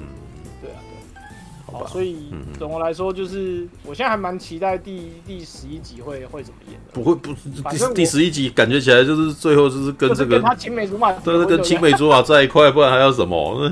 [1.72, 2.18] 好，所以
[2.60, 6.92] 总的来说，就是我现在还蛮期待第第十一集会会怎么演的。
[6.94, 7.30] 不会，不
[7.76, 13.72] 是第第十一集，感觉起来就是最后就是跟这个他青梅竹马，都是跟青梅竹马在一块，不然还要什么？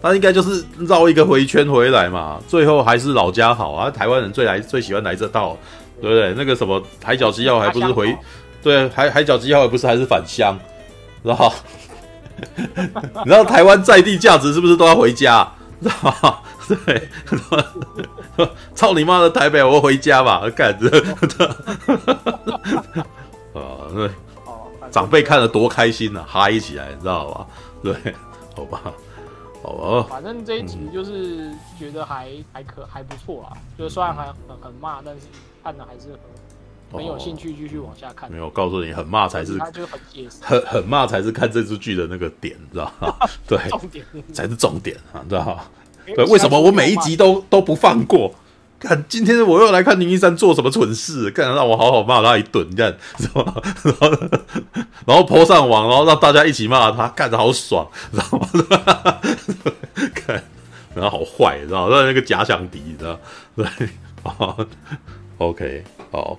[0.00, 2.40] 他应该就是绕一个回圈回来嘛。
[2.46, 5.56] 最后还是老家好啊，台湾人最来最喜欢来这道，
[6.00, 6.34] 对不对？
[6.34, 8.16] 那个什么海角七号还不是回，
[8.62, 10.58] 对，海海角七号也不是还是返乡，
[11.22, 11.52] 然后
[12.56, 15.46] 你知道台湾在地价值是不是都要回家？
[15.82, 16.38] 知道吗？
[16.76, 17.08] 对，
[18.74, 20.88] 操你妈的台北，我回家吧， 干着。
[23.52, 24.10] 啊， 对，
[24.90, 27.46] 长辈看了多开心啊，嗨起来，你知道吧？
[27.82, 28.14] 对，
[28.54, 28.80] 好吧，
[29.62, 30.06] 好吧。
[30.08, 35.22] 反正这一集就是觉得还还可还不错啊，就是虽然还很很骂，但是
[35.64, 36.10] 看的还是
[36.90, 38.30] 很很有兴趣继续往下看。
[38.30, 39.58] 没有，告诉你，很骂才是，
[40.40, 43.14] 很很骂才是看这出剧的那个点，知道吗？
[43.46, 45.62] 对，重点才是重点啊，知道吗？
[46.14, 48.34] 对，为什么我每一集都都不放过？
[48.78, 53.54] 看今天我又来看林一山做什么蠢事，干让我好好骂他一顿，干是吧？
[53.84, 54.10] 然后
[55.04, 59.20] 然后 po 上网，然后让大家一起骂他，干得好爽，知道吗？
[60.14, 60.42] 看，
[60.94, 61.96] 然后好坏，知道吗？
[62.06, 63.12] 那个假想敌，知道
[63.56, 63.68] 吗？
[63.76, 63.88] 对，
[64.22, 64.66] 好
[65.36, 66.38] ，OK，好，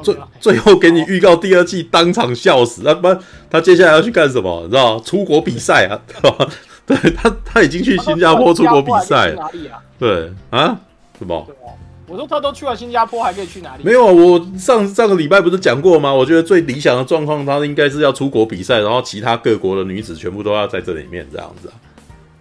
[0.00, 3.16] 最最后给你预告第二季，当场笑死，他不，
[3.50, 4.62] 他接下来要去干什么？
[4.62, 5.02] 你知道吗？
[5.04, 6.46] 出国比赛啊，知道吗？
[6.88, 9.48] 对他，他已经去新加坡出国比赛了。
[9.98, 10.76] 对啊，
[11.18, 11.46] 什么？
[12.06, 13.84] 我说他都去了新加坡，还可以去哪里？
[13.84, 16.10] 没有啊，我上上个礼拜不是讲过吗？
[16.12, 21.74] 我觉得最理想的状况，他应该是要出国比赛，然后其他各国的女子全部都要在这里面这样子啊。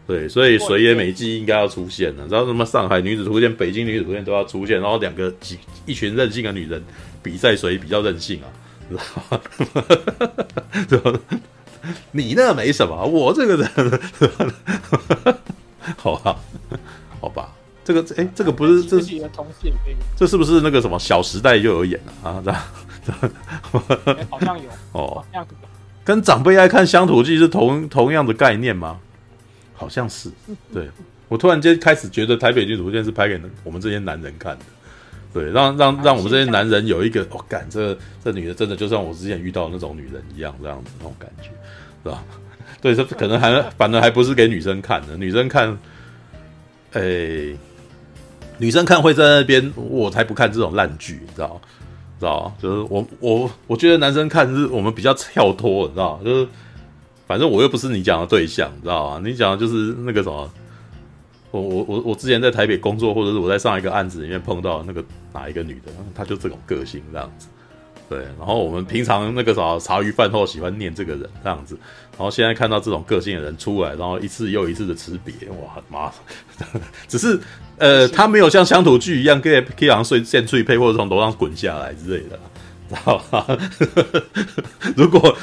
[0.07, 2.25] 对，所以水野美纪应该要出现了。
[2.29, 6.81] 然后什么上海女子图鉴、北京女子图鉴都要出现，然后两个几一群任性的女人
[7.21, 8.47] 比赛，谁比较任性啊？
[10.87, 11.19] 知道吗？
[12.11, 13.69] 你那没什么，我这个人，
[15.97, 16.39] 好吧，
[17.21, 17.53] 好吧，
[17.83, 19.21] 这个哎，这个不是这是
[20.15, 22.41] 这是不是那个什么《小时代》就有演了 啊？
[22.43, 22.61] 这样，
[24.29, 24.69] 好像有。
[24.91, 25.23] 哦，
[26.03, 28.99] 跟长辈爱看乡土剧是同同样的概念吗？
[29.73, 30.31] 好像是。
[30.73, 30.89] 对，
[31.27, 34.65] 我突然间开始觉得台北女主见是拍给我们这些男人看的，
[35.33, 41.49] 对，让让让我们这些男人有一个，哦，感，这这女的真的就像我之前遇到的那种女人一样，这样子那种感觉，
[42.07, 42.23] 是吧？
[42.79, 45.77] 对，这可能还反正还不是给女生看的，女生看，
[46.93, 47.01] 哎、
[48.57, 51.59] 女生看会在那边，我才不看这种烂剧，你知道？
[52.19, 52.53] 知道？
[52.61, 56.19] 就是我我我觉得男生看是我们比较跳脱，你知道？
[56.23, 56.47] 就是
[57.25, 59.21] 反正我又不是你讲的对象，你知道吗？
[59.23, 60.49] 你讲的就是那个什么，
[61.51, 65.03] 我我我我之前在台北工作，或者是我在上一个案子里面碰到那个
[65.33, 67.47] 哪一个女的，她就这种个性这样子。
[68.09, 71.77] 对，然后我们平常那个啥茶余饭后喜欢念这个人这样子，
[72.11, 76.09] 然后现在看到这种个性的人出来，然后一次又一次的辞别，哇妈！
[77.07, 77.37] 只是
[77.77, 82.39] 呃，他没有像乡土剧一样可以可以像睡现脆配或者从楼上滚下来之类的，
[82.89, 83.45] 知道吧？
[84.95, 85.37] 如果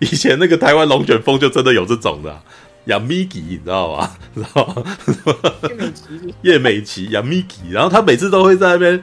[0.00, 2.40] 以前那个台湾龙卷风就真的有这种的，
[2.86, 4.10] 养咪吉，你知道吗？
[4.34, 4.84] 知道吗？
[5.68, 9.02] 叶美琪，叶美琪养米奇，然后他每次都会在那边。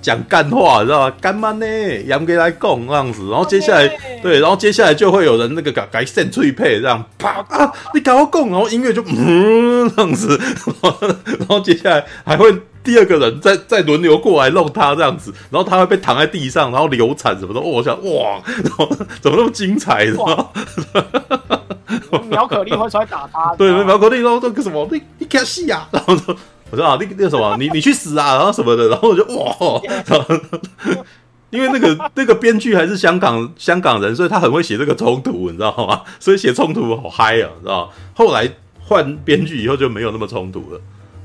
[0.00, 1.14] 讲干话，知道吗？
[1.20, 1.66] 干嘛呢？
[2.06, 3.88] 杨给来讲这样子，然后接下来
[4.22, 10.38] 对，然后接下来就会有人那个改改线脆配这样啪啊，你搞我讲，然后音乐就嗯这样子，
[11.38, 17.60] 然后接下来还会第二个人再再轮流过来弄他这样子，然后他会被躺在地上，然后流产什么的。
[17.60, 18.88] 哦我想哇，然 后
[19.20, 20.06] 怎么那么精彩？
[20.06, 20.48] 知道吗？
[22.28, 26.34] 苗可丽会出来打他，对，苗可丽说这个什么，你你看戏呀，然后说。
[26.70, 30.34] 我说啊，那那个什么，你你去死啊，然后什么的，然后我就哇，然后
[31.50, 36.02] 因为那个那个编剧还是香港香港人，所以他很会写这个冲突，你知道吗？
[36.20, 37.92] 所以写冲突好嗨啊，知道？
[38.14, 38.48] 后来
[38.80, 40.80] 换编剧以后就没有那么冲突了，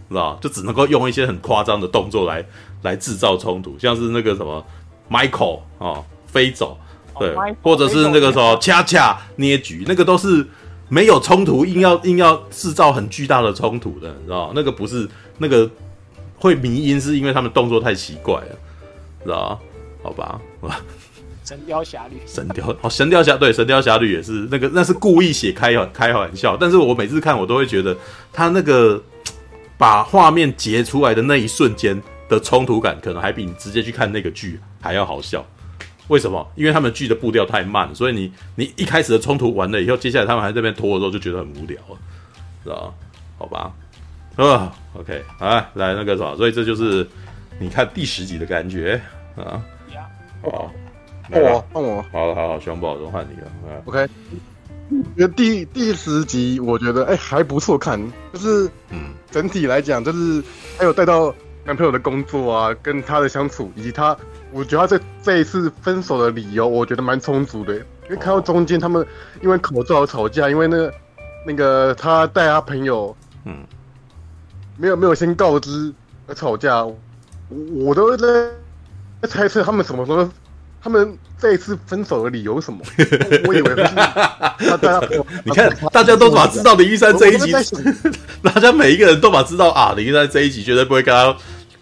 [0.09, 0.37] 知道？
[0.41, 2.43] 就只能够用一些很夸张的动作来
[2.81, 4.65] 来制造冲突，像是那个什么
[5.11, 6.77] Michael 啊飞走，
[7.19, 10.47] 对，或者是那个什么恰恰捏局，那个都是。
[10.87, 14.51] 没有冲突，硬要硬要制造很巨大的冲突的，你知道？
[14.53, 15.07] 那个不是
[15.37, 15.69] 那个
[16.37, 18.55] 会迷因，是因为他们动作太奇怪了，
[19.23, 19.59] 知道？
[20.03, 20.39] 好吧，
[21.43, 27.97] 神雕侠侣，神雕哦，神雕侠对，神雕侠侣也是那个，那是故意写开开玩笑，但是我每次看我都会觉得
[28.31, 29.01] 他那个
[29.77, 35.43] 把画面截出来的那一瞬间的冲突感，可能还比你直接去看那个剧还要好笑。
[36.07, 36.47] 为什么？
[36.55, 41.97] 因为他们剧的步调太慢，所以你你一开始的冲突完了以后，接下来他们还在那边拖的时候，就觉得很无聊了，
[42.63, 42.93] 知道
[43.39, 43.73] 好吧，
[44.35, 47.07] 啊，OK，啊，来那个什么，所以这就是
[47.59, 49.01] 你看第十集的感觉
[49.35, 49.59] 啊。
[50.43, 50.71] 好，
[51.31, 53.81] 换我，换我，好了，好好，熊宝都换你了。
[53.85, 54.07] OK，
[54.91, 57.99] 因为第第十集我觉得哎、欸、还不错看，
[58.31, 60.43] 就是嗯，整体来讲就是
[60.77, 61.33] 还有带到
[61.63, 64.15] 男朋友的工作啊，跟他的相处以及他。
[64.55, 69.05] 我觉得他这这一次分手的理由，我觉得蛮充足的，因为看到中间他们
[69.43, 70.93] 因为口罩吵架，因为那个
[71.45, 73.57] 那个他带他朋友，嗯，
[74.77, 75.91] 没有没有先告知
[76.27, 76.95] 而吵架，我，
[77.49, 78.27] 我都在
[79.27, 80.29] 猜测他们什么时候，
[80.81, 82.79] 他们这一次分手的理由什么？
[83.45, 87.51] 我以为是他带他朋友， 你看大家都把知道林一山这一集，
[88.41, 91.35] 大家每一个人都把知道啊，林一山这一集绝对不会跟他。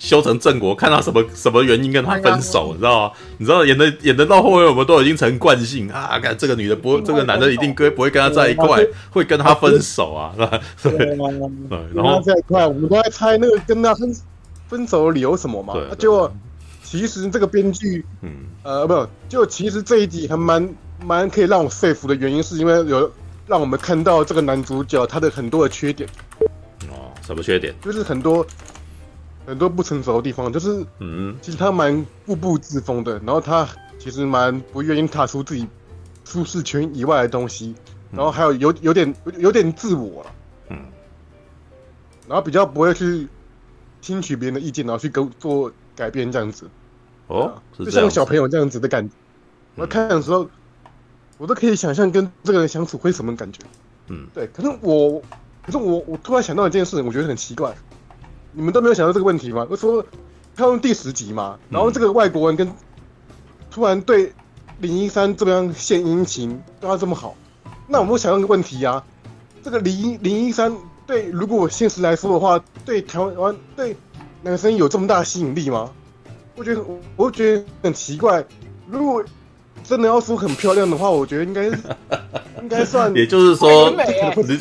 [0.04, 3.14] 修成正果，看他什么什么原因跟他分手，你知道吗？
[3.38, 6.20] 你知道演的演的到后面，我们都已经成惯性啊！
[6.20, 10.60] 看这个女的不，这个男的一定跟不会跟他在一块，会跟他分手啊， 是吧？
[10.84, 11.16] 对，
[11.96, 14.14] 然后在一块，我们都在猜那个跟他分
[14.68, 15.74] 分手的理由什么嘛？
[15.98, 16.30] 就
[16.84, 18.30] 其实这个编剧，嗯，
[18.64, 20.70] 呃，不，就其实这一集还蛮
[21.02, 23.10] 蛮可以让我说服的原因，是因为有
[23.48, 26.10] 让我们看到这个男主角他的很多的缺点。
[26.90, 27.74] 哦，什么缺点？
[27.82, 28.46] 就是很多。
[29.46, 33.68] 很多不成熟的地方，就是，嗯，其实他蛮固步自封的，然后他
[34.00, 35.68] 其实蛮不愿意踏出自己
[36.24, 37.76] 舒适圈以外的东西，
[38.12, 40.32] 然后还有有有点有点自我了，
[40.70, 40.78] 嗯，
[42.28, 43.28] 然后比较不会去
[44.02, 46.70] 听取别人的意见，然后去跟做改变这样子，
[47.28, 49.14] 哦，就像小朋友这样子的感觉。
[49.76, 50.48] 我看的时候，
[51.38, 53.60] 我都可以想象跟这个人相处会什么感觉，
[54.08, 54.48] 嗯，对。
[54.54, 55.22] 可是我，
[55.66, 57.76] 可是我，我突然想到一件事，我觉得很奇怪。
[58.54, 59.68] 你们都没有想到这个问题吗？
[59.70, 60.06] 我说
[60.56, 62.72] 他用第十集嘛，然后这个外国人跟
[63.70, 64.32] 突然对
[64.80, 67.36] 林一山这边献殷勤，对他这么好，
[67.88, 69.04] 那我们会想到一个问题啊，
[69.64, 70.76] 这个林林一山
[71.06, 73.96] 对如果现实来说的话，对台湾对
[74.42, 75.92] 男生有这么大的吸引力吗？
[76.56, 76.86] 我觉得
[77.16, 78.46] 我觉得很奇怪，
[78.88, 79.24] 如果。
[79.84, 81.66] 真的要说很漂亮的话，我觉得应该
[82.62, 83.14] 应该算。
[83.14, 83.94] 也就是说，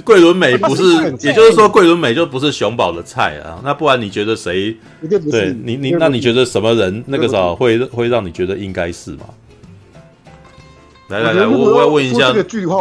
[0.05, 0.83] 桂纶镁不是，
[1.21, 3.61] 也就是说桂纶镁就不是熊宝的菜啊。
[3.63, 4.77] 那不然你觉得谁？
[5.31, 9.25] 对你你那你觉得什么人那个时候会会让你觉得应该是吗？
[11.09, 12.33] 来来来，我我要问一下，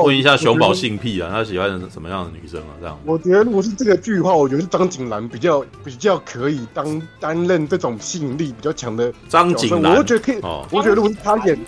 [0.06, 2.72] 问一下熊宝性癖啊，他喜欢什么样的女生啊？
[2.80, 10.40] 这样，我觉得如果是这个剧的话，我觉得是张景兰比较比较可以当担任这种吸引力比较强的张景兰，我觉得可以。
[10.44, 11.60] 哦，我觉得如果是他演，哦，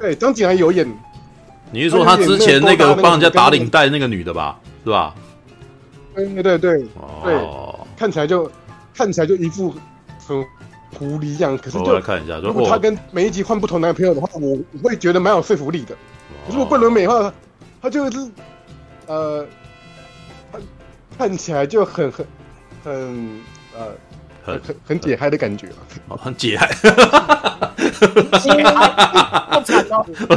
[0.00, 0.86] 对，张景涵有演。
[1.70, 4.58] 你是说他之前那个帮人家打领带那个女的吧？
[4.84, 5.14] 是吧？
[6.14, 6.84] 对对对对，
[7.24, 7.38] 对，
[7.96, 8.50] 看起来就
[8.94, 9.74] 看起来就一副
[10.26, 10.44] 很。
[10.98, 15.94] 狐狸一样，可是就看一下，如果他跟每一集换不同男朋友的话，我我会觉得蛮有说服力的。
[16.48, 17.34] 如果桂纶镁的话，
[17.82, 18.30] 他就是
[19.06, 19.46] 呃，
[20.50, 20.62] 看
[21.18, 22.26] 看起来就很很
[22.82, 23.40] 很
[23.76, 23.88] 呃
[24.42, 25.66] 很很很解嗨的感觉
[26.08, 26.70] 啊，很解嗨，
[28.40, 29.62] 解嗨，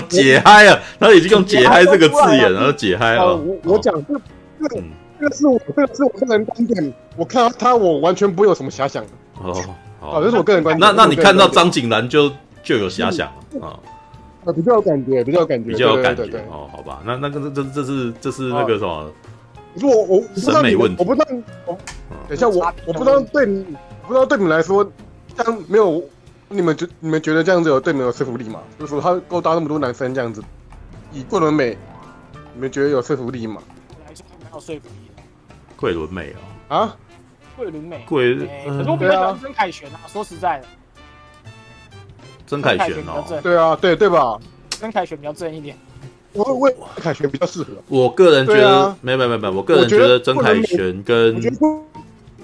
[0.09, 0.79] 解嗨啊！
[0.99, 3.25] 他已经用解嗨这个字眼，然后解嗨啊！
[3.25, 4.13] 我我讲这
[4.61, 4.83] 这个
[5.19, 9.09] 这个是我这个是我个人观点，我看到他我完全不会有什么遐想的
[9.41, 9.53] 哦。
[9.99, 10.79] 好，这是我个人观点。
[10.95, 12.31] 那那你看到张景兰就
[12.63, 13.79] 就有遐想了啊？
[14.45, 16.23] 啊，比较有感觉，比较有感觉，比较有感觉。
[16.49, 19.11] 哦，好吧，那那个这这这是这是那个什么？
[19.75, 21.25] 可是我我审美问题，我不知道。
[22.27, 23.63] 等一下，我我不知道对你，
[24.07, 24.89] 不知道对你们来说，
[25.37, 26.01] 他没有
[26.49, 28.59] 你们觉你们觉得这样子有对你们有说服力吗？
[28.79, 30.43] 就是说他勾搭那么多男生这样子，
[31.13, 31.77] 以桂纶镁，
[32.55, 33.61] 你们觉得有说服力吗？
[34.05, 35.11] 还是没有说服力？
[35.77, 36.33] 桂纶镁
[36.67, 36.77] 啊？
[36.77, 36.97] 啊？
[37.55, 38.35] 桂纶镁，桂，
[38.65, 39.99] 可是我比较喜欢曾凯旋啊。
[40.07, 40.65] 说实在的，
[42.47, 44.39] 曾凯旋哦，对啊，对对吧？
[44.71, 45.77] 曾凯旋比较正一点。
[46.33, 47.73] 我为凯旋比较适合。
[47.87, 51.39] 我个人觉得，没没没没，我个人觉得曾凯旋跟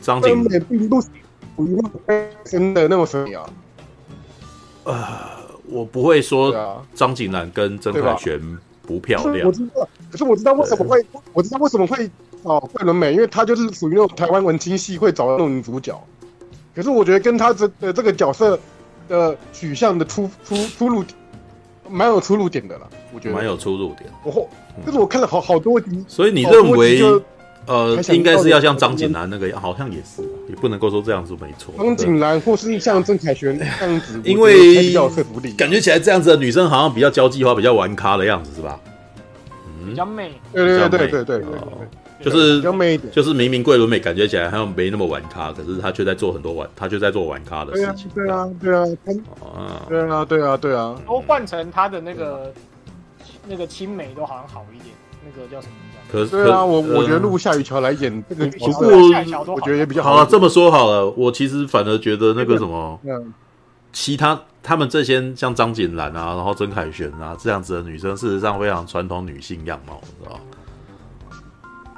[0.01, 1.07] 张景兰并不属
[1.59, 3.49] 于那么真的那么神啊。
[4.85, 4.95] 呃，
[5.65, 8.39] 我不会说张景兰跟曾凯旋
[8.83, 9.45] 不漂亮。
[9.45, 12.09] 我知道，可是我知道为什么会，我知道为什么会。
[12.43, 15.99] 哦，桂纶镁，因为她就是属于那种台湾文青系会找的那种女主角，
[16.75, 18.59] 可是我觉得跟她这的这个角色
[19.09, 21.03] 的取向的出出出入，
[21.89, 22.87] 蛮有出入点的啦。
[23.11, 24.07] 我觉得蛮有出入点。
[24.23, 24.47] 我后，
[24.85, 27.01] 但是我看了好好多集，所以你认为
[27.67, 31.73] 呃，应该是要像张景兰那个样，好像也是，也不能够说这样子没错。
[31.77, 38.79] 张景兰或是像郑凯旋这样子，因为比较说服力，感觉起来这样子的女生好像比较交际化，比较玩咖的样子，是吧？
[39.79, 40.31] 嗯，比较美。
[40.53, 41.49] 对对对对对对对。
[42.21, 42.61] 就是
[43.11, 48.09] 就是明明桂纶镁感觉起来好像没那么玩咖，可是她却在做很多玩，她却在做玩咖的事情。
[48.15, 50.95] 对啊，对啊，对啊，对啊，对啊，对啊。
[51.05, 52.53] 都换成她的那个
[53.47, 55.73] 那个青梅都好像好一点，那个叫什么？
[56.11, 58.87] 可是对啊，我我觉得陆夏雨乔来演这个，不过
[59.53, 60.25] 我觉得也比较好了。
[60.25, 62.99] 这么说好了，我其实反而觉得那个什么，
[63.91, 70.39] 其他他们这些像张景兰啊，然后曾凯旋啊这样子的女生，事实上非常传统女性样貌，你知道。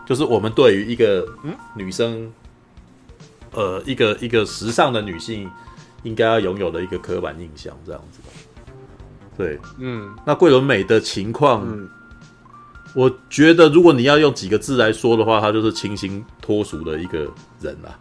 [0.05, 1.27] 就是我们对于一个
[1.75, 2.31] 女生，
[3.55, 5.49] 嗯、呃，一个一个时尚的女性
[6.03, 8.19] 应该要拥有的一个刻板印象，这样子。
[9.37, 11.89] 对，嗯，那桂纶镁的情况，嗯、
[12.93, 17.19] 我觉得如果你要用几个字来说的话，他就是清新脱俗的一个
[17.61, 17.97] 人啦。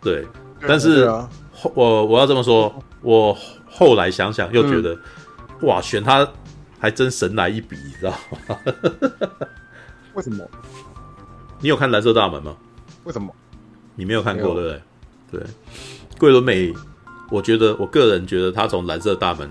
[0.00, 0.26] 对，
[0.66, 1.28] 但是，啊、
[1.74, 3.36] 我我要这么说，我
[3.70, 6.28] 后来想想又觉得，嗯、哇，选他
[6.78, 8.10] 还真神来一笔，你知道
[8.48, 8.58] 吗？
[10.14, 10.44] 为什么？
[11.60, 12.56] 你有看蓝色大门吗？
[13.04, 13.34] 为什么？
[13.94, 15.40] 你没有看过，有对不对？
[15.40, 15.46] 对，
[16.18, 16.74] 桂纶镁，
[17.30, 19.48] 我觉得我个人觉得，他从蓝色大门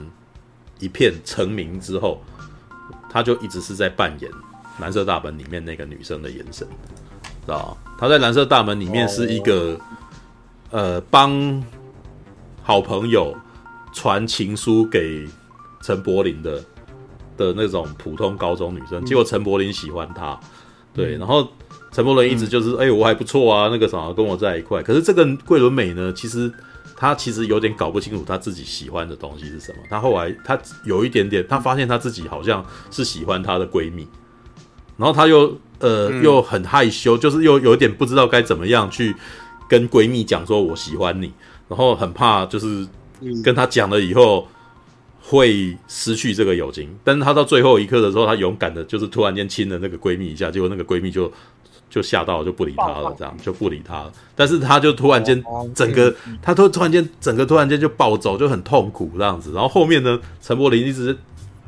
[0.80, 2.22] 一片成名之后，
[3.10, 4.30] 他就一直是在扮演
[4.80, 6.68] 蓝色大门里面那个女生的眼神，
[7.46, 7.94] 知道吗？
[7.98, 9.80] 他在蓝色大门里面是一个、
[10.70, 11.64] 哦、呃，帮
[12.62, 13.36] 好朋友
[13.94, 15.28] 传情书给
[15.82, 16.64] 陈柏霖的
[17.38, 20.40] 的那种普通高中女生，嗯、结果陈柏霖喜欢她，
[20.94, 21.48] 对，然后。
[21.96, 24.82] 陈柏霖一直就是，哎、嗯欸，我还不错啊，那个什么跟我在一块。
[24.82, 26.52] 可是这个桂纶镁呢，其实
[26.96, 29.78] 他其实有点搞不清楚他自己喜欢的东西是什么。
[29.92, 34.08] 他后来他有一点点，他发现他自己好像是喜欢她的闺蜜，
[34.98, 39.16] 然后她又呃、嗯、又很害羞，就是又有点不知道该怎么样去
[39.68, 41.32] 跟闺蜜讲说我喜欢你，
[41.68, 42.88] 然后很怕就是
[43.44, 44.48] 跟她讲了以后
[45.22, 46.90] 会失去这个友情。
[47.04, 51.32] 但是她到最后一刻的时候，她勇敢的就是突然间亲了那个闺蜜一下，结果那个闺蜜就。
[51.90, 54.12] 就吓到了，就不理他了，这样就不理他了。
[54.36, 55.40] 但是他就突然间
[55.76, 59.52] 整个，他突突然间整个突然间就暴走，就很痛苦这样子。
[59.54, 61.16] 然后后面呢，陈柏霖一直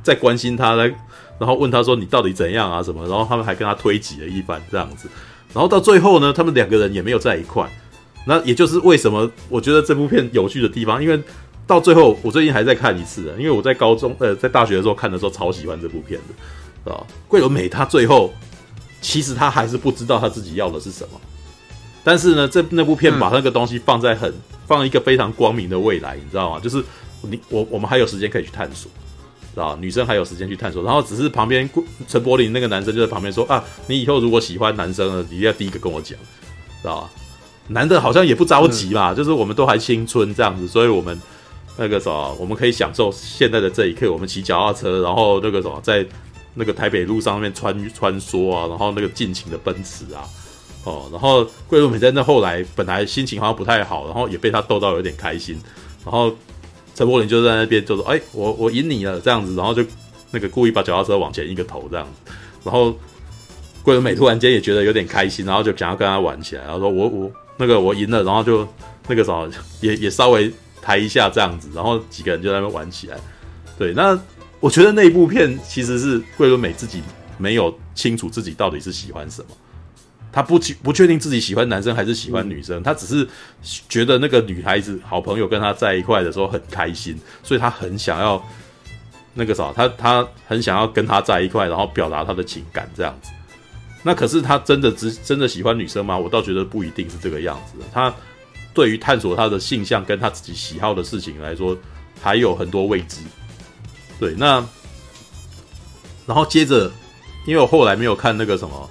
[0.02, 0.92] 在关心他，来
[1.40, 2.82] 然后问他说：“你到底怎样啊？
[2.82, 5.10] 什么？”然后他们还跟他推挤了一番这样子。
[5.54, 7.70] 然后到最后呢，他们两个人也没有在一块。
[8.26, 11.22] 那也就是为什么我觉得这部片有趣的地方，因为
[11.68, 16.20] 到最后我最近还在看一次，因为我在高中呃在大学的时候看的时候超喜欢这部片
[16.86, 17.04] 的啊。
[17.28, 18.34] 桂纶镁他最后。
[19.02, 21.22] 其实他还是不知道他自己要的是什么，
[22.04, 24.34] 但是呢，这那部片把那个东西放在很
[24.66, 26.60] 放一个非常光明的未来，你知道吗？
[26.60, 26.84] 就是
[27.22, 28.90] 你我我们还有时间可以去探索，
[29.56, 31.68] 知道女生还有时间去探索，然后只是旁边
[32.08, 36.20] 陈柏霖那个男生就在旁边说啊，你以后如果喜欢男生了，你一定要第一个跟我讲，
[36.82, 37.10] 知道吧？
[37.70, 41.20] 男的好像也不着急嘛，嗯、就是我们都还青春这样子，所以我们
[41.78, 44.12] 那个什么，我们可以享受现在的这一刻。
[44.12, 46.06] 我们骑脚踏车，然后那个什么，在
[46.54, 50.22] 那个台北路上面穿穿梭啊，然后那个尽情的奔驰啊，
[50.84, 55.60] 哦，然后桂纶镁在那后来本来心情好像不太好，然后也被他逗到有点开心，
[56.04, 56.36] 然后
[56.96, 59.86] 陈柏霖就在那边就说：“哎，我我赢你了。”这样子，然后就
[60.32, 62.32] 那个故意把脚踏车往前一个头这样子，
[62.64, 62.98] 然后
[63.84, 68.68] 桂纶镁突然间也觉得有点开心，然后就想要跟他玩起来，然后说：“我我。”那个我赢了，然后就
[69.08, 73.18] 那个什么也也稍微抬一下这样子，然后几个人就在那边玩起来。
[73.78, 74.20] 对，那
[74.60, 77.02] 我觉得那一部片其实是桂纶镁自己
[77.38, 79.48] 没有清楚自己到底是喜欢什么，
[80.36, 83.26] 他不确不确定自己喜欢男生还是喜欢女生，他只是
[83.88, 88.46] 觉得那个女孩子好朋友跟他在一块的时候很开心，所以他很想要
[89.34, 93.30] 那个啥，他他很想要跟他在一块，然后表达他的情感这样子。
[94.04, 96.18] 那可是他真的只真的喜欢女生吗？
[96.18, 97.82] 我倒觉得不一定是这个样子。
[97.94, 98.14] 他
[98.74, 101.78] 对于探索他的性向跟他自己喜好的事情来说，
[102.22, 103.22] 还有很多未知。
[104.20, 104.62] 对，那
[106.28, 106.92] 然后接着，
[107.48, 108.90] 因为我后来没有看那个什么，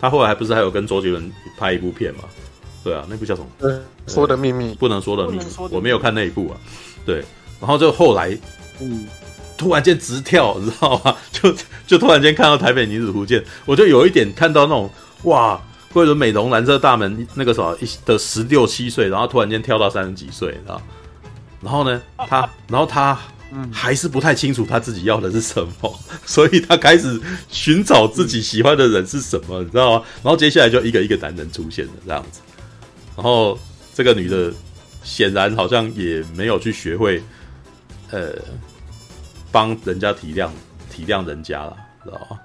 [0.00, 2.24] 他后来还不是还有跟周杰伦拍一部片嘛？
[2.84, 3.48] 对啊，那部叫什么？
[3.60, 5.44] 嗯，说的秘密，不能说的秘密。
[5.70, 6.56] 我没有看那一部啊。
[7.04, 7.24] 对，
[7.60, 8.36] 然后就后来，
[8.80, 9.06] 嗯。
[9.56, 11.16] 突然间直跳，你知道吗？
[11.32, 11.52] 就
[11.84, 14.88] 就突然间看到《台北女子图鉴》，我就有一点看到那种
[15.24, 15.60] 哇，
[15.92, 17.76] 桂纶镁从蓝色大门那个时候
[18.06, 20.80] 的十六七岁，然后突然间跳到三十几岁，知道？
[21.60, 23.18] 然后呢，他然后他
[23.72, 30.04] 还是不太清楚他自己要的是什么， 所以他开始寻找自己喜欢的人是什么，你知道吗？
[30.22, 32.40] 然后接下来就一个一个男人出现了这样子，
[33.16, 33.58] 然后
[33.94, 34.52] 这个女的
[35.02, 37.22] 显然好像也没有去学会，
[38.10, 38.34] 呃。
[39.50, 40.50] 帮人家体谅
[40.94, 41.74] 体谅人家了，
[42.04, 42.38] 知道吗？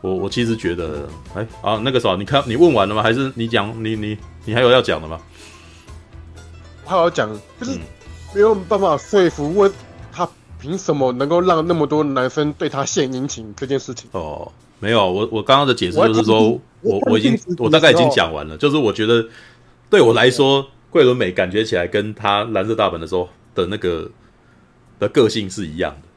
[0.00, 3.00] 我我其实觉得，哎啊，那个时候你看你问完了吗？
[3.00, 5.20] 还是你讲你你你还有要讲的吗？
[6.84, 7.30] 我还要讲，
[7.60, 7.78] 就是
[8.34, 9.76] 没有办法说服问他
[10.60, 14.08] 凭什么能够让那么多男生对他献殷勤这件事情。
[14.12, 14.50] 哦，
[14.80, 19.26] 没有，我我刚刚的解释就是说我我，我已经我大概已经讲完了，就是我觉得
[19.88, 24.10] 对我来说，桂纶镁感觉起来跟他蓝色大本的时候的那个
[24.98, 26.08] 的个性是一样的。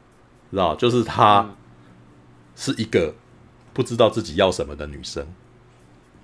[0.50, 1.48] 知道，就是她
[2.54, 3.14] 是一个
[3.72, 5.26] 不知道自己要什么的女生，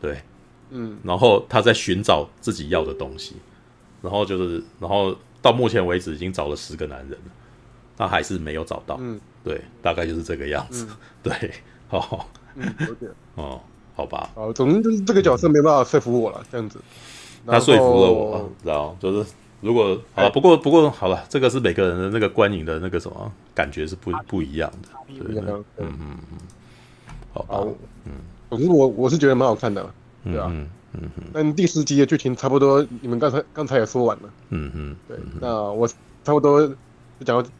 [0.02, 0.20] 对，
[0.68, 3.36] 嗯，然后她在寻找自己要的东西，
[4.02, 7.32] 然后就是，然后到目前为止已经找了十个男人了，
[7.99, 11.51] 她还是没有找到，嗯，对，大概就是这个样子，嗯、 对，
[11.90, 12.24] 哦，
[12.55, 12.74] 嗯，
[13.34, 13.61] 哦，
[13.94, 16.80] 好吧，啊，总之就是这个角色没办法说服我了，这样子，
[17.44, 19.30] 他说服了我，知道，就是。
[19.61, 24.88] 如果好了，不过不过好了，这个是每个人的那个观影的那个什么感觉是不不一样的，
[25.18, 26.16] 对，嗯嗯嗯，
[27.32, 27.66] 好吧，
[28.05, 28.12] 嗯，
[28.51, 29.82] 总之我我是觉得蛮好看的，
[30.22, 30.46] 对啊？
[30.49, 36.74] 嗯嗯嗯，但第十集的剧情差不多，你们刚才刚才也说完了，嗯嗯，对，那我差不多就
[37.24, 37.51] 讲就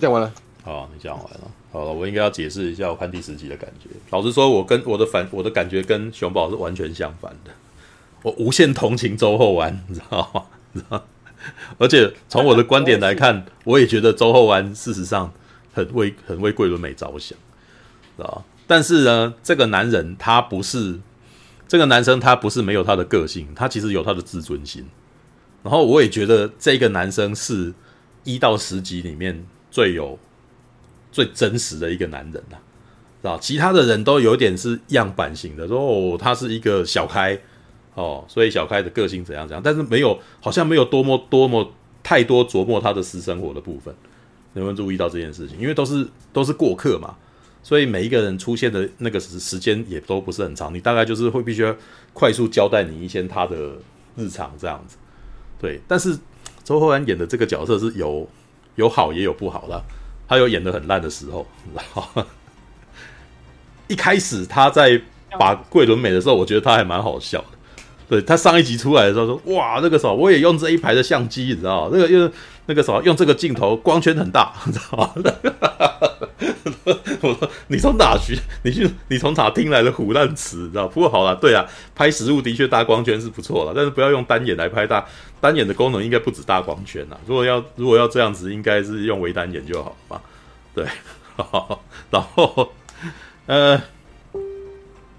[0.00, 0.32] 讲完了，
[0.62, 1.40] 好，你讲完了，
[1.72, 3.88] 好了，我应该要解释一下我看第十集的感觉。
[4.10, 7.50] 老实说，我跟我的反我的感觉跟熊宝是完全相反的，
[8.22, 10.42] 我无限同情周厚安，你知道吗？
[10.74, 11.04] 知道。
[11.78, 15.32] 而且从我的观点来看，我也觉得周厚安事实上
[15.72, 17.38] 很为很为桂纶镁着想，
[18.16, 18.44] 知道？
[18.66, 20.98] 但是呢，这个男人他不是
[21.68, 24.84] 这个男生，他不是没有他的个性，他其实有他的自尊心。
[25.62, 27.72] 然后我也觉得这个男生是
[28.24, 29.44] 一到十集里面
[29.76, 30.18] 最有
[31.12, 32.56] 最真实的一个男人呐，
[33.20, 33.38] 知道？
[33.38, 37.38] 其他的人都有点是样板型的，说哦，他是一个小开。
[37.94, 41.72] 哦，所以小开的个性怎样怎样，但是没有，好像没有多么多么
[42.02, 43.94] 太多琢磨他的私生活的部分。
[44.54, 45.58] 能不能注意到这件事情？
[45.60, 47.14] 因为都是都是过客嘛，
[47.62, 50.72] 所以每一个人出现的那个时时间也都不是很长。
[50.72, 51.76] 你大概就是会必须要
[52.14, 53.76] 快速交代你一些他的
[54.16, 54.96] 日常这样子。
[55.60, 56.18] 对，但是
[56.64, 58.26] 周厚安演的这个角色是有
[58.76, 59.82] 有好也有不好的，
[60.28, 61.46] 他有演的很烂的时候，
[63.88, 65.00] 一开始他在
[65.38, 67.46] 把桂纶镁的时候，我觉得他还蛮好笑的。
[68.08, 72.30] 对，他上一集出来的时候说：“哇，那个时候我也用这一排的相机，你知道那个用
[72.66, 75.12] 那个什么用这个镜头，光圈很大，你知道吗？”
[77.22, 78.38] 我说：“你从哪学？
[78.62, 78.90] 你去？
[79.08, 80.68] 你从哪听来的胡烂词？
[80.68, 80.88] 知道？
[80.88, 81.64] 不过好了，对啊，
[81.94, 85.06] 拍实物的确大光圈是不错了，但是不要用单眼来拍大，
[85.40, 87.16] 单眼的功能应该不止大光圈呐。
[87.26, 90.20] 如果要如果要这样子，应该是用微单眼就好嘛。
[90.74, 90.84] 对，
[92.10, 92.72] 然后
[93.46, 93.80] 呃。”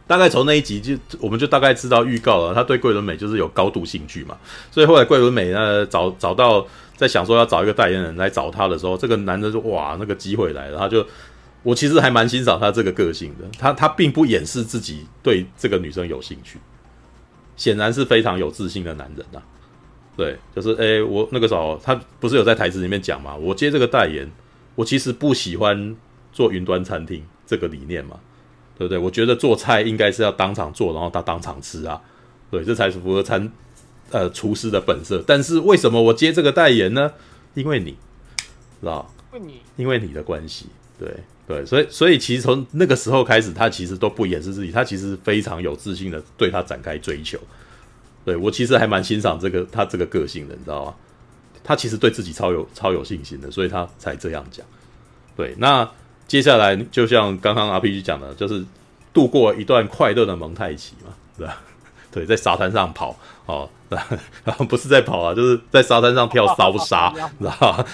[0.08, 4.38] 大概从那一集就，我们就大概知道预告了，他对桂纶镁就是有高度兴趣嘛，
[4.72, 11.06] 所以后来桂纶镁呢找找到在想说要找一个代言人来找他的时候，这个男的说哇，那个机会来了，他就
[11.68, 16.58] 我其实还蛮欣赏他这个个性的，他他并不掩饰自己对这个女生有兴趣，
[17.58, 19.44] 显然是非常有自信的男人呐、啊。
[20.16, 24.32] 对，就是哎，我那个时候他不是有在台词里面讲嘛，我接这个代言，
[24.76, 25.94] 我其实不喜欢
[26.32, 28.18] 做云端餐厅这个理念嘛，
[28.78, 28.98] 对不对？
[28.98, 32.02] 我觉得做菜应该是要当场做，然后他当场吃啊，
[32.50, 33.52] 对，这才是符合餐
[34.12, 35.22] 呃厨师的本色。
[35.28, 37.12] 但是为什么我接这个代言呢？
[37.56, 37.92] 因为你，
[38.80, 39.14] 知道？
[39.34, 41.14] 因为你，因为你的关系，对
[41.48, 47.40] 对，所以所以其实从那个时候开始，他其实都不掩饰自己，他其实非常有自信的对他展开追求。
[48.26, 50.94] 对，我其实还蛮欣赏这个他这个个性的，你知道吗？
[51.64, 54.66] 他其实对自己超有超有信心的，所以他才这样讲。
[55.38, 55.90] 对，那
[56.28, 58.66] 接下来就像刚刚 RPG 讲的，就是
[59.14, 61.62] 度过一段快乐的蒙太奇嘛，对吧？
[62.12, 63.18] 对，在沙滩上跑
[63.48, 63.68] 哦。
[64.44, 67.86] 然后 不是在跑啊，就是在沙滩上跳骚沙，知道吧？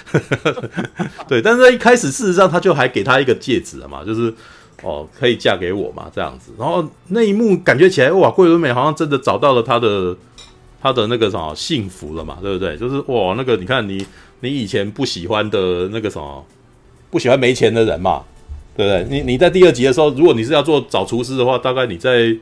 [1.28, 4.34] 对，但是在一开始事实上他就还给他一个戒指了嘛，就是
[4.82, 6.52] 哦可以嫁给我嘛这样子。
[6.58, 10.18] 然后那一幕感觉起来哇，桂纶镁好像真的找到了他的
[10.82, 12.76] 他的那个什么幸福了嘛，对不对？
[12.76, 14.04] 就是哇那个你看你
[14.40, 16.44] 你以前不喜欢的那个什么
[17.12, 18.24] 不喜欢没钱的人嘛，
[18.76, 19.20] 对不对？
[19.20, 22.36] 你你在第二集的时候，如果你是要做找厨师的话，大概你在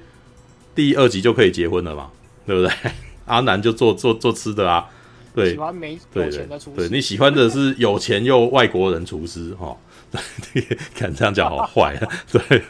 [0.74, 2.08] 第二集就可以结婚了嘛，
[2.46, 2.72] 对不对？
[3.26, 4.86] 阿南就做做做吃的啊，
[5.34, 9.78] 对，喜欢没有钱的厨师，对，你喜欢的是有钱又外国人厨师哈，
[10.12, 12.62] 对，敢这样讲好坏啊，对，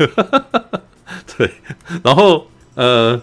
[1.36, 1.52] 对，
[2.04, 2.46] 然后
[2.76, 3.20] 呃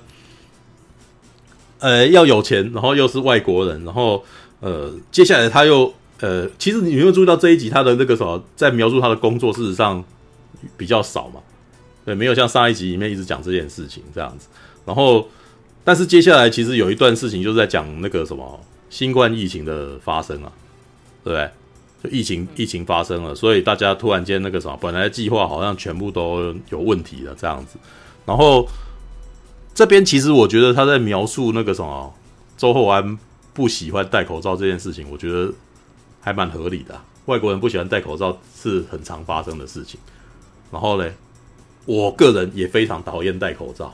[1.79, 4.25] 呃要有钱，然后又是外国人，然后
[4.59, 10.03] 呃接下来他又呃，其实你有没有注意到这一集他的那个什么，在描述他的工作，事实上
[10.77, 11.41] 比较少嘛，
[12.05, 14.49] 对，没有像上一集里面一直讲这件事情这样子，
[14.85, 15.29] 然后。
[15.85, 18.61] 但是接下来其实有一段事情就是在讲那个什么
[18.91, 20.53] 新冠疫情的发生啊，
[21.25, 21.51] 对不对？
[22.01, 27.77] 就疫情疫情发生了，所以大家突然间那个什么，本来计划好像全部都有问题了这样子。
[28.25, 28.69] 然后
[29.75, 32.15] 这边其实我觉得他在描述那个什么
[32.57, 33.19] 周厚安
[33.53, 35.53] 不喜欢戴口罩这件事情，我觉得
[36.21, 37.05] 还蛮合理的啊。
[37.27, 39.99] 外国人不喜欢戴口罩是很常发生的事情。
[40.71, 41.11] 然后呢，
[41.85, 43.93] 我个人也非常讨厌戴口罩。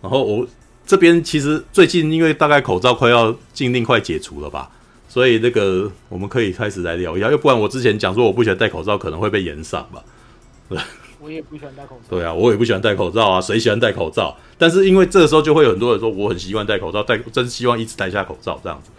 [0.00, 0.46] 然后我
[0.86, 4.70] 这边其实最近因为大概口罩快要禁令快解除了吧，
[5.08, 10.02] 所以那个我们可以开始来聊一下，要不然我之前讲说我不喜欢戴口罩，可能会被炎上吧。
[11.20, 12.16] 我也不喜欢戴口罩。
[12.16, 14.36] 对啊，我也不喜欢戴口罩啊，谁喜欢戴口罩？
[14.56, 18.90] 但是因为这个时候就会有很多人说我很习惯戴口罩，戴真希望一直戴下口罩这样子。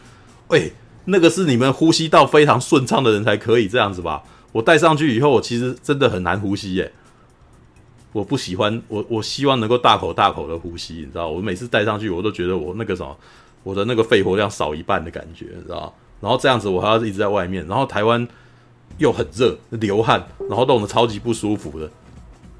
[0.50, 0.74] 喂，
[1.06, 4.22] 那个是你们呼吸道非常顺畅的人才可以这样子吧？
[4.52, 6.91] 我戴上去以后，我其实真的很难呼吸耶。
[8.12, 11.30] 我不喜欢我，我希望能够大口大口的呼吸，你知道？
[11.30, 13.16] 我每次戴上去，我都觉得我那个什么，
[13.64, 15.93] 我的那个肺活量少一半的感觉，你知道？
[16.20, 18.28] 然后这样子，我还要一直在外面，然后台湾
[18.97, 21.89] 又很热，流汗，然后弄得超级不舒服的，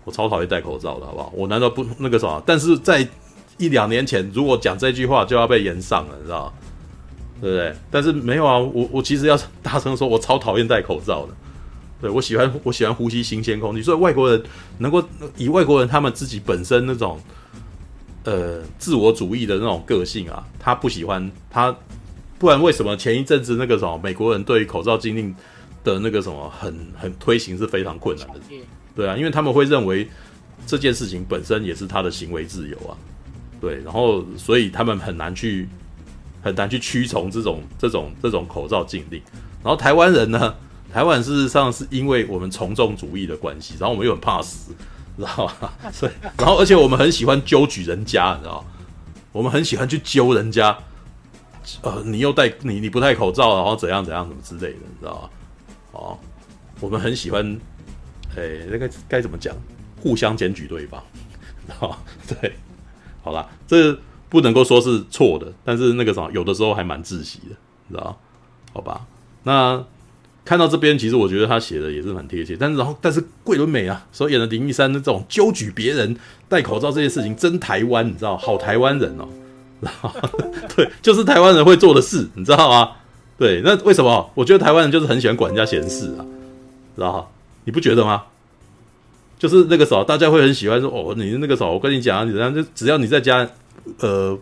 [0.06, 1.34] 我超讨厌戴口罩的，好不好？
[1.36, 2.42] 我难道不那个什么？
[2.46, 3.08] 但是在
[3.58, 6.54] 一两年前，如果讲这句话就要被炎上了，你知道？
[7.42, 7.74] 对不对？
[7.90, 11.34] 但是没有啊，我我其实要大声说，我超讨厌戴口罩的。
[12.02, 14.42] 对，我喜欢我喜欢呼吸新鲜空气，所以外国人
[14.78, 15.04] 能够
[15.36, 17.20] 以外国人他们自己本身那种
[18.24, 21.76] 呃自我主义的那种个性啊，他不喜欢他，
[22.38, 25.36] 不然为什么前一阵子那个什么美国人对于口罩禁令
[25.84, 28.40] 的那个什么很很推行是非常困难的，
[28.96, 30.08] 对啊，因为他们会认为
[30.66, 32.96] 这件事情本身也是他的行为自由啊，
[33.60, 35.68] 对，然后所以他们很难去
[36.42, 39.22] 很难去屈从这种这种这种口罩禁令，
[39.62, 40.56] 然后台湾人呢？
[40.92, 44.74] 台湾事实上是因为我们从众主义的关系，然后我们又很怕死，
[45.18, 45.74] 知道吧？
[45.94, 48.66] 所以，然后而且我们很喜欢揪举人家，你知道？
[49.32, 50.76] 我们很喜欢去揪人家，
[51.82, 55.30] 呃，你又戴你你不戴口罩，然后怎样怎样什么之类的，你知道吧？
[55.92, 56.18] 哦，
[56.80, 57.60] 我们很喜欢，
[58.36, 59.56] 哎，那个该怎么讲？
[60.02, 61.04] 互相检举对方，
[61.68, 62.00] 知道吧？
[62.28, 62.56] 对，
[63.22, 63.96] 好啦，这
[64.30, 67.56] 不能够说是错的，但是那个什么，有的时候还蛮窒息的，
[67.88, 68.20] 你知道？
[68.74, 69.06] 好吧，
[69.44, 69.86] 那。
[70.50, 72.58] 看到这边，其实我觉得他写的也是很贴切。
[72.60, 76.18] 但是，然后，但是桂纶镁啊，所演的林一山的这种揪举别人
[76.48, 79.30] 戴口罩这件事情，真台湾，你知道，好台湾人哦，
[80.76, 82.94] 对，就是台湾人会做的事，你知道吗？
[83.38, 84.28] 对，那为什么？
[84.34, 86.26] 我觉得台湾人就是很喜欢管人家闲事啊，
[86.96, 87.32] 知道
[87.66, 88.24] 你不觉得吗？
[89.38, 93.48] 就是那个时候，大家会很喜欢说，哦，你那个时候，我跟你讲，你这样就只要你在家，
[94.00, 94.36] 呃，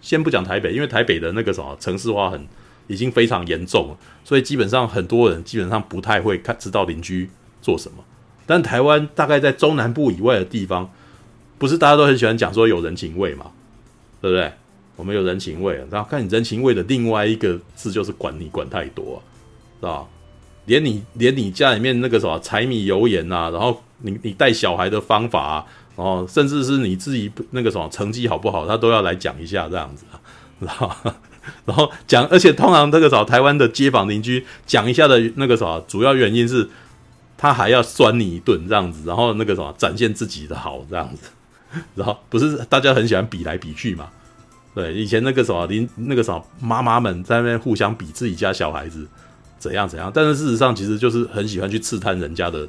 [0.00, 2.46] 先不讲台北，因为台北的那个什么城市化很。
[2.90, 7.30] 已经非常严重了，所以基本上很多人基本上不太会看知道邻居
[7.62, 7.98] 做什么。
[8.46, 10.90] 但台湾大概在中南部以外的地方，
[11.56, 13.52] 不是大家都很喜欢讲说有人情味嘛？
[14.20, 14.52] 对不对？
[14.96, 19.22] 我们有人情味，然后看你人情味的另外一个字就是管你管太多，
[19.78, 20.04] 是吧？
[20.66, 30.20] 连你连你家里面那个什么柴米油盐呐、啊，然后你你带小孩的方法啊，然后甚至是你自己那个什么成绩好不好，他都要来讲一下这样子啊，
[30.58, 30.90] 然后
[31.64, 36.68] 然后讲，而且通常这个什么台湾的街坊邻居讲一下的那个啥主要原因是，
[37.38, 41.30] 他还要酸你一顿这样子，然后那个什么展现自己的好这样子，
[41.94, 44.08] 然后不是大家很喜欢比来比去嘛？
[44.74, 49.06] 对，以前那个什么邻那个什么妈妈们在那边互相比自己家小孩子
[49.58, 52.68] 怎样怎样，但是事实上其实就是很喜欢去刺探人家的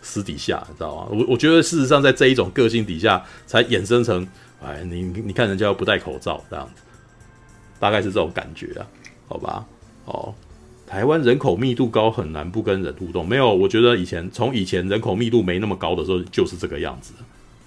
[0.00, 1.06] 私底下，你知道吗？
[1.10, 4.26] 我我觉得事实上在这一种个性底下才衍生成，
[4.64, 6.82] 哎，你你看人家又不戴口罩这样子，
[7.82, 8.86] 大概是这种感觉啊，
[9.26, 9.66] 好吧？
[10.04, 10.32] 哦，
[10.86, 13.26] 台湾人口密度高，很难不跟人互动。
[13.26, 17.12] 没有，我觉得以前从以前人口密度没那么高的时候就是这个样子。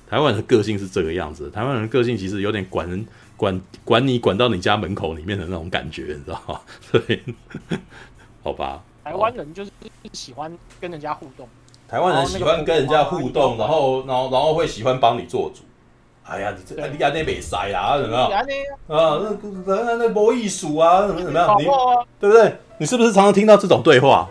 [0.10, 3.06] 台湾人的个性是这个样子，台湾人的个性其实有点管人。
[3.38, 6.62] 管管你管到你家门口里面的那种感觉，你知道吗？
[6.90, 7.22] 对，
[8.42, 8.82] 好吧。
[9.04, 9.72] 台湾人就是
[10.14, 11.46] 喜欢跟人家互动。
[11.86, 15.64] 台湾人喜欢跟人家互动，然后然后然后会喜欢帮你做主。
[16.28, 17.98] 哎呀，你这你家那没塞啊？
[17.98, 18.42] 怎么样？
[18.88, 19.30] 啊，那
[19.66, 21.06] 那那那没艺术啊？
[21.08, 21.56] 怎么怎么样？
[21.60, 21.66] 你
[22.20, 22.58] 对不对？
[22.78, 24.28] 你是不是常常听到这种对话？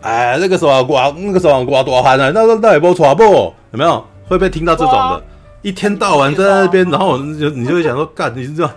[0.00, 3.22] 哎，那个时候刮那个时候刮多憨啊，那那那也不错不？
[3.22, 4.04] 有没有？
[4.28, 5.22] 会不会听到这种的？
[5.62, 8.70] 一天到晚在那边，然后就你就会想说，干，你知道，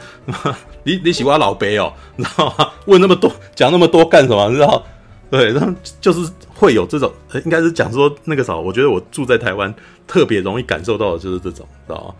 [0.83, 2.69] 你你喜欢老白哦，你知道吗？
[2.85, 4.49] 问那么多，讲那么多干什么？
[4.49, 4.83] 你知道？
[5.29, 5.71] 对，然后
[6.01, 6.29] 就是
[6.61, 7.11] 会有这种，
[7.43, 9.73] 应该是讲说那个啥，我觉得我住在台湾，
[10.05, 12.13] 特别容易感受到的就是这种，知道吗？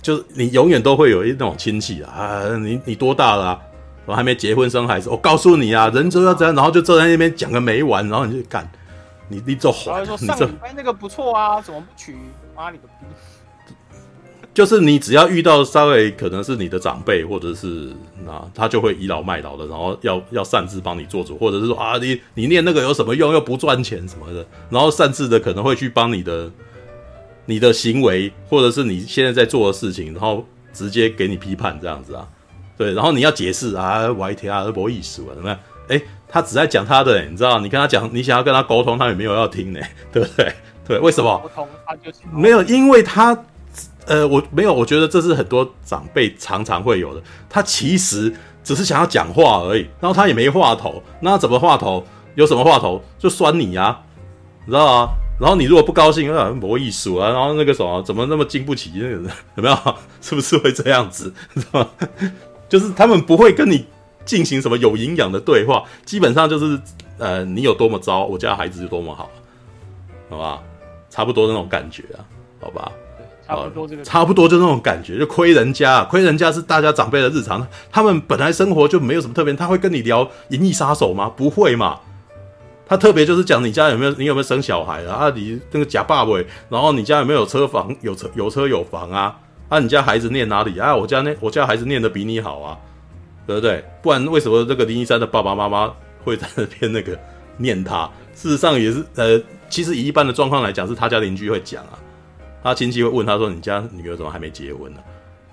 [0.00, 3.60] 就是你永远都会有一种亲戚啊，啊，你你多大了啊？
[4.06, 8.66] 我还没结婚生孩子，我告诉你啊，人就要这样，然后就坐在那边讲个没完，然后你就干，
[9.28, 12.16] 你你走坏，你这哎那个不错啊，怎么不娶？
[12.56, 13.04] 妈你个逼！
[14.52, 17.88] 就是你只要遇到稍微可能是你的长辈，或者是
[18.28, 26.50] 啊，他就会倚老卖老的，然后要要擅自帮你做主，或者是说啊，你你念那个有什么用，又不赚钱什么的，然后擅自的可能会去帮你的
[27.46, 32.26] 你的行为，或者是你现在在做的事情，然后直接给你批判这样子啊，
[32.76, 35.58] 对，然后你要解释啊，歪天啊，不意思啊，怎么样？
[35.86, 39.80] 哎，他只在讲他的，你知道，你跟他讲，你想要跟他沟通，他也没有要听呢，
[40.12, 40.52] 对不对？
[40.88, 41.40] 对，为什么？
[42.32, 43.44] 没有，因为他。
[44.06, 47.22] 呃，我没有，我觉得这是很多长辈常常会有的。
[47.48, 48.32] 他其实
[48.64, 52.04] 只是想要讲话而已，然后他也没话头，那怎么话头？
[52.36, 54.00] 有什么话头就酸你啊，
[54.64, 55.12] 你知道吗？
[55.40, 59.24] 然后你如果不高兴，啊，没艺术啊，然后那个什么，怎么那么经不起那个人？
[59.56, 59.76] 有没有？
[60.20, 61.32] 是不是会这样子？
[61.56, 61.88] 知道吗？
[62.68, 63.84] 就是他们不会跟你
[64.24, 66.80] 进行什么有营养的对话，基本上就是
[67.18, 69.28] 呃，你有多么糟，我家孩子就多么好，
[70.28, 70.62] 好吧？
[71.10, 72.22] 差不多那种感觉啊，
[72.60, 72.92] 好吧？
[73.50, 77.66] 差不多这个，差不多就那种感觉，就亏人家，亏人家是大家长辈的日常。
[77.90, 81.28] 他们本来生活就没有什么特别，他会跟你聊《银翼杀手》吗？
[81.36, 81.98] 不会嘛。
[82.86, 85.30] 他特别就是讲你家有没有，你有没有生小孩啊？
[85.34, 86.32] 你那个假爸爸，
[86.68, 87.94] 然后你家有没有车房？
[88.00, 89.36] 有车有车有房啊？
[89.68, 90.94] 啊，你家孩子念哪里啊？
[90.94, 92.76] 我家那我家孩子念的比你好啊，
[93.46, 93.84] 对不对？
[94.02, 95.92] 不然为什么这个林一山的爸爸妈妈
[96.24, 97.16] 会在那边那个
[97.58, 98.10] 念他？
[98.34, 101.98] 事实上也是，呃，其实以一般的状况来讲，是他家邻居会讲啊。
[102.62, 105.00] 他亲戚会问他说：“你家女儿怎么还没结婚呢？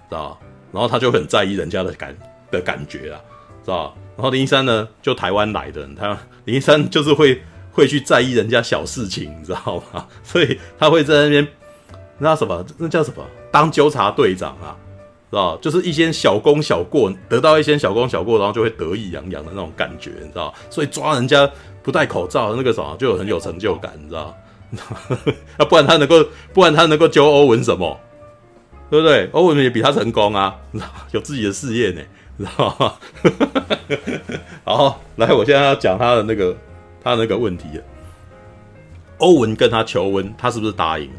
[0.10, 0.38] 知道？
[0.72, 2.16] 然后他就很在意人家的感
[2.52, 3.22] 的感觉啊，
[3.64, 3.96] 知道？
[4.16, 10.06] 然后林一山呢，就台湾来的，他 林一山就是会会去在意人家小事情，你知道吗？
[10.24, 11.48] 所以他会在那边
[12.18, 13.24] 那什么，那叫什么？
[13.52, 14.76] 当纠察队长啊，
[15.30, 15.56] 知道？
[15.58, 20.54] 就是一些小功小过，得到一些小功小过，然后就会得意洋洋的那种感觉，你知道？
[20.70, 21.50] 所以抓人家
[21.82, 24.36] 不戴口罩的那个什么，就有很有成就感，你知道？”
[25.58, 28.00] 啊，不然他能够，不然他能够揪欧文什么？
[28.90, 29.30] 对不对？
[29.34, 30.56] 欧文也比他成功啊，
[31.12, 32.02] 有自己的事业呢，
[32.38, 32.94] 知道吗？
[34.64, 36.56] 好，来，我现在要讲他的那个，
[37.04, 37.84] 他的那个问题了。
[39.18, 41.16] 欧文跟他求婚，他是不是答应了？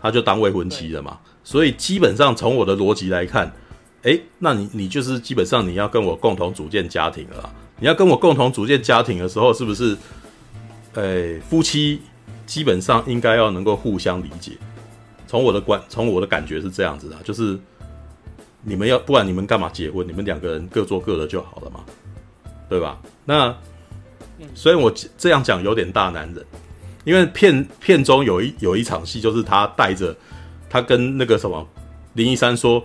[0.00, 1.18] 他就当未婚妻了嘛。
[1.42, 3.52] 所以基本上从我的逻辑来看，
[4.02, 7.52] 诶，那你你就是基本上你要跟我共同组建家庭了。
[7.78, 9.96] 你要跟我共同组建家庭的时候，是不是？
[10.94, 12.00] 诶，夫妻。
[12.46, 14.52] 基本上应该要能够互相理解，
[15.26, 17.58] 从我的观，从我的感觉是这样子的，就是
[18.62, 20.06] 你们要不管你们干嘛结婚？
[20.06, 21.80] 你们两个人各做各的就好了嘛，
[22.68, 22.98] 对吧？
[23.24, 23.54] 那
[24.54, 26.44] 虽然我这样讲有点大男人，
[27.04, 30.16] 因为片片中有一有一场戏，就是他带着
[30.70, 31.66] 他跟那个什么
[32.14, 32.84] 林一山说，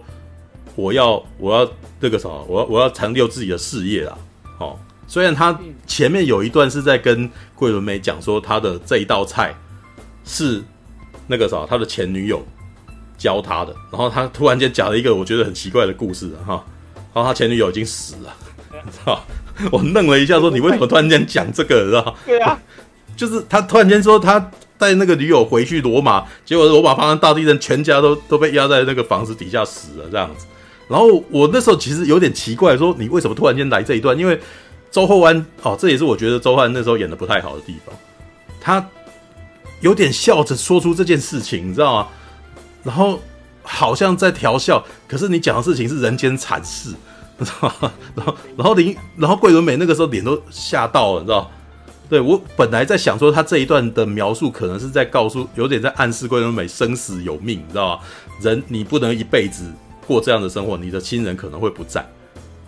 [0.76, 4.18] 我要我要那个什么，我要我要成就自己的事业啦，
[4.60, 4.80] 哦。
[5.08, 7.30] 虽然他前面有一段是在跟
[7.62, 9.56] 桂纶镁讲说他的这一道菜
[10.26, 10.64] 是
[11.28, 12.44] 那个啥他的前女友
[13.20, 16.66] 教他的，然后他突然间讲了一个我觉得很奇怪的故事哈，
[17.14, 18.36] 然后他前女友已经死了，
[18.84, 19.24] 你知道，
[19.72, 22.60] 我愣了一下，说你为什么突然间讲这个，知道对啊，
[23.16, 24.40] 就是他突然间说他
[24.80, 30.48] 带那个女友回去罗马，结果罗马发生大地震，全家都都被压在那个房子底下死了这样子。
[30.88, 34.18] 然后我那时候其实有点奇怪，说你为什么突然间来这一段？
[34.18, 34.38] 因为
[34.92, 37.96] 周厚安哦，这也是我觉得周厚安那时候演的不太好的地方，
[38.60, 38.86] 他
[39.80, 42.08] 有点笑着说出这件事情，你知道吗？
[42.84, 43.20] 然后
[43.64, 46.94] 好像在调笑，可是你讲的事情是人间惨事。
[47.44, 51.50] 知道吗然后，然后林，然后桂纶镁那个时候脸都吓到了，你知道？
[52.08, 58.04] 对，我本来在想说，他这一段的描述可能是在告诉，有点在暗示桂纶镁生死有命，你知道吗？
[58.42, 59.64] 人你不能一辈子
[60.06, 62.08] 过这样的生活，你的亲人可能会不在。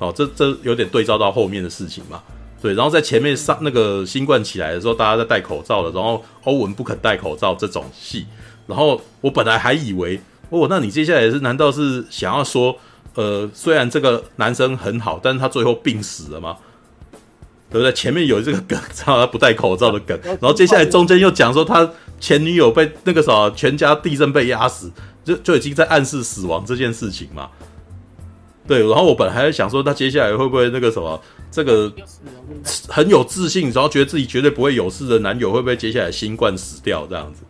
[0.03, 2.21] 哦，这这有点对照到后面的事情嘛。
[2.61, 8.25] 对，然后在前面上那个新冠起来的时候，大家在戴口罩了，然后欧文不肯戴口罩这种戏，
[8.67, 10.19] 然后我本来还以为，
[10.49, 12.77] 哦，那你接下来是难道是想要说？
[13.15, 16.57] 呃，虽然这个男生很好，但是他最后病死了吗，
[17.69, 17.93] 对不对？
[17.93, 21.87] 前面有这个梗， 他不戴口罩的梗，然后接下来中间又讲说他
[22.19, 24.91] 前女友被那个啥，全家地震被压死，
[25.23, 27.49] 就就已经在暗示死亡这件事情嘛。
[28.67, 31.21] 对，然后我本来还在想说，他接下来会不会那个什么，
[31.51, 31.91] 这个
[32.87, 37.41] 很有自信，然后觉得自己绝对不会有事的男友，会不会接下来新冠死掉这样子？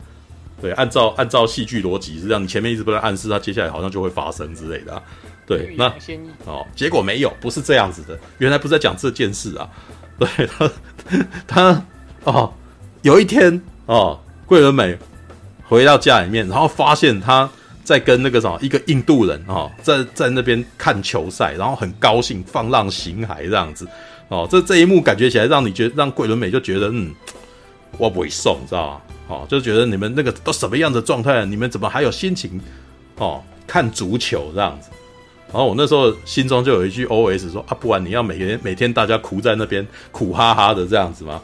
[0.61, 5.01] 对，按照按照戏剧逻辑是这样，你前面一直不断暗示他接下来好像就会发生之类的啊。
[5.45, 5.93] 对，那
[6.45, 8.17] 哦，结果没有，不是这样子的。
[8.37, 9.69] 原来不是在讲这件事啊。
[10.17, 10.71] 对他，
[11.45, 11.85] 他
[12.23, 12.53] 哦，
[13.01, 14.97] 有一天哦，桂纶镁
[15.67, 17.49] 回到家里面，然后发现他
[17.83, 23.87] 在跟那个什么一个印度人哦，在在那边看球赛，然后很高兴，放浪形骸这样子。
[24.29, 27.13] 哦，这这一幕感觉起来让你觉得让桂纶镁就觉得嗯，
[27.97, 29.01] 我不会送，知道吗？
[29.27, 31.45] 哦，就觉得你们那个都什么样的状态？
[31.45, 32.59] 你们怎么还有心情
[33.17, 34.89] 哦看足球这样子？
[35.47, 41.39] 然后我那时候心中就有一句 OS 说啊，不然你要每天每天大家苦在那边苦哈哈的这样子吗？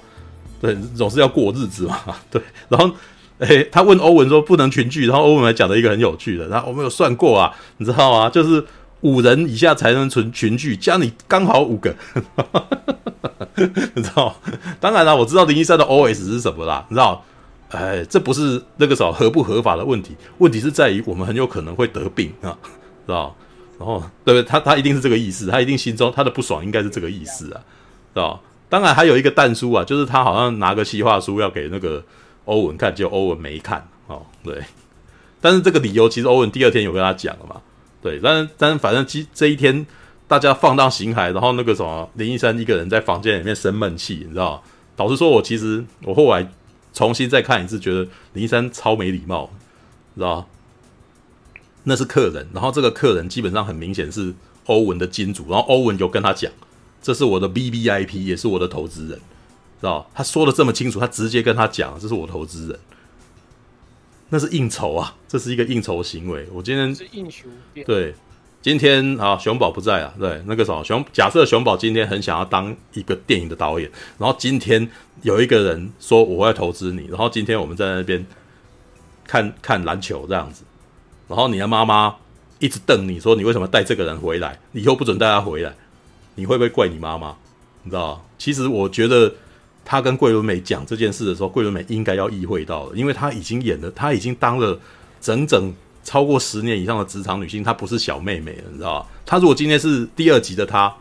[0.60, 2.00] 对，总是要过日子嘛。
[2.32, 2.92] 对，然后
[3.40, 8.30] 诶，他问欧文说不能群聚，然后欧文还讲了一个很有趣的，然后我们有算过啊，你知道吗？
[8.30, 8.64] 就是
[9.02, 11.96] 五人以下才能存群聚，加你刚好五个，
[13.96, 14.36] 你知道？
[14.80, 17.24] 当然了，我知道林一山的 OS 是什么啦，你知道？
[17.70, 22.58] 哎，这不是那个什么合不合法的问题，问题是在于我们很有可能会得病啊，
[23.06, 23.36] 知道？
[23.78, 24.44] 然后，对不对？
[24.44, 27.62] 他他一定是这个意思，他一定心中他的不爽应该是这个意思啊，
[28.14, 28.42] 知道？
[28.68, 32.04] 当然还有一个但书啊，就是他好像拿个企划书要给那个
[32.50, 34.64] 欧文看，结果欧文没看哦，对。
[35.40, 37.62] 但是这个理由其实欧文第二天有跟他讲了嘛，
[38.02, 38.20] 对。
[38.22, 39.86] 但是但是反正其这一天
[40.28, 44.62] 大家放荡形骸，然后那个什么林一山一个人在房间里面生闷气，你知道？
[44.96, 46.52] 导致说我其实我后来
[46.94, 49.50] 重新再看一次，觉得林一山超没礼貌，
[50.16, 50.48] 你知道？
[51.86, 54.34] 那是客人，然后这个客人基本上很明显是
[54.66, 56.52] 欧文的金主，然后欧文有跟他讲，
[57.02, 59.20] 这是我的 VVIP，也是我的投资人，
[59.80, 60.10] 知道？
[60.14, 62.80] 他说的这么清楚，他直接跟他讲，这是我投资人，
[64.30, 66.48] 那是应酬啊，这是一个应酬行为。
[66.52, 67.48] 我今天是应酬，
[67.86, 68.14] 对，
[68.62, 74.90] 今天啊，熊宝不在啊，对，那个什么熊，假设熊宝今天很想要当一个电影的导演，然后今天
[75.22, 78.26] 有一个人说我要投资你，然后今天我们在那边
[79.26, 80.64] 看看篮球这样子。
[81.28, 82.16] 然后你的妈妈
[82.58, 84.60] 一直瞪你说：“你为什么带这个人回来？
[84.72, 85.74] 你以后不准带他回来。”
[86.36, 87.36] 你会不会怪你妈妈？
[87.84, 88.26] 你知道？
[88.38, 89.34] 其实我觉得
[89.90, 94.80] 他跟桂纶镁讲这件事的时候，桂纶镁应该要意会到了，因为他已经演了，他已经当了
[95.20, 99.08] 整整超过十年以上的职场女性，她不是小妹妹了，你知道吧？
[99.26, 100.94] 她如果今天是第二集的她，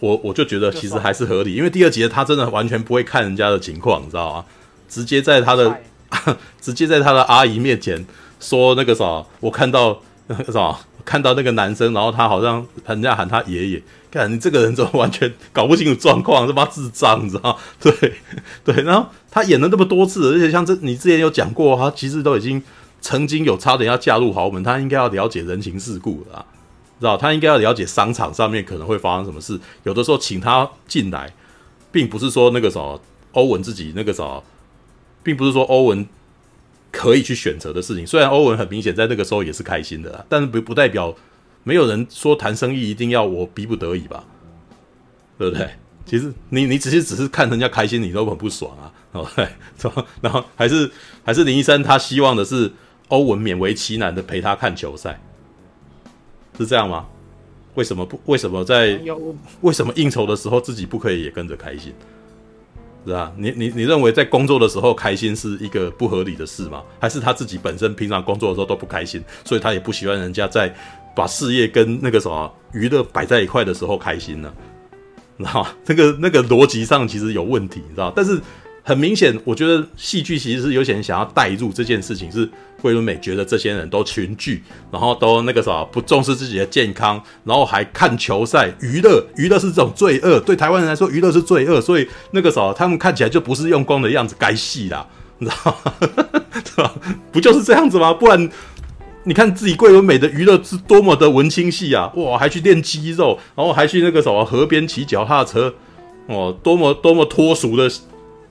[0.00, 4.44] 我我就觉得其实还是合理，因为第二集的她真的完全不会看人家的情况，你知道吗？
[4.86, 5.80] 直接在她的
[6.60, 8.04] 直接在她的阿姨面前。
[8.40, 17.58] 说那个啥，我看到那个啥，看到那个男生，然后他好像人家喊他爷爷，看你这个人怎么完全搞不清楚状况，他妈智障，你知道？
[17.78, 17.92] 对
[18.64, 22.62] 对，然后他演了那么多次，而且像这你之前有讲过，他其实都已经
[23.00, 26.46] 曾经有差点要嫁入豪门，他应该要了解人情世故的啊，
[26.98, 27.16] 知道？
[27.16, 31.32] 他应该要了解商场上面可能会发生什么事，有的时候请他进来，
[31.92, 32.80] 并不是说那个啥
[33.32, 34.40] 欧文自己那个啥，
[35.22, 36.06] 并不是说欧文。
[36.94, 41.12] 可以去选择的事情，虽然欧文很明显在那个时候也是开心的啦，但是不不代表
[41.64, 44.24] 没有人说谈生意一定要我逼不得已吧，
[45.36, 45.68] 对不对？
[46.06, 48.86] 其实你你只是只是看人家开心，你都很不爽啊，
[49.34, 49.48] 对，
[50.22, 50.88] 然后还是
[51.24, 52.70] 还是林医生他希望的是
[53.08, 55.20] 欧文勉为其难的陪他看球赛，
[56.58, 57.06] 是这样吗？
[57.74, 58.20] 为什么不？
[58.26, 59.00] 为什么在
[59.62, 61.92] 为什么应酬的时候自己不可以也跟着开心？
[63.06, 66.82] 是啊，你你你认为在工作的时候开心是一个不合理的事吗？
[67.00, 70.74] 还是他自己本身平常工作的时候都不开心，所以他也不喜欢人家在
[71.14, 74.52] 把事业跟那个什么娱乐摆在一块的时候开心呢？
[75.36, 75.70] 你知道吗？
[75.86, 78.12] 那个那个逻辑上其实有问题，你知道？
[78.14, 78.40] 但是
[78.82, 82.48] 很明显，我觉得戏剧其实是有些人想要带入这件事情，是
[82.84, 95.06] 桂纶镁觉得这些人都群聚，然后都那个啥不重视自己的健康，然后还看球赛娱乐，娱乐是这种罪恶，对台湾人来说，娱乐是罪恶，所以那个啥他们看起来就不是用功的样子，该戏啦，
[95.40, 95.92] 你知道吗？
[96.52, 96.94] 对吧？
[97.32, 98.12] 不就是这样子吗？
[98.12, 98.50] 不然。
[99.26, 102.12] 你看自己桂纶镁的娱乐是多么的文青系啊！
[102.16, 105.72] 哇，还去练肌肉，然后还去那个什么河边骑脚踏车，
[106.26, 107.90] 哦，多么多么脱俗的，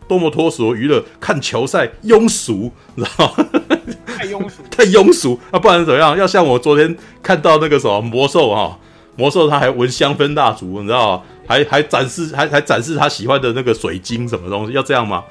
[0.08, 3.36] 多么脱俗的娱乐，看球赛庸俗，你知道？
[4.24, 5.60] 太庸俗， 太庸俗啊！
[5.60, 6.18] 不然怎么样？
[6.18, 8.80] 要像我昨天看到那个什么魔兽哈，
[9.16, 11.24] 魔兽他还闻香氛蜡烛，你知道？
[11.45, 14.72] 还还展示还还展示他喜欢的那个水晶什么东西？
[14.74, 15.24] 要这样吗？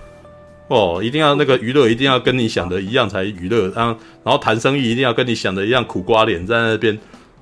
[0.69, 3.69] 哦，一定要那个娱乐，一定要跟你想的一样才娱乐。
[3.75, 6.99] 然后，然后谈生意一定要跟你想的一样，苦瓜脸在那边。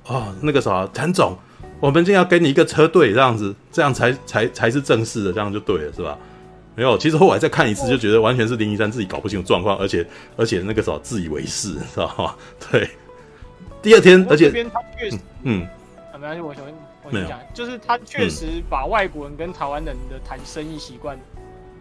[0.07, 1.37] 哦，那个啥，谭总，
[1.79, 6.17] 我们今天要给你一个车队，这样子，这样才才才是正式的，这样就对了，是吧？
[6.75, 10.05] 没有，其实后来再看一次，就觉得完全是林一山自己搞不清楚状况，而且
[10.37, 12.35] 而且那个时候自以为是，知道吗？
[12.71, 12.89] 对。
[13.81, 14.51] 第二天，而且
[15.43, 15.67] 嗯，
[16.13, 16.63] 啊，没关系，我先
[17.03, 21.17] 我先讲，就是他确实把外国人跟台湾人的谈生意习惯。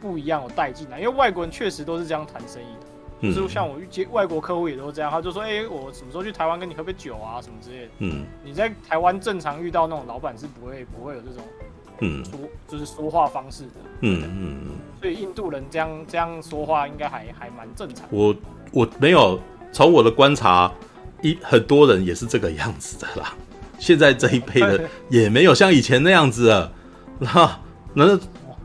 [0.00, 2.86] 不一样，我带进来，因为外国人确实都是这样谈生意的，
[3.20, 11.44] 嗯、就是像我遇接外国客户也都是这样，他就说：“哎、欸，我什么时候去台湾跟你喝杯酒啊，什么之类的。”嗯，你在台湾正常遇到那种老板是不会不会有这种，
[12.01, 13.70] 嗯，说就是说话方式的，
[14.01, 14.70] 嗯嗯嗯，
[15.01, 18.06] 所以印度人这样这样说话应该还还蛮正常。
[18.10, 18.35] 我
[18.72, 19.39] 我没有
[19.72, 20.72] 从我的观察，
[21.22, 23.35] 一很多人也是这个样子的啦。
[23.78, 26.72] 现在这一辈的也没有像以前那样子了，
[27.18, 27.60] 那
[27.94, 28.20] 那。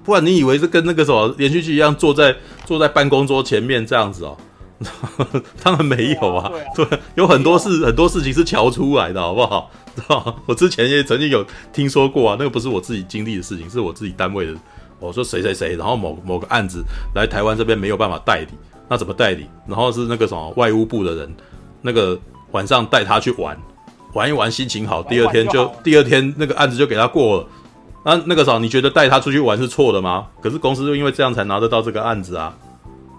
[0.06, 4.38] 不然你以为是跟那个什么连续剧一样，坐在坐在办公桌前面这样子哦？
[5.64, 6.86] 当然没有啊，对，
[7.16, 9.72] 有很多事很多事情是瞧出来的，好不好？
[9.96, 14.54] 知道我之前也曾经有听说过啊，那个不是我自己经历的事情，是我自己单位的。
[15.00, 16.84] 我说谁谁谁，然后某某个案子
[17.14, 18.48] 来台湾这边没有办法代理，
[18.90, 19.46] 那怎么代理？
[19.68, 21.36] 然后是那个什么外务部的人，
[21.82, 22.18] 那个
[22.52, 23.58] 晚上带他去玩，
[24.14, 27.48] 玩一玩心情好，第二天就第二天那个案子就给他过了。
[28.04, 30.28] 那那个啥，你觉得带他出去玩是错的吗？
[30.42, 32.56] 可是公司就因为这样才拿得到这个案子啊。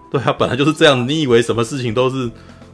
[0.11, 1.07] 对啊，本来就是这样。
[1.07, 2.29] 你以为什么事情都是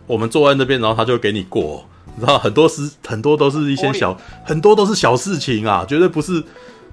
[0.08, 1.84] 我们坐在那边，然后他就给你过？
[2.16, 4.16] 你知道很多事很多都是一些小，
[4.46, 6.44] 很多都是小事情啊，绝对不是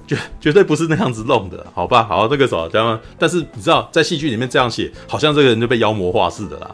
[0.07, 2.05] 绝绝对不是那样子弄的，好吧？
[2.05, 2.99] 好，那个啥，这样。
[3.19, 6.71] 但是你知道，在戏剧里面这样写，好像这个人就被妖魔化似的啦，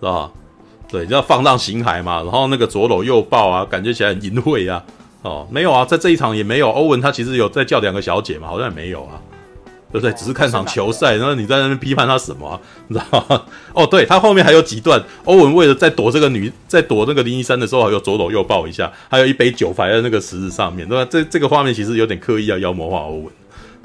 [0.00, 0.30] 是吧？
[0.88, 4.82] 对，你要放荡形骸嘛，然后那个左搂右抱啊，感觉起来很淫秽啊。
[5.22, 6.70] 哦，没有啊，在这一场也没有。
[6.70, 9.20] 欧文他其实有在叫两个小姐嘛，好像也没有啊，
[9.92, 10.12] 对不对？
[10.12, 12.60] 只是看场球赛，然后你在那边批判他什么啊？
[12.88, 13.42] 你知道吗？
[13.74, 21.08] 哦，对，他后面还有几段，欧文为了在躲这个女，在躲那个林一山的时候，还有左搂右抱一下，还有一杯酒摆在那个石子上面，对吧？
[21.10, 23.26] 这这个画面其实有点刻意要妖魔化欧文，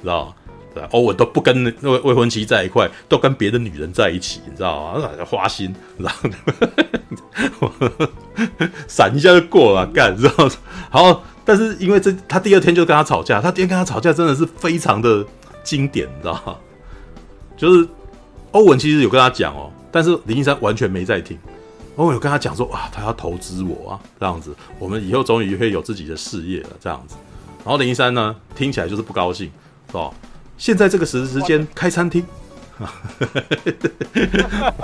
[0.02, 0.34] 知道吗？
[0.76, 5.10] 对，欧文都不跟那个未婚妻在一块，都跟别的女人在一起，你知道吗？
[5.26, 7.72] 花心，然后
[8.86, 10.52] 闪一下就过了，干，知道吗？
[10.90, 15.26] 好，但是因为这，他第二天就跟他吵架，他第二天跟他吵架真的是非常的
[15.66, 16.56] 经典，你知道吗？
[17.58, 17.86] 就是
[18.52, 21.38] 欧文其实有跟他讲哦，但是林一山完全没在听。
[21.98, 27.16] 欧文有跟他讲说，哇，他要投资我啊，这样子，我们以后终于会有自己的事业了，这样子。
[27.64, 29.50] 然后林一山呢，听起来就是不高兴，
[29.88, 30.12] 是吧？
[30.58, 32.26] 现在这个时时间开餐厅，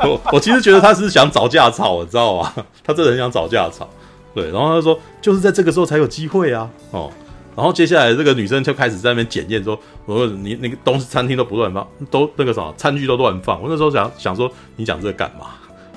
[0.03, 2.53] 我我其实觉得他是想找架吵，你知道吗？
[2.83, 3.89] 他真的很想找架吵，
[4.33, 4.49] 对。
[4.51, 7.11] 然后他说，就是在这个时候才有机会啊，哦。
[7.55, 13.61] 然后接下来这个女生就开始在那边检验说，我说你那个东西餐厅都不乱放，都那个什么餐具都乱放。
[13.61, 15.47] 我那时候想想说，你讲这个干嘛？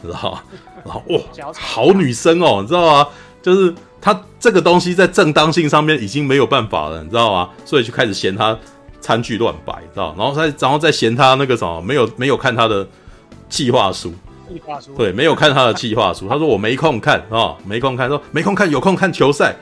[0.02, 0.43] 你知道吗？
[0.85, 1.20] 然后哇，
[1.55, 3.09] 好女生哦，你知道吗？
[3.43, 7.51] 就是她这个东西在正当性上面已经没有办法了，你知道吗？
[7.64, 8.56] 所以就开始嫌她。
[9.01, 10.14] 餐具乱摆，知道？
[10.16, 12.89] 然后再，然后再嫌她那个什么，没有没有看她的
[13.51, 14.14] 计划书。
[14.48, 14.94] 计划书。
[14.97, 16.26] 对，没有看他的计划书。
[16.26, 18.09] 他说我没空看啊、哦，没空看。
[18.09, 19.55] 说没空看，有空看球赛。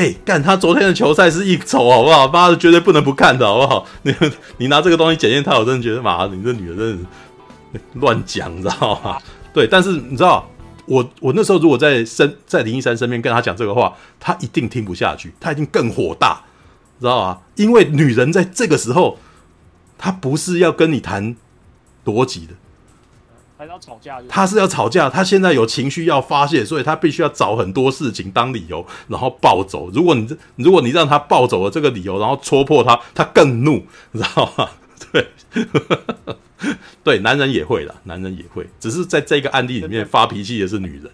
[0.00, 2.26] 哎，干他昨天的球赛是一筹，好不好？
[2.26, 3.86] 妈的，绝对不能不看的，好不好？
[4.02, 4.14] 你
[4.56, 9.18] 你拿这个东西检验他，我真的觉得妈的，你这女的真的乱讲，你知道吗？
[9.52, 10.48] 对，但是你知道，
[10.86, 16.40] 我我那时候如果在身在林一山身边跟他讲这个话，他一定听不下去，他一定更火大。
[16.98, 19.18] 知道啊，因为女人在这个时候，
[19.98, 21.36] 她不是要跟你谈
[22.06, 22.54] 逻辑的，
[23.60, 24.18] 还是要吵架？
[24.26, 29.90] 他是要吵架，他现在有情绪要发泄，所以他必须要找很多事情当理由，然后暴走。
[29.90, 30.26] 如果你
[30.56, 34.70] 如果你让他暴走了这个理由，然后戳破他，他更怒，你知道吗？
[35.12, 35.28] 对，
[37.04, 41.10] 对，男人也会啦，男人也会，只是在这个案例里面发脾气的是女人，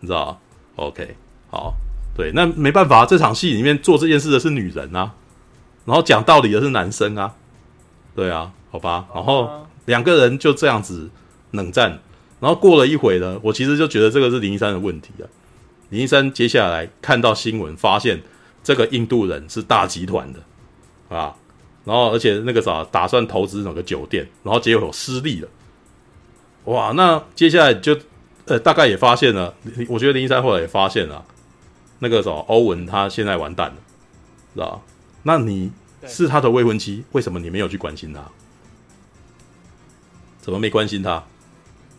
[0.00, 0.36] 你知道吗
[0.74, 1.14] ？OK，
[1.52, 1.74] 好。
[2.16, 5.12] 对，那没办法，这场戏里面做这件事的是女人啊，
[5.84, 7.34] 然后讲道理的是男生啊，
[8.16, 11.10] 对啊，好吧，然后两个人就这样子
[11.54, 11.98] 冷战，
[12.40, 15.24] 然后过了一会呢，我其实就觉得这个是林一山的问题啊。
[15.90, 18.20] 林一山接下来看到新闻，发现
[18.62, 20.40] 这个印度人是大集团的
[21.16, 21.34] 啊，
[21.84, 25.48] 然后而且那个啥打算投资哪个酒店，然后结果失利了，
[26.64, 27.96] 哇，那接下来就
[28.46, 29.54] 呃大概也发现了，
[29.88, 31.24] 我觉得林一山后来也发现了，
[32.00, 33.76] 那个什么欧文他现在完蛋了，
[34.54, 34.80] 是吧？
[35.22, 35.70] 那你
[36.06, 38.22] 是他的未婚妻，为什么你没有去关心他？
[40.40, 41.24] 怎么没关心他？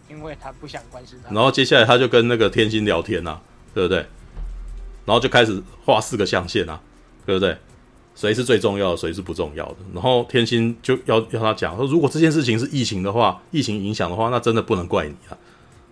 [0.10, 1.34] 因为他不想关心他。
[1.34, 3.42] 然后接下来他就跟那个天心聊天啊，
[3.74, 3.98] 对不对？
[5.06, 6.80] 然后就开始画四个象限啊，
[7.26, 7.58] 对不对？
[8.16, 9.76] 谁是最重要的，谁是不重要的？
[9.94, 15.38] 然后天心就要要他讲说，如果这件事情是疫情的话，疫情影响的话，那真的不能怪你啊。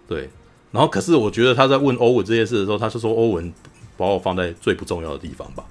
[0.08, 0.30] 对。
[0.72, 3.54] 然后可是我觉得他在问欧文这件事的时候，他就说欧文
[3.98, 5.64] 把我放在最不重要的地方吧。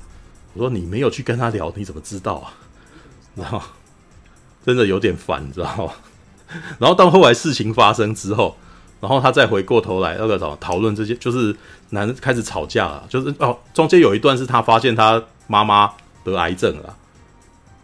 [0.54, 2.54] 我说你没有去跟他聊，你怎么知道啊？
[3.34, 3.60] 然后
[4.64, 5.92] 真的有点烦，你知道吗？
[6.78, 8.56] 然后到后来事情发生之后，
[9.00, 11.54] 然后他再回过头来那个什么讨论这些，就是
[11.90, 15.92] 男开始吵架了，就是哦，中间有一段是他发现他妈妈
[16.24, 16.96] 得癌症了，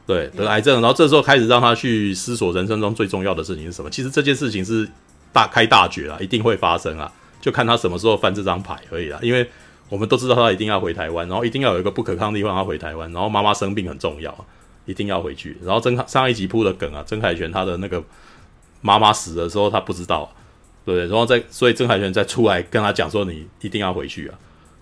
[0.06, 3.90] 对，得癌症，然后这时候开始让他去思索人生中最重要的事情是什么。
[3.90, 4.88] 其实这件事情是
[5.32, 9.48] 大开大绝啊，一定会发生啊，就看他什么时候翻这张牌而已啦，因为。
[9.90, 14.44] 我们都知道他一定要回台湾，然后一定要有一个不可抗力让他回台湾，然后妈妈生病很重要，
[14.84, 15.56] 一定要回去。
[15.64, 18.04] 然后曾上一集铺的梗啊，曾凯旋他的那个
[18.80, 20.30] 妈妈死的时候他不知道，
[20.84, 24.34] 对，然后再所以郑凯旋再出来跟他讲说，你一定要回去啊，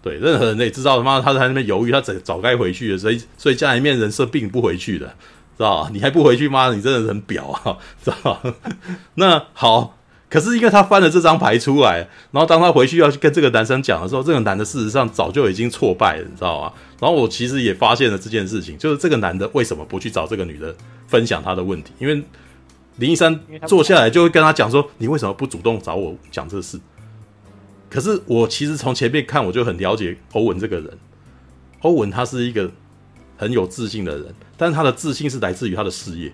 [0.02, 5.06] 对，任何人也知道他妈他在那边犹豫，他早早该回去的，所以所以家里面人生病不回去的，
[5.56, 5.90] 知道吧？
[5.93, 6.73] 你还不回去吗？
[6.74, 8.55] 你真的很婊啊， 知道吧？
[9.14, 9.93] 那好。
[10.28, 11.98] 可是因为他翻了这张牌出来，
[12.32, 16.73] 然后当他回去要去跟这个男生讲的时候，这个男的事实上早就已经挫败了，你知道吗？
[16.98, 20.74] 然后我其实也发现了这件事情，就是这个男的为什么不去找这个女的
[21.06, 21.93] 分享他的问题？
[22.01, 22.20] 因为
[22.97, 26.81] 林一山坐下来就会跟他讲说：“你为什么不主动找我讲这事？”
[27.90, 30.98] 可是我其实从前面看，我就很了解欧文这个人。
[31.82, 32.70] 欧文他是一个
[33.36, 36.32] 很有自信的人，但是他的自信是来自于他的事业。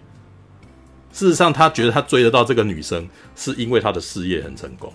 [1.13, 3.07] 事实上，他觉得他追得到这个女生，
[3.37, 4.91] 是因为他的事业很成功。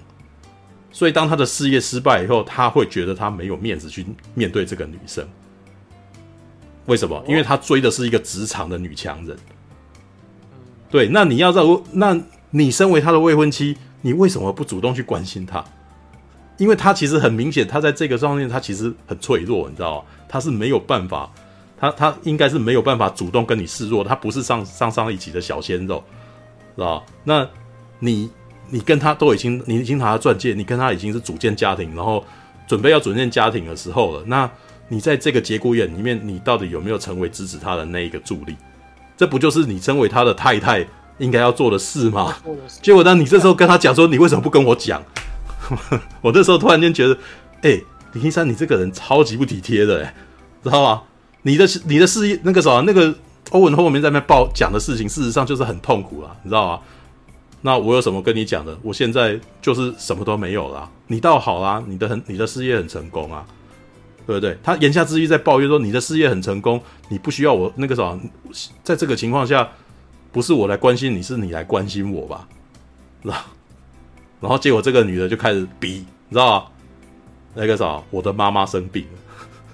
[0.90, 4.04] 所以，当他的事业失败以后，他会觉得他没有面子去
[4.34, 5.28] 面对这个女生。
[6.88, 7.24] 为什么？
[7.28, 9.38] 因为他追的是一个职场的女强人。
[10.90, 12.20] 对，那你要知道，那
[12.52, 15.64] 你身为他的未婚妻，你为什么不主动去关心他？
[16.58, 20.06] 因为他其实很明显，他在这个上面，他其实很脆弱，你知道吗？
[20.28, 21.30] 他是没有办法。
[21.80, 26.04] 他他应该是没有办法主动跟你示弱，他不是上上上一级的小鲜肉，
[26.76, 27.04] 是吧？
[27.24, 27.48] 那
[28.00, 28.28] 你
[28.72, 32.26] 你跟他都已经，你已经拿他钻戒，你跟他已经是组建家庭，然后
[32.66, 34.24] 准备要组建家庭的时候了。
[34.26, 34.50] 那
[34.88, 38.56] 你在这个节骨眼里面，你到底有没有成为支持他的那一个助力？
[39.18, 40.88] 这不就是你身为他的太太
[41.18, 42.34] 应该要做的事吗？
[42.82, 45.04] 结果当你这时候跟他讲说，你为什么不跟我讲？
[46.22, 47.14] 我这时候突然间觉得，
[47.62, 47.84] 哎、欸，
[48.14, 50.16] 林一山，你这个人超级不体贴的、欸，哎，
[50.64, 51.02] 知道吗？
[51.42, 53.14] 你的你的事业那个啥，那个
[53.52, 56.80] 欧文后面在那边报讲的事情，事实上就是很痛苦了，你知道吗？
[57.62, 58.78] 那我有什么跟你讲的？
[58.84, 60.88] 我现在就是什么都没有了。
[61.08, 63.44] 你倒好啦，你的很你的事业很成功啊，
[64.28, 64.58] 对不对？
[64.62, 68.20] 他言下之意在抱怨说，你的事业很成功，你不需要我那个啥，
[68.84, 69.70] 在这个情况下，
[70.34, 72.46] 不是我来关心你，是你来关心我吧？
[73.24, 73.44] 然后
[74.42, 76.66] 然后结果这个女的就开始逼，你知道吗？
[77.56, 79.20] 那个啥，我的妈妈生病了，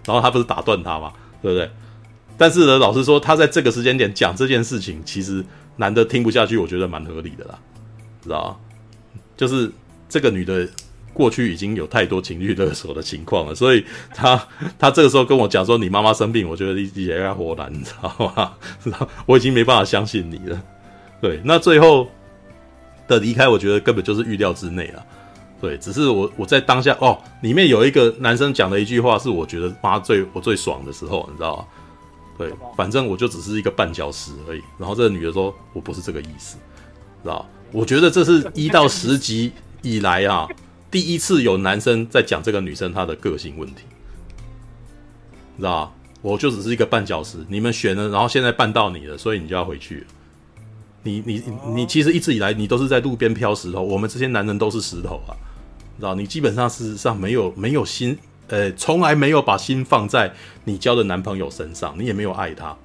[0.06, 1.12] 然后他不是打断他吗？
[1.42, 1.70] 对不对？
[2.38, 5.44] 但是呢，老实说，他在这个时间点讲这件事情，其实
[5.78, 7.60] 男的听不下去，我觉得蛮合理的啦，
[8.22, 8.58] 知道吗？
[9.36, 9.72] 就是
[10.08, 10.70] 这个女的
[11.14, 14.48] 过去已经有太多情绪勒索的情况了，所以他
[14.80, 18.52] 他这个时候跟我讲说你妈妈生病，我觉得你也要活难，你知道吗？
[19.26, 20.62] 我已经没办法相信你了。
[21.22, 22.08] 对，那最后
[23.08, 25.06] 的离开，我觉得根本就是预料之内了。
[25.62, 31.66] 对，只是我我在当下哦，里面有一个男生讲的一句话，是我觉得妈最我最爽的时候，你知道吗？
[32.38, 34.62] 对，反正我就只是一个绊脚石而已。
[34.78, 36.58] 然后这个女的说，我不是这个意思，
[37.22, 37.48] 知道？
[37.72, 40.48] 我觉得这是一到十集以来啊，
[40.94, 43.82] 第一次有男生在讲这个女生她的个性问题，
[45.56, 45.92] 你知道？
[46.22, 50.06] 我就只是一个绊脚石，你们选了，然后现在绊到你了，所以你就要回去。
[51.02, 51.44] 你你
[51.74, 55.34] 你其实一直以来你都是在路边飘石头，我们这些男人都是石头啊。
[55.98, 58.16] 知道你基本上事实上没有没有心，
[58.50, 60.32] 呃，从来没有把心放在
[60.64, 62.78] 你交的男朋友身上，你也没有爱他。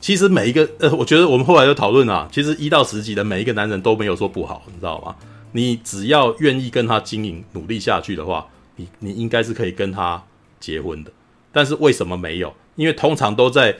[0.00, 5.16] 其实每一个，呃，我觉得我们后来就讨论啊，其实一到十级的每一个男人都没有说不好，你知道吗？
[5.52, 10.22] 你只要愿意跟他经营努力下去的话，你你应该是可以跟他
[10.58, 11.10] 结婚的。
[11.52, 12.54] 但是为什么没有？
[12.76, 13.76] 因为通常都在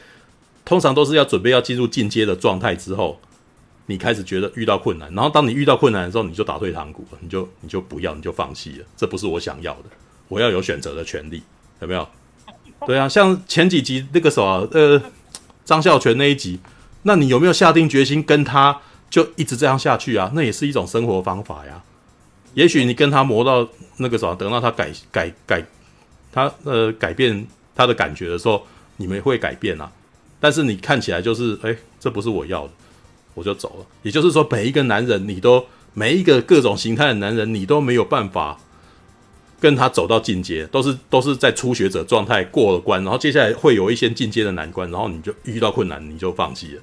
[0.64, 3.18] 通常都是要准备要进入进阶的状态之后，
[3.86, 9.84] 你开始觉得遇到困难，然后当你遇到困难的时候，你就打退堂鼓，你就你就不要，你就放弃了，这不是我想要的，
[10.28, 11.42] 我要有选择的权利，
[11.80, 12.06] 有没有？
[12.86, 15.00] 对啊，像前几集那个什么，呃，
[15.64, 16.60] 张孝全那一集，
[17.04, 18.80] 那你有没有下定决心跟他
[19.12, 20.32] 就一直这样下去啊？
[20.34, 21.82] 那也是一种生活方法呀。
[22.54, 23.68] 也许你跟他磨到
[23.98, 25.62] 那个什么，等到他改改改，
[26.32, 28.66] 他呃改变他的感觉的时候，
[28.96, 29.92] 你们会改变啊。
[30.40, 32.72] 但是你看起来就是，哎，这不是我要的，
[33.34, 33.86] 我就走了。
[34.02, 35.62] 也就是说，每一个男人，你都
[35.92, 38.58] 每一个各种形态的男人，你都没有办法
[39.60, 46.82] 跟他走到进阶，都是都是在初学者状态过了关，然后接下来会有一些进阶的难关，然后你就遇到困难，你就放弃了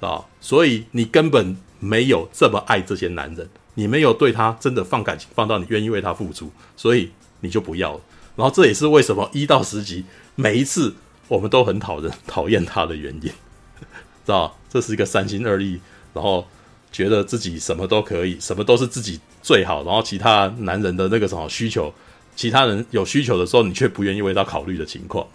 [0.00, 0.24] 啊。
[0.40, 3.48] 所以你根本没有这么爱这些男人。
[3.76, 7.10] 你没有对他真的放感情，放到你愿意为他付出，所以
[7.40, 8.00] 你就不要了。
[8.36, 10.04] 然后这也是为什么一到十集
[10.36, 10.94] 每一次
[11.26, 13.22] 我们都很讨人讨厌他的原因，
[14.24, 14.56] 知道？
[14.70, 15.80] 这是一个三心二意，
[16.12, 16.46] 然后
[16.92, 21.92] 觉得自己什么都可以，什么都是自己最好，然后其他男人的那个什么需求，
[22.36, 25.26] 其他人有需求的时候，你却不愿意为他考虑的情况。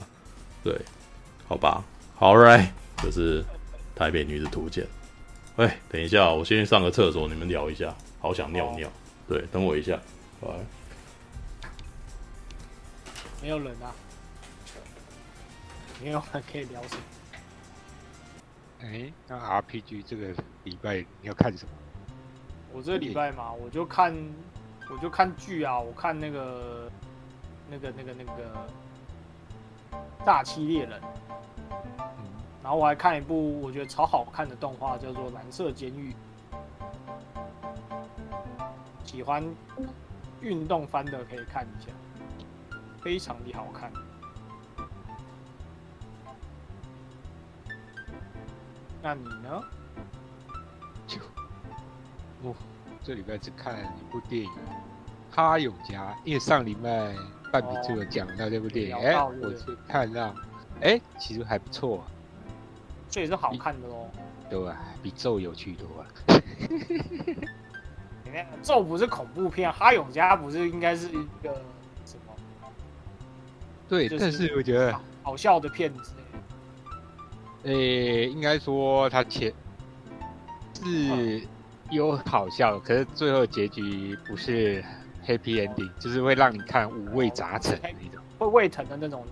[0.64, 0.73] 对，
[1.48, 1.84] 好吧，
[2.15, 2.68] 好，right，
[3.03, 3.44] 就是
[3.99, 4.88] 台北女子图鉴。
[5.57, 7.93] 哎，等一下，我先去上个厕所，你们聊一下。
[8.21, 8.91] 好想尿尿，哦、
[9.27, 9.99] 对，等我一下，
[10.41, 10.49] 来，
[13.41, 13.91] 没有人啊，
[16.01, 17.01] 没有人可以聊什么？
[18.81, 21.71] 哎，那 RPG 这个礼拜你要看什么？
[22.71, 24.15] 我这个礼拜嘛，我就看，
[24.89, 26.89] 我就看剧啊，我看那个，
[27.69, 28.67] 那个，那个，那个
[30.26, 31.01] 《诈欺猎人》，
[31.99, 32.26] 嗯，
[32.61, 36.11] 然后我还看一部我觉得超好看的动画，叫做《蓝色监狱》。
[39.06, 39.44] 喜欢
[40.41, 41.91] 运动番的可以看一下，
[43.02, 43.91] 非常的好看。
[49.02, 49.64] 那你呢？
[51.07, 51.19] 就
[52.44, 52.53] 我
[53.02, 54.49] 这礼拜只看一部电影
[55.31, 57.15] 《哈永家》，因为上礼拜
[57.52, 60.27] 半比就有讲到这部电影，哎、哦欸，我去看到，
[60.81, 62.03] 哎、欸，其实还不错，
[63.10, 64.10] 这也是好看的喽。
[64.49, 66.07] 对啊，比咒有趣多了。
[68.61, 71.53] 咒不是恐怖片，哈永家不是应该是一个
[72.06, 72.34] 什么？
[73.88, 76.14] 对，但是我觉得好笑的片子。
[77.64, 79.52] 诶、欸，应该说他前
[80.81, 81.41] 是
[81.90, 84.84] 有好笑，嗯、可是最后结局不是
[85.26, 89.26] happy ending，就是会让你看五味杂陈的那种，会胃疼的那种。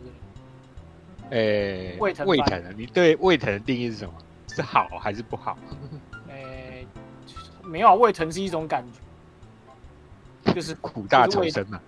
[1.32, 4.14] 诶、欸，胃疼，胃疼的，你对胃疼的定义是什么？
[4.54, 5.58] 是好还是不好？
[7.64, 8.84] 没有啊，胃疼是一种感
[10.46, 11.80] 觉，就是苦大仇深嘛。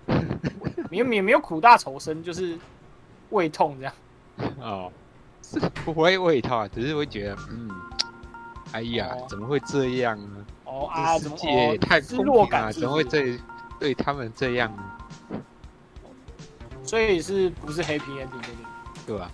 [0.90, 2.58] 没有也没有苦大仇深，就是
[3.30, 3.94] 胃痛这样。
[4.60, 4.92] 哦，
[5.42, 7.70] 是不会胃痛啊，只是会觉得，嗯，
[8.72, 10.44] 哎呀，哦、怎么会这样呢？
[10.64, 13.38] 哦啊，世界太失落感了，怎么会这
[13.78, 15.40] 对他们这样呢？
[16.84, 18.69] 所以是不是 happy ending 对对
[19.16, 19.30] 吧？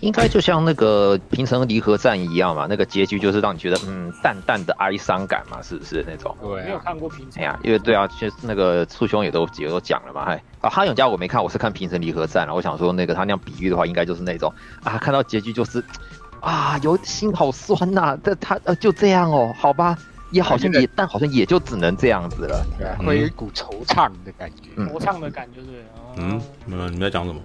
[0.00, 6.36] 应该就像那个《平成离合战》一样嘛，那个结局就是让你觉得嗯淡淡的哀伤感嘛，是不是那种？
[6.42, 7.40] 对、啊，没有看过平成。
[7.40, 12.52] 哎呀，因为对啊，其实那个簇兄也都也都讲了嘛，哎啊，哈永家我没看，我是看《平成离合战》了。
[12.52, 15.80] 我想说那个他那样比喻的话，应该就是那种啊，看到结局就是
[16.40, 18.18] 啊，有心好酸呐、啊。
[18.24, 19.96] 这他呃就这样哦，好吧，
[20.32, 25.84] 也好像也、啊、但好像也就只能这样子了，对啊，会有一股惆怅的感觉，惆怅的感觉是。
[26.16, 27.40] 嗯，嗯，你们在讲什么？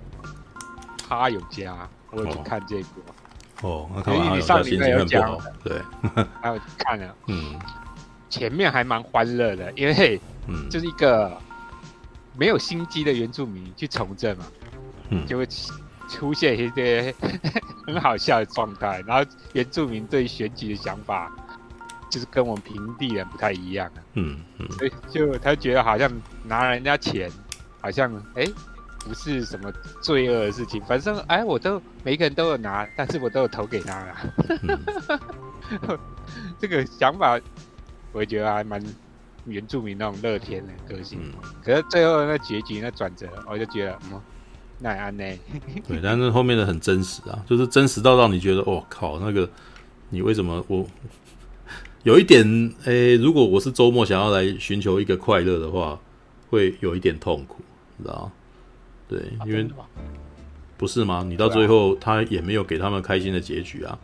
[1.07, 3.01] 哈勇家，我有去看这部。
[3.61, 5.81] 哦，那看完你上礼拜有讲，对，
[6.41, 7.59] 还有看了，嗯，
[8.29, 11.35] 前面还蛮欢乐的，因为嗯，就是一个
[12.37, 14.45] 没有心机的原住民去从政嘛，
[15.09, 15.47] 嗯，就会
[16.07, 17.15] 出现一些
[17.87, 21.31] 很好笑的状态，然后原住民对选举的想法
[22.11, 26.11] 就是跟我们平地人不太一样，嗯嗯，所以就他觉得好像
[26.43, 27.31] 拿人家钱，
[27.81, 28.43] 好像哎。
[28.43, 28.53] 欸
[28.99, 29.71] 不是什么
[30.01, 34.17] 罪恶的事情，反正哎，我都每一个人都有拿，但是我都有投给他啦。
[34.63, 35.99] 嗯、
[36.59, 37.39] 这个想法，
[38.11, 38.83] 我觉得还蛮
[39.45, 41.19] 原住民那种乐天的个性。
[41.23, 41.31] 嗯、
[41.63, 44.21] 可是最后那结局那转折，我就觉得，嗯，
[44.79, 45.23] 那安呢？
[45.87, 49.49] 对，但是后面的很真实啊，就是真实到让你觉得，哦靠，那个
[50.09, 50.85] 你为什么我
[52.03, 52.45] 有一点
[52.85, 55.97] 哎，如果我是周末想要来寻求一个快乐的话，
[56.49, 57.63] 会有一点痛苦，
[57.97, 58.29] 你知道
[59.07, 59.67] 对，因为
[60.77, 61.23] 不是吗？
[61.27, 63.97] 你到最后他也没有给他们开心的结局啊，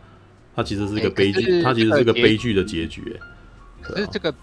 [0.56, 3.16] 他其实是一个悲剧，他其实是个悲剧的结局。
[3.80, 4.34] 可是这个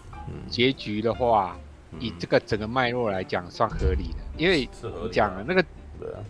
[0.50, 1.58] 结局的话，
[2.00, 4.70] 以这个整个脉络来讲，算合理的，因为
[5.12, 5.66] 讲了那个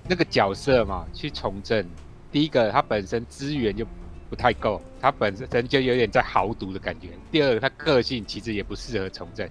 [0.08, 1.86] 那个角色嘛，去从政，
[2.32, 3.86] 第一个他本身资源就
[4.30, 7.10] 不太够，他本身就有点在豪赌的感觉。
[7.30, 9.48] 第二个他个性其实也不适合从政。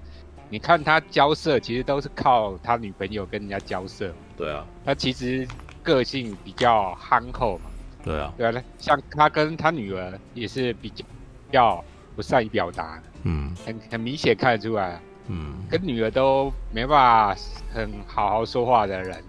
[0.50, 4.12] 你看他交涉，其实都是靠他女朋友跟人家交涉。
[4.36, 5.46] 对啊，他其实
[5.82, 7.70] 个性比较憨厚嘛。
[8.02, 11.84] 对啊，对啊，像他跟他女儿也是比较比较
[12.16, 13.00] 不善于表达。
[13.22, 15.00] 嗯，很很明显看得出来。
[15.28, 17.40] 嗯，跟女儿都没办法
[17.72, 19.22] 很好好说话的人，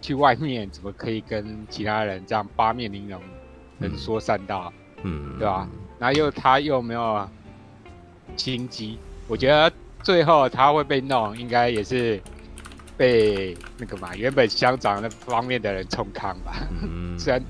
[0.00, 3.20] 去外面怎么可以跟其他人这样八面玲珑，
[3.76, 4.72] 能说善道？
[5.02, 5.68] 嗯，对吧？
[5.98, 7.28] 然后又他又没有
[8.36, 9.70] 心机，我觉得
[10.02, 12.20] 最后他会被弄，应该也是
[12.96, 16.66] 被那个嘛，原本乡长那方面的人冲康吧。
[16.82, 17.42] 嗯， 虽然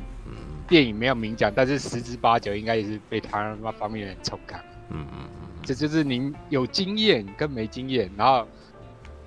[0.68, 4.60] 电影没有明讲，但是十之八九应该也是被他那方面的人冲康。
[4.90, 5.28] 嗯嗯。
[5.64, 8.46] 这就是您有经验跟没经验，然后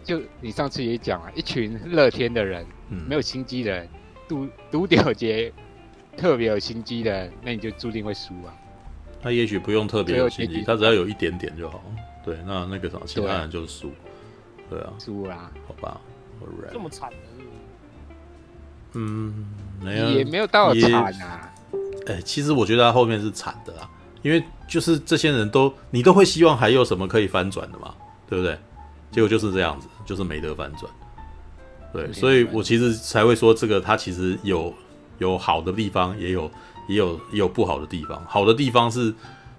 [0.04, 3.88] 就你上次也讲了，一群乐天的人，嗯、没有心机的人，
[4.28, 5.52] 独独屌杰
[6.18, 8.54] 特别有心机的，那你就注定会输啊。
[9.22, 11.82] 他也许不用特别有心机，他只要有一点点就好。
[12.26, 13.92] 对，那那个什么，其他人就是输。
[14.70, 16.02] 对啊，输啊，好吧。
[16.74, 17.16] 这么惨的
[18.94, 19.46] 嗯，
[19.82, 21.54] 没有，也没有到惨啊。
[22.08, 23.90] 哎，其实我觉得他后面是惨的啊。
[24.22, 27.94] 因为就是这些人都，你都会希望还有什么可以翻转的嘛，
[28.28, 28.58] 对不对？
[29.12, 30.92] 结果就是这样子，就是没得翻转。
[31.94, 34.74] 对，所以我其实才会说这个，他其实有
[35.20, 36.50] 有好的地方，也有
[36.88, 38.22] 也有也有不好的地方。
[38.28, 39.14] 好的地方是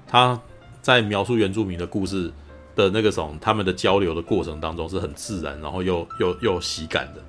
[0.06, 0.38] 他
[0.82, 2.32] 在描述原住民的故事
[2.76, 7.20] 的那个种他们的交流的过程当中是很自然，然后又又又喜感的，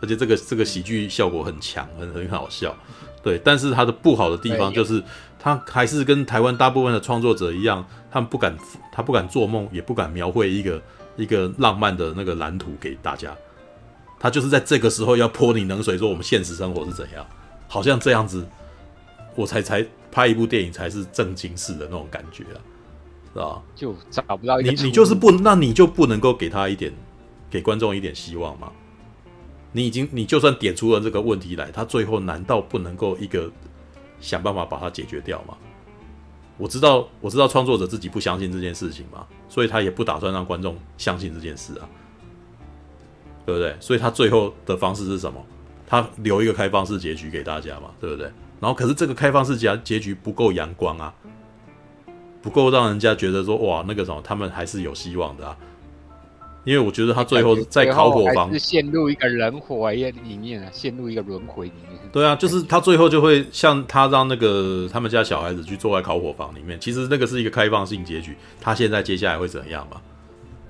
[0.00, 2.74] 而且这个这个喜剧效果很强，很很好笑。
[3.22, 5.00] 对，但是它的不好的地方就是。
[5.38, 8.56] 他还是跟台湾大部分的创作者一样，他们不敢，
[8.90, 10.82] 他不敢做梦，也不敢描绘一个
[11.14, 13.32] 一个浪漫的那个蓝图给大家。
[14.18, 17.24] 他就是在这个时候要泼你冷水，说我们现实生活是怎样，
[17.68, 18.44] 好像这样子，
[19.36, 22.58] 我才才拍一部电影才是正经事的那种感觉啊，
[23.36, 23.62] 是吧？
[23.74, 26.92] 就找不到你，你就是不，那你就不能够给他一点，
[27.50, 28.72] 给观众一点希望吗？
[29.72, 33.50] 你已经，你就算点出了这个问题来，他最后难道不能够一个？
[34.18, 35.54] 想办法把它解决掉吗？
[36.56, 41.84] 我知道，我知道创作者自己不相信这件事情嘛，所以他也不打算让观众相信这件事啊，
[43.44, 43.76] 对不对？
[43.78, 45.44] 所以他最后的方式是什么？
[45.86, 48.24] 他留一个开放式结局给大家嘛，对不对？
[48.58, 51.14] 然后可是这个开放式结结局不够阳光啊，
[52.46, 55.56] 不够让人家觉得说哇，那个什么，他们还是有希望的啊。
[56.62, 61.98] 因为我觉得他最后在烤火房是陷入一个人火里面啊，陷入一个轮回里面。
[62.12, 68.36] 对啊，就是他最后就会像他让那个他们家小孩子去坐在烤火房里面，其实那个是一个开放性结局。
[68.60, 70.00] 他现在接下来会怎样嘛？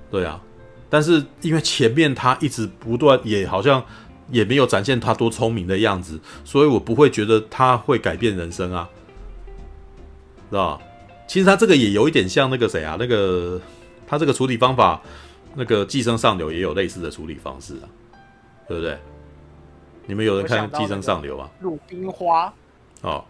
[0.09, 0.41] 对啊，
[0.89, 3.83] 但是因为前面他一直不断，也好像
[4.31, 8.89] 也没有展现他多聪明的样子，所以我不会觉得他会改变人生啊，
[10.49, 10.83] 知道吧？
[11.27, 13.61] 其实他这个也有一点像那个谁啊，那个
[14.07, 15.01] 他这个处理方法。
[15.59, 17.89] 那个寄生上流也有类似的处理方式啊，
[18.67, 18.95] 对不对？
[20.05, 21.49] 你们有人看寄生上流啊？
[21.61, 22.53] 鲁冰花
[23.01, 23.25] 哦，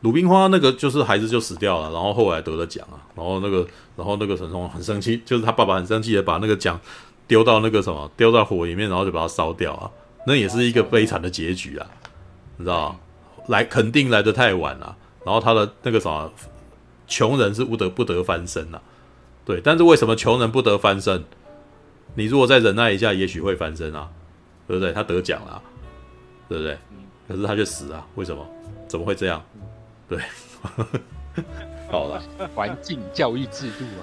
[0.00, 6.80] 鲁冰花那个就是孩子就死掉了，然后后来得了奖啊，然后那个，然后那个陈松很生气，就是他爸爸很生气的把那个奖
[7.28, 9.88] 丢到那个什么，丢到火里面，然后就把它烧掉啊，
[10.26, 11.86] 那也是一个悲惨的结局啊，
[12.56, 12.96] 你知道吗？
[13.46, 16.32] 来肯定来的太晚了，然后他的那个什么，
[17.14, 18.80] 穷人是不得不得翻身呐。
[19.44, 21.22] 对，但是为什么穷人不得翻身？
[22.16, 24.08] 你如果再忍耐一下，也许会翻身啊，
[24.66, 24.92] 对不对？
[24.92, 25.62] 他得奖了，
[26.48, 26.76] 对不对？
[27.28, 28.44] 可是他却死啊，为什么？
[28.88, 29.40] 怎么会这样？
[30.08, 30.18] 对，
[31.88, 32.20] 好了，
[32.52, 34.02] 环境教育制度啊，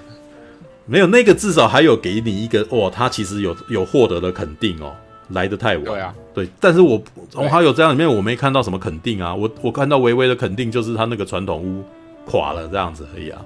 [0.86, 4.94] 没有那个至少还有给你一个哇，他其实有有获得的肯定哦，
[5.28, 5.84] 来得太晚。
[5.84, 11.84] 对啊，对，但是我从他有这样里面我没看到什么肯定啊，我我看到微微的肯定就是他那个传统屋
[12.26, 13.44] 垮了这样子而已啊，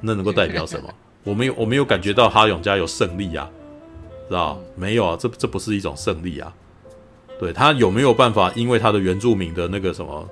[0.00, 0.92] 那能够代表什么？
[1.24, 3.48] 我没有，我没有感觉到哈勇家有胜利啊，
[4.28, 4.58] 知道？
[4.74, 6.52] 没有啊，这这不是一种胜利啊。
[7.38, 10.28] 对，他有没有办法，因为他的原住民的那个什么，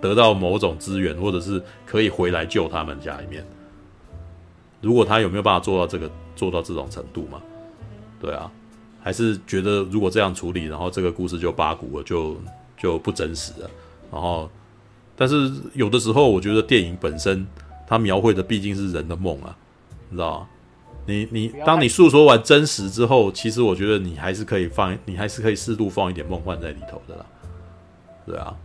[0.00, 3.44] 得到某种资源，或者是可以回来救他们家里面？
[4.80, 7.40] 如果他有没有办法做到这个，做到这种程度嘛？
[8.20, 8.50] 对啊，
[9.02, 12.36] 还是觉得如果这样处理，然后这个故事就八股了，就
[12.78, 13.70] 就不真实了。
[14.10, 14.50] 然后，
[15.20, 17.46] 但是有的时候，我觉得电影本身
[17.86, 19.54] 它描绘的毕竟是人的梦啊。
[20.08, 20.48] 你知道吗？
[21.04, 27.26] 你你当你诉说完真实之后，其实我觉得你还是可以放，你还是可以适度放一点梦幻在里头的啦。
[28.24, 28.56] 对啊，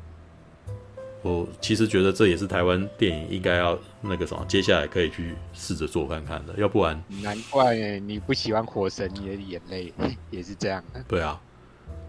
[1.23, 6.53] 我其实觉得这也是台湾电影应该要那个什么，接下来可以去试着做看看的。
[6.55, 9.93] 要不然，难怪你不喜欢《火神》，你的眼泪
[10.31, 11.03] 也是这样的。
[11.05, 11.37] 对啊，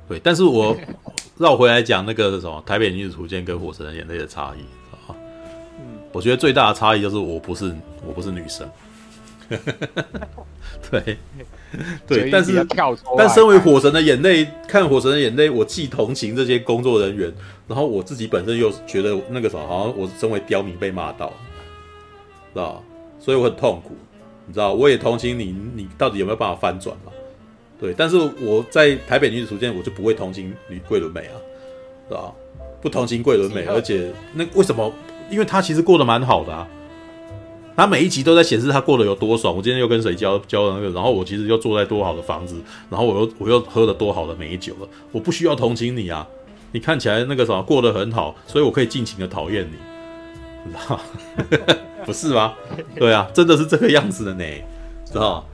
[0.08, 0.76] 对，但是我
[1.38, 4.62] 绕回来讲那个什么台北女子图鉴跟火神的眼泪的差异
[4.92, 5.14] 啊，
[5.78, 7.74] 嗯，我觉得最大的差异就是我不是
[8.06, 8.68] 我不是女生，
[10.90, 11.18] 对
[12.06, 12.64] 对，但是
[13.18, 17.32] 但身为火神的眼泪，看火神的眼泪，我既同情这些工作人员，
[17.66, 21.28] 然后我自己本身又觉得那个什么，好像我身为刁民被骂到，
[22.54, 22.82] 知道，
[23.18, 23.94] 所以我很痛苦，
[24.46, 27.12] 你知道，我也同情你，你到底有没有办法翻转嘛？
[27.78, 31.36] 对，但是我在台北女子图鉴，我就不会同情女桂纶镁啊，
[32.08, 32.32] 是吧？
[32.80, 34.92] 不同情桂纶镁，而且那为什么？
[35.30, 36.66] 因为她其实过得蛮好的啊，
[37.76, 39.54] 她每一集都在显示她过得有多爽。
[39.56, 42.56] 我今天又跟谁交交了那个，然后我其实又住在多好的房子，
[42.88, 46.26] 然后我又我又喝了多好的美酒了，我不需要同情你啊！
[46.72, 49.76] 你看起来那个什么过得很好，所以我可以尽情的讨厌你，
[50.64, 51.00] 你知道
[52.04, 52.54] 不是吗？
[52.96, 54.44] 对啊，真的是这个样子的呢，
[55.04, 55.46] 知道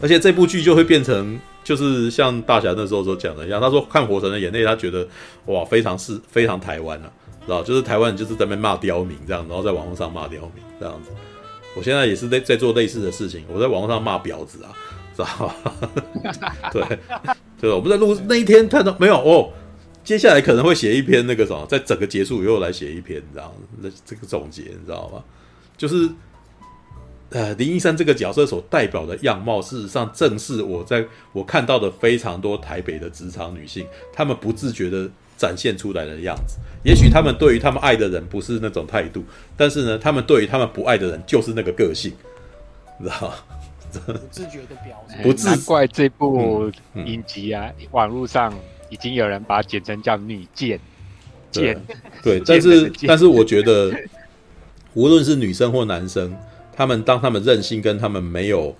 [0.00, 5.06] 而且这部剧就会变成，就是像大侠那时候所讲的一样，他说看《火神的眼泪》，他觉得
[5.46, 7.10] 哇，非常是非常台湾了，
[7.46, 7.62] 知道？
[7.62, 11.10] 就是台湾就是在那边骂刁民这样，然后在网络上骂刁民这样子。
[11.74, 14.70] 我现在也是在在做类似的事情，我在网络上骂婊子啊，
[15.16, 15.54] 知道？
[16.70, 16.98] 对，
[17.60, 19.50] 对，我们在录那一天看到没有哦？
[20.04, 23.50] 接下来可能会写一篇那个什么，在整个结束以后来写一篇，这样
[23.80, 25.24] 那这个总结，你知道吗？
[25.78, 26.10] 就是。
[27.36, 31.04] 呃，林一山这个角色所代表的样貌，事实上正是我在
[31.34, 35.06] 我看到的非常多台北的职场女性，她们不自觉的
[35.36, 36.56] 展现出来的样子。
[36.82, 39.22] 也许她们对于她们爱的人不是那种态度，
[39.54, 42.10] 但是呢，她们对于她们不爱的人就是那个个性，
[43.02, 43.34] 知道吗？
[43.92, 45.22] 不自觉的表现。
[45.22, 48.50] 不自怪这部影集啊，嗯嗯、网络上
[48.88, 50.80] 已经有人把它简称叫“女贱”。
[51.52, 51.78] 贱，
[52.22, 53.92] 对，但是但是我觉得，
[54.94, 56.34] 无论是女生或男生。
[56.76, 58.74] 他们当他们任性跟他们没有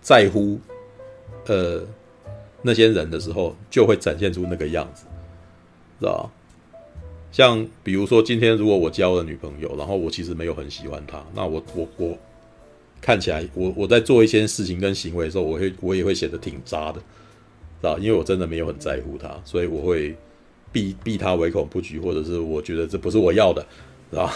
[0.00, 0.60] 在乎，
[1.46, 1.82] 呃，
[2.62, 5.04] 那些人的时候，就会展现出那个样子，
[5.98, 6.30] 知道？
[7.32, 12.18] 像比如说，今天如果我交了女朋友，然后我其实没有很喜欢她，那我我我
[13.00, 17.02] 看起来，我我在做一些事情跟行为的时候，我会我也会显得挺渣的，知
[17.82, 17.98] 道？
[17.98, 20.14] 因为我真的没有很在乎她，所以我会
[20.70, 23.66] 避避她唯恐不及，或者是我觉得这不是我要的，
[24.10, 24.30] 知道？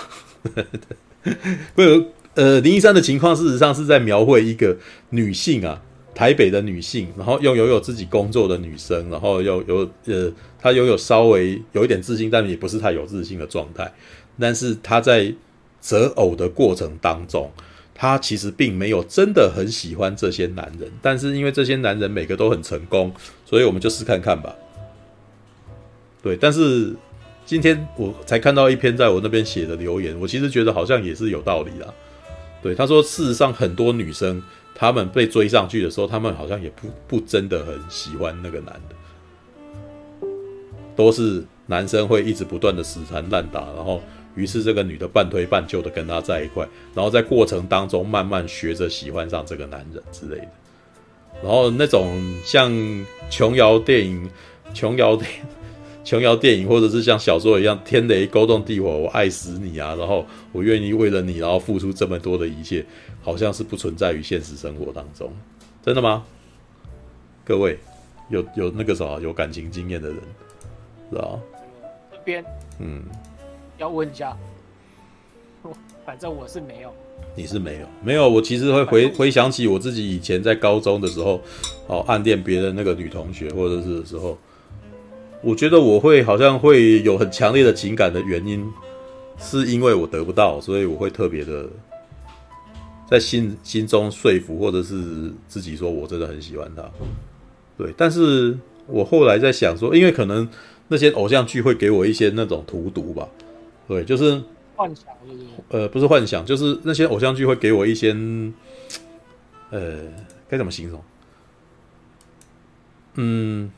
[1.74, 2.00] 会
[2.36, 4.76] 呃，林一山的情况事实上是在描绘一个
[5.08, 5.82] 女性啊，
[6.14, 10.30] 台北的女性，然后又拥有自己工作的女生，然后又有呃，
[10.60, 13.90] 她拥有稍微有一点自信，但也不是太有自信的状态。
[14.38, 15.34] 但是她在
[15.80, 17.50] 择偶的过程当中，
[17.94, 23.10] 她其实并没有真的很喜欢这些男人，但是因为这些男人每个都很成功，
[23.46, 24.54] 所以我们就试看看吧。
[26.22, 26.94] 对，但是
[27.46, 31.94] 今天我才看到一篇在我那边写的留言，我其实觉得好像也是有道理的。
[32.62, 34.42] 对，他说，事实上，很多女生
[34.74, 40.26] 她们被追上去的时候，她们好像也不不真的很喜欢那个男的，
[40.96, 44.02] 都是男生会一直不断的死缠烂打，然后
[44.34, 50.48] 于是这个女的半推半就的跟他在一块，然后在过程当中慢慢学着喜欢上这个男人之类的，
[51.42, 52.72] 然后那种像
[53.30, 54.30] 琼瑶电影，
[54.74, 55.38] 琼瑶电影。
[56.06, 59.92] 琼瑶电影，或者是像小说一样，天雷勾动地火，我爱死你啊！
[59.96, 62.86] 然后我愿意为了你，然后付出这么多的一切，
[63.20, 65.32] 好像是不存在于现实生活当中，
[65.84, 66.24] 真的吗？
[67.44, 67.76] 各位
[68.28, 70.18] 有有那个啥有感情经验的人，
[71.10, 71.40] 是吧？
[72.12, 72.44] 这边
[72.78, 73.02] 嗯，
[73.76, 74.36] 要问一下，
[76.06, 76.94] 反正我是没有，
[77.34, 81.40] 你是没有没有，我其实会回回想起我自己以前在高中的时候，
[81.88, 84.38] 哦，暗恋别的那个女同学，或者是的时候。
[85.42, 88.68] 我觉得我会好像会有很强烈的情感的原因，
[89.38, 91.68] 是因为我得不到，所以我会特别的
[93.08, 96.82] 在心心中说服，或者是自己说我真的很喜欢他。
[97.78, 100.48] 对，但是我后来在想说，因为可能
[100.88, 103.28] 那些偶像剧会给我一些那种荼毒吧，
[103.86, 104.42] 对，就是
[104.74, 105.44] 幻想，是是？
[105.68, 108.16] 呃，不是幻想，就是那些偶像剧会给我一些，
[109.70, 110.00] 呃，
[110.48, 111.02] 该怎么形容？
[113.14, 113.70] 嗯。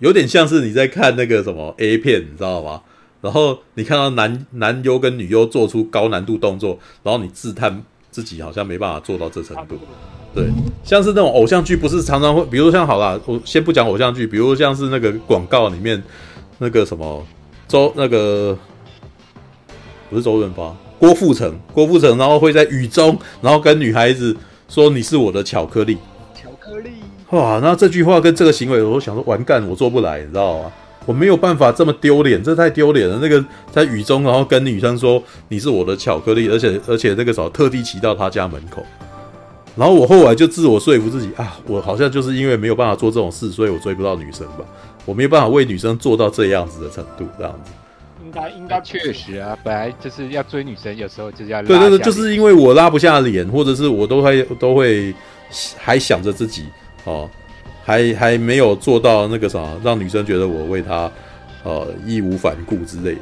[0.00, 2.82] 有点像是你在看那个什么 A 片，你知道吗？
[3.20, 9.78] 然后你看到男男优跟女优做出高难度动作，然后你自叹自己好像没办法做到这程度。
[10.34, 10.48] 对，
[10.82, 16.02] 像是那种偶像剧，不是常常会，比如像好啦，我先不讲偶像剧，比如像是那个广告里面
[16.58, 17.26] 那个什么
[17.68, 18.56] 周那个
[20.08, 24.34] 不是周润发，郭富城，郭富城，然后会在雨中，然后跟女孩子
[24.66, 25.98] 说你是我的巧克力
[26.34, 26.90] 巧克力。
[27.30, 30.72] 哇，那这句话跟这个行为，我都想说，完蛋，我做不来，你知道吗？
[31.06, 33.18] 我没有办法这么丢脸，这太丢脸了。
[33.22, 38.84] 那个在雨中，然后跟女生说你是我的巧克力，而且而且那个时候特地骑到她家门口，
[39.76, 44.64] 然后我后来就自我说服自己啊，我好像就是因为没有办法做这种事，所以我追不到女生吧。
[45.06, 47.70] 我没有办法为女生做到这样子的程度，这样子。
[48.22, 55.12] 应该应该确实啊，本来就是要追女生，有时候就是要对对对，就是因为我拉不下脸，或者是我都会都会
[55.78, 56.66] 还想着自己
[57.04, 57.28] 哦，
[57.84, 61.10] 还还没有做到那个啥，让女生觉得我为她
[61.64, 63.20] 呃义无反顾之类的。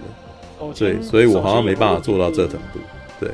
[0.76, 2.80] 对，所以我好像没办法做到这程度。
[3.20, 3.30] 对，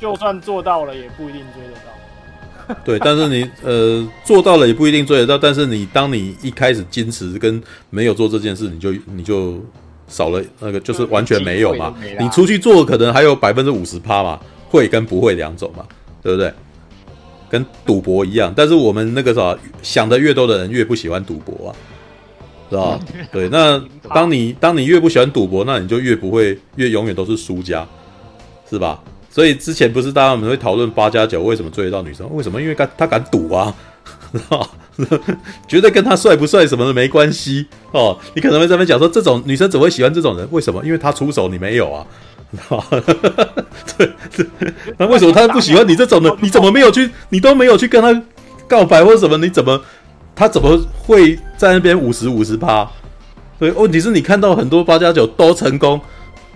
[0.00, 2.74] 就算做到了，也不一定追得到。
[2.84, 5.38] 对，但是你呃做到了也不一定追得到。
[5.38, 9.58] 但是你当你一开始坚持跟没有做这件事，你就你就
[10.06, 11.94] 少了那个，就是完全没有嘛。
[12.20, 14.38] 你出去做可能还有百分之五十趴嘛，
[14.68, 15.86] 会跟不会两种嘛，
[16.22, 16.52] 对不对？
[17.48, 18.52] 跟赌博一样。
[18.56, 21.74] 但是我们那个啥想的越多的人越不喜欢赌博啊。
[22.70, 23.00] 是吧？
[23.32, 23.82] 对，那
[24.14, 27.86] 当你当你越不喜欢赌博，那你就越不会越永远都是输家，
[28.68, 29.02] 是吧？
[29.30, 32.28] 所以之前不是大家我们会讨论八加九为什么追得到女生？
[32.34, 32.60] 为什么？
[32.60, 33.74] 因为敢他敢赌啊，
[34.32, 34.68] 是吧？
[35.66, 38.18] 绝对跟他帅不帅什么的没关系哦。
[38.34, 40.46] 你可能会在那边讲说，这种女生怎么会喜欢这种人？
[40.50, 40.84] 为什么？
[40.84, 42.04] 因为他出手你没有啊，
[43.96, 44.46] 对对。
[44.96, 46.30] 那为什么他不喜欢你这种呢？
[46.40, 47.10] 你怎么没有去？
[47.28, 48.22] 你都没有去跟他
[48.66, 49.36] 告白或者什么？
[49.38, 49.80] 你怎么？
[50.34, 52.88] 他怎么会在那边五十五十趴？
[53.58, 56.00] 对，问题是你看到很多八加九都成功，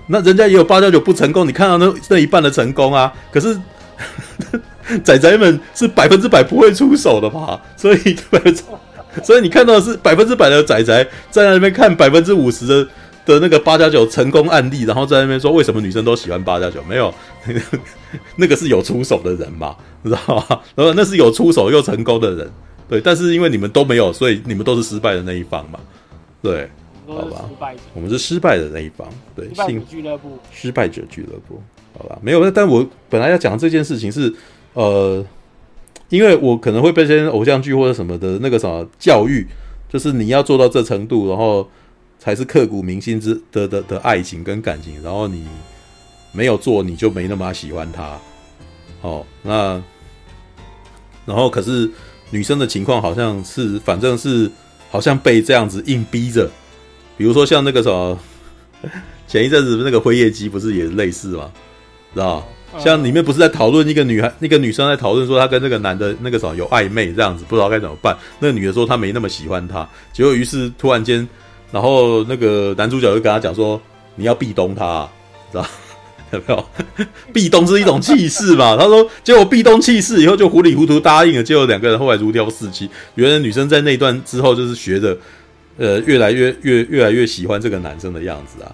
[0.06, 1.46] 那人家也有八加九不成功。
[1.46, 3.58] 你看到那那一半的成功啊，可是
[5.02, 7.60] 仔仔们是百分之百不会出手的嘛？
[7.76, 8.16] 所以，
[9.24, 12.88] 所以你看到的是百分之百的仔仔在那边看百分之五十的
[13.24, 16.82] 的那个八加九成功案例，然后在那边说为什么女生都喜欢八加九？
[16.84, 17.12] 没有，
[18.36, 20.60] 那个是有出手的人嘛，知道吗？
[20.74, 22.50] 然后那是有出手又成功的人。
[22.88, 25.78] 对，但是因为你们都没有，所以你们都是失败的那一方嘛。
[26.42, 26.68] 对，
[27.06, 27.48] 好吧，
[27.94, 29.08] 我们是失败的那一方。
[29.34, 31.62] 对，失败者俱乐部，失败者俱乐部，
[31.96, 32.50] 好吧，没有。
[32.50, 34.34] 但我本来要讲这件事情是，
[34.74, 35.24] 呃，
[36.10, 39.46] 因为我可能会被这些偶像剧或者什么的那个什么教育，
[39.88, 41.66] 就是你要做到这程度，然后
[42.22, 45.46] 才是刻骨铭心之的的的的爱情跟感情，然后你
[46.30, 48.18] 没有做，你就没那么喜欢他。
[49.00, 49.82] 哦，那
[51.24, 51.90] 然后可是。
[52.34, 54.50] 女生的情况好像是，反正是
[54.90, 56.50] 好像被这样子硬逼着，
[57.14, 58.18] 比如说像那个什么，
[59.28, 61.52] 前一阵子那个辉夜姬不是也类似吗？
[62.14, 62.42] 知道？
[62.78, 68.16] 像里面不是在讨论一个女孩，那个女生在讨论说她跟那个男的那个什么有暧昧这样子，不知道该怎么办。
[68.38, 71.28] 那个女的说她没那么喜欢他，结果于是突然间，
[71.72, 73.80] 然后那个男主角就跟他讲说，
[74.14, 75.08] 你要壁咚他，
[75.50, 75.66] 知道？
[76.30, 76.64] 有没有？
[77.32, 78.76] 壁咚是一种气势嘛？
[78.76, 82.88] 他说，结果壁咚气势以后就糊里糊涂答应了，结果两个人后来如胶似漆。
[83.16, 85.16] 原来女生在那段之后就是学着，
[85.76, 88.72] 呃，越来越越越来越喜欢这个男生的样子啊，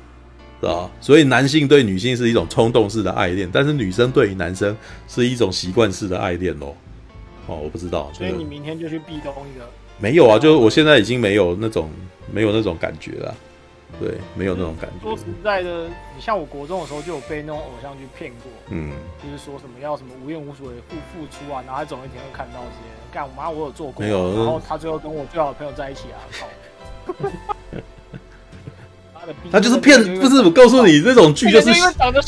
[0.61, 0.91] 是吧？
[1.01, 4.77] 所以男性对女性是一种冲动式的爱恋，但是女生对于男生
[5.09, 6.75] 是一种习惯式的爱恋哦。
[7.47, 8.11] 哦，我不知道。
[8.13, 9.65] 所以你明天就去壁咚一个？
[9.99, 11.91] 没有啊，就是我现在已经没有那种
[12.33, 13.35] 没有那种感觉了。
[13.99, 15.09] 对，没有那种感觉。
[15.09, 20.59] 说实在的，你像我国中的时候就有被那种偶像剧骗过，嗯，就是说什么要什么无怨无悔
[20.89, 22.79] 付付出啊，然后他总有一天会看到这些。
[23.11, 24.37] 干我妈，我有做过，没有。
[24.37, 27.15] 然后他最后跟我最好的朋友在一起啊，靠！
[29.51, 31.71] 他就是骗，不是我告诉你，这种剧就是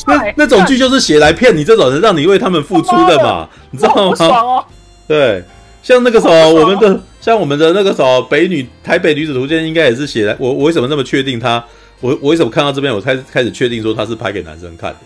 [0.06, 4.64] 那那种剧就是写来骗你这种人，让你为他们付出的嘛，你知道吗？
[5.06, 5.44] 对。
[5.82, 11.62] 像那个什么，我们的像我们的那个什么，北女台北女子图鉴应该也是写的我我为什么那么确定他？
[12.00, 14.98] 我我为什么看到这边我开开始确定说他是拍给男生看的？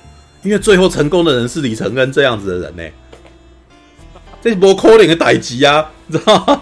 [0.42, 2.82] 因为最后成功的人是李承恩这样子的人呢、
[4.40, 6.60] 这波扣脸的逮级啊，你知道吗？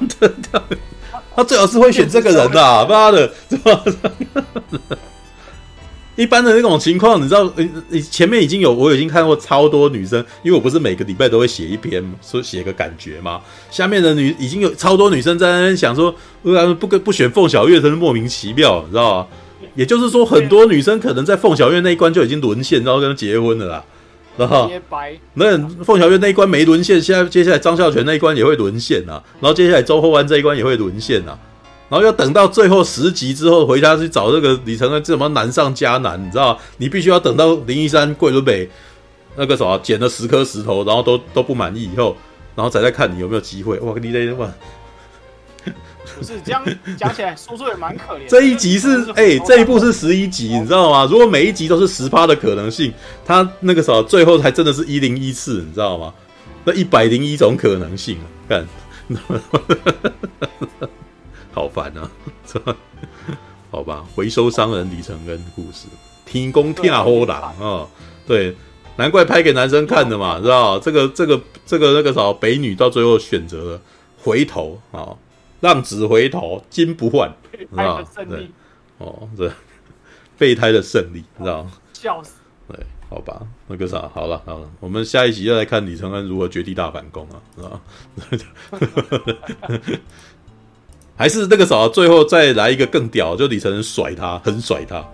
[1.34, 4.96] 他最好是会选这个人的、啊，妈的，知道吗？
[6.14, 7.51] 一般的那种情况，你知道，
[7.89, 13.40] 你前面已经有，我已经看过超多女生，因为我不是每个礼拜都会写一篇，说写个感觉嘛。
[13.70, 19.26] 下面的女已经有超多女生在那边想说，为什么不跟不选凤小岳，真是莫名其妙，你知道吗？
[19.74, 23.84] 也就是说，很多女生可能在凤小岳那一关就已经沦陷，然后跟他结婚了啦，
[24.36, 24.70] 然后
[25.32, 31.39] 那凤小岳那一关没沦陷，现在接下来张孝全那一关也会沦陷啊，然后接下来周厚安这一关也会沦陷啊。
[31.93, 36.59] 然后要等到最后十集之后回家去找这个李承恩，这什么难上加难，你知道？
[36.78, 38.66] 你必须要等到林一山、桂纶镁
[39.36, 42.16] 那个什么捡了十颗石头，然后都都不满意以后，
[42.55, 43.78] 然后再看你有没有机会。
[43.81, 44.51] 哇，你这哇，
[46.19, 46.64] 不是这样
[46.97, 48.27] 讲起来，说说也蛮可怜。
[48.27, 51.06] 这一集是哎、欸，这一部是十一集，你知道吗？
[51.10, 52.90] 如果每一集都是十趴的可能性，
[53.23, 56.14] 他那个时候最后还真的是一零一次，你知道吗？
[56.64, 58.16] 那一百零一种可能性，
[58.48, 58.66] 看。
[61.52, 62.10] 好烦啊！
[63.70, 65.86] 好吧，回收商人李承恩故事，
[66.26, 67.86] 天公听好郎啊！
[68.26, 68.54] 对，
[68.96, 73.80] 难怪拍给男生看的嘛，知道这个这个这个那个啥北女到最后选择了
[74.22, 75.16] 回头啊，
[75.60, 78.50] 浪子回头金不换，知道对，
[78.98, 79.50] 哦，这
[80.36, 82.34] 备胎的胜利，知道笑死。
[82.68, 82.78] 对，
[83.10, 87.80] 好吧，那个啥，好了好了，我们下一集要来看李承恩如何绝地大反攻啊，是吧？
[91.22, 95.04] 还是那个啥，最后再来一个更屌，就李承恩甩他，很甩他。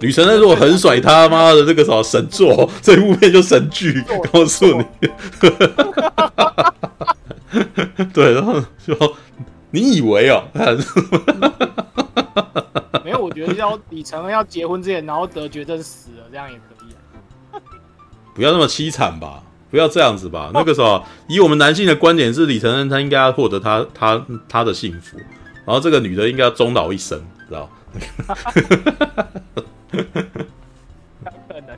[0.00, 4.84] 女神，那如果很甩他妈的这个啥神作，这一部片就神剧，告诉你。
[8.12, 9.16] 对，然后说
[9.70, 10.44] 你以为哦？
[13.02, 17.00] 没有，我觉得要李承恩要结婚之前，然后得绝症死了，这样也可以啊。
[18.34, 19.42] 不要那么凄惨吧？
[19.72, 20.50] 不要这样子吧？
[20.52, 25.16] 那个时候，以我们男性的观点是，李承恩他应该要获得他他他的幸福，
[25.64, 27.18] 然后这个女的应该要终老一生，
[27.48, 27.70] 知道？
[31.48, 31.76] 可能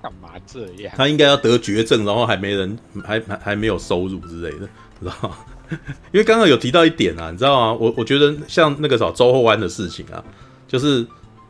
[0.00, 0.94] 干嘛这样？
[0.96, 4.68] 他应该要得绝症，然后还没人，还还还没有收入之类的，
[5.00, 5.36] 知道吗？
[6.12, 7.78] 因为刚刚有提到一点啊，你知道吗？
[7.80, 10.22] 我我觉得像那个啥周厚安的事情啊，
[10.68, 11.04] 就是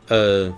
[0.07, 0.51] 呃，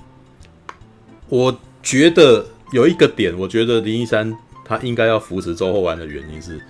[1.28, 1.54] 我
[1.84, 6.62] 觉得有一个点，我觉得林一山他应该要扶持周厚安的原因是，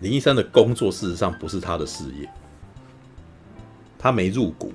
[0.00, 2.28] 林一山的工作事实上不是他的事业，
[3.98, 4.72] 他没入股，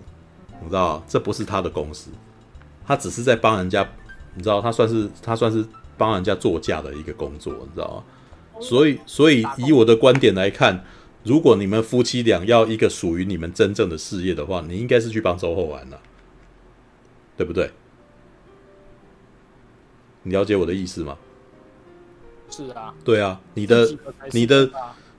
[0.61, 2.11] 你知道，这不是他的公司。
[2.85, 3.87] 他只是在帮人家，
[4.35, 5.65] 你知道，他算是他算是
[5.97, 8.61] 帮人家作价的一个工作，你知道吗？
[8.61, 10.83] 所以，所以以我的观点来看，
[11.23, 15.97] 如果你们夫妻俩要一个属于你们真正的事业的话，你应该是去帮周厚安的，
[17.37, 17.71] 对不对？
[20.23, 21.15] 你了解我的意思吗？
[22.49, 23.89] 是啊，对啊，你的
[24.31, 24.69] 你的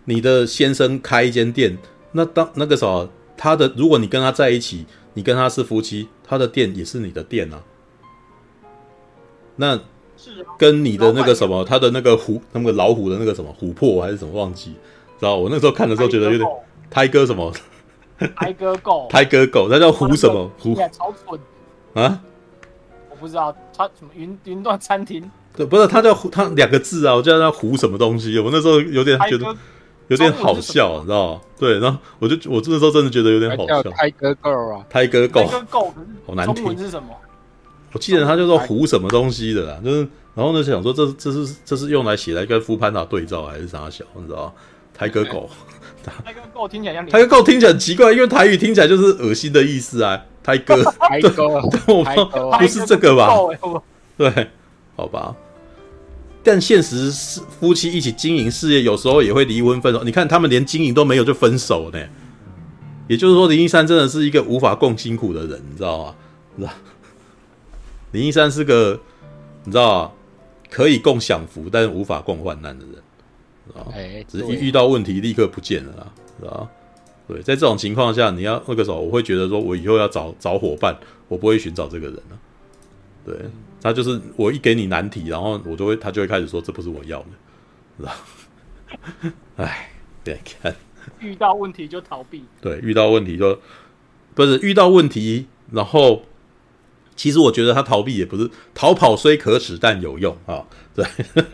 [0.05, 1.79] 你的先生开一间店，
[2.13, 4.85] 那当那个时候，他的如果你跟他在一起。
[5.17, 7.63] 你跟他是夫妻，他的店也是你的店啊。
[9.55, 9.79] 那
[10.59, 14.73] 跟你的那个什么，他的那个虎，那个老虎的那个什么琥珀还是什么忘记，
[15.17, 15.37] 知道？
[15.37, 16.51] 我那时候看的时候觉得有点
[16.91, 17.53] 胎哥什么，
[18.35, 20.77] 胎哥狗，胎哥狗，那叫虎什么虎？
[21.95, 22.21] 啊！
[23.25, 28.39] 我不知道他什么云云端餐厅，对，不是他叫虎，他两个字啊，我叫他胡什么东西？
[28.39, 29.47] 我那时候有点觉得。
[30.09, 31.41] 有点好笑，你知道吗？
[31.59, 33.83] 对，然后我就我这个时候真的觉得有点好笑。
[33.93, 35.43] 泰哥狗啊，泰哥狗，
[36.27, 36.77] 好难听。
[36.77, 37.09] 是什么？
[37.93, 44.05] 我记得他叫做胡什么东西的啦，就是然后呢想说这这是这是用来写来跟富潘达对照还是啥小？
[44.15, 44.53] 你知道吗？
[44.93, 45.49] 泰哥狗，
[46.23, 50.21] 泰哥狗听起来像泰哥狗听起来很奇怪，因为台语听起来就是恶心的意思啊。
[50.45, 51.49] 泰哥，泰哥，
[51.87, 53.29] 我不是这个吧？
[54.17, 54.49] 对，
[54.95, 55.35] 好吧。
[56.43, 60.05] 但现实是夫妻一起经营事业，有时候也会离婚分手。
[60.05, 61.99] 你看他们连经营都没有就分手呢，
[63.09, 66.15] 也就是说林一山真的是一个无法共辛苦的人，你知道吗？
[66.59, 66.71] 知道？
[68.13, 69.01] 林一山是个
[69.65, 70.13] 你知道吗？
[70.71, 74.39] 可以共享福，但是无法共患难的人，知？
[74.39, 76.69] 只是一遇到问题立刻不见了啦，知道吗？
[77.27, 80.97] 对，在这种情况下，你要那个时候，我会觉得说我以后要找找伙伴，
[81.29, 82.39] 我不会寻找这个人了，
[83.25, 83.35] 对。
[83.83, 87.27] 他就是我一给你难题，然后我就会他就会开始说，这不是我要的，
[87.99, 88.17] 是吧？
[89.57, 89.91] 哎，
[90.23, 90.75] 别看
[91.21, 93.59] 遇到问题就逃避，对，遇到问题就
[94.35, 96.23] 不是遇到问题，然后
[97.15, 100.65] 其实我觉得他逃避也不是逃跑，虽可耻但有用啊。
[100.95, 101.05] 对，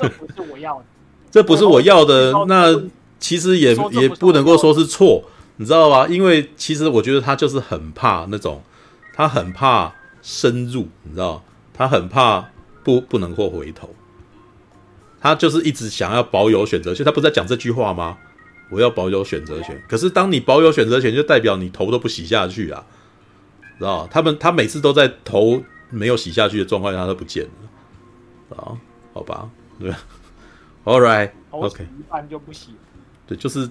[0.00, 0.84] 这不是我要的，
[1.30, 2.74] 这不是我要的，那
[3.18, 5.24] 其实也也不能够说是错，
[5.56, 6.06] 你知道吧？
[6.08, 8.62] 因为其实我觉得他就是很怕那种，
[9.14, 9.94] 他很怕。
[10.20, 11.42] 深入，你知道，
[11.72, 12.50] 他很怕
[12.82, 13.94] 不不能够回头，
[15.20, 17.06] 他就是一直想要保有选择权。
[17.06, 18.18] 他不是在讲这句话吗？
[18.68, 19.80] 我要保有选择权。
[19.88, 22.84] 可是当你保有选择权，就代表你头都不洗下去啊，
[23.78, 24.06] 知道？
[24.10, 28.76] 他们他每次都在头没有洗下去的状况下，他都不见了啊？
[29.14, 29.90] 好吧，对，
[30.84, 32.74] All right，OK，一半就不洗。
[33.28, 33.70] 对，就是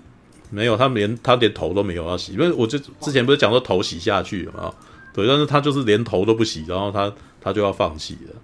[0.49, 4.73] 没有，他连他连头都没有要洗，因为我就之前不是讲说头洗下去嘛。
[5.13, 7.11] 对，但是他就是连头都不洗，然后他
[7.41, 8.35] 他就要放弃了。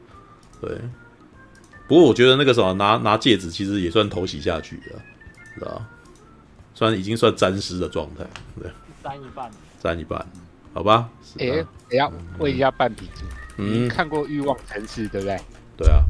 [0.60, 0.76] 对，
[1.88, 5.00] 不过我觉得那个什么拿拿戒指，其实也算头洗下去了，
[5.56, 5.82] 知道？
[6.74, 8.26] 算已经算沾湿的状态，
[8.60, 8.72] 对，
[9.04, 10.26] 沾一半，沾一半，
[10.74, 11.08] 好吧？
[11.38, 13.22] 哎，等下问一下半瓶子，
[13.58, 15.40] 嗯，看过《欲望城市》对不对？
[15.78, 16.02] 对啊。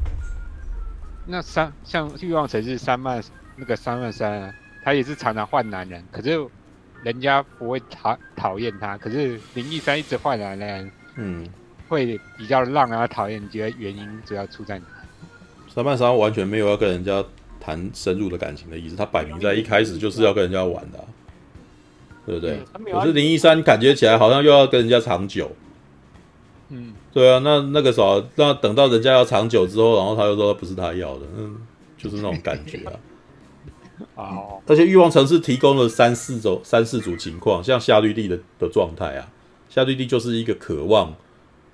[1.25, 3.21] 那三像《欲望城市》三万
[3.57, 4.53] 那个三万三啊，
[4.83, 6.45] 他也是常常换男人，可是。
[7.03, 11.45] 人家不会讨讨厌他，可是林一山一直换男人，嗯，
[11.89, 13.43] 会比较让人家讨厌。
[13.43, 14.85] 你觉得原因主要出在哪？
[15.67, 17.21] 三半三完全没有要跟人家
[17.59, 21.03] 谈深入的感情的意思，他摆明在一开始就是要跟人家玩的，啊，
[22.25, 22.57] 对不对？
[22.93, 25.51] 可是林一山感觉起来好像又要跟人家长久，
[26.69, 31.57] 嗯，对啊，那那个时候，那等到人家要长久之后，然后他又说不是他要的，嗯，
[31.97, 32.93] 就是那种感觉啊。
[34.15, 39.27] 哦，而且欲望城市提供了三四种、三四组情况，像夏绿蒂的的状态啊，
[39.69, 41.13] 夏绿蒂就是一个渴望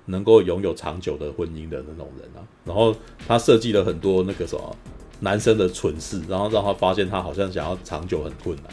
[0.06, 2.40] 能够拥有长久的婚姻的那种人啊。
[2.64, 2.94] 然后
[3.28, 4.76] 他设计了很多那个什么
[5.20, 8.72] 男生的蠢事，然后让他发现他好像想要长久很困难，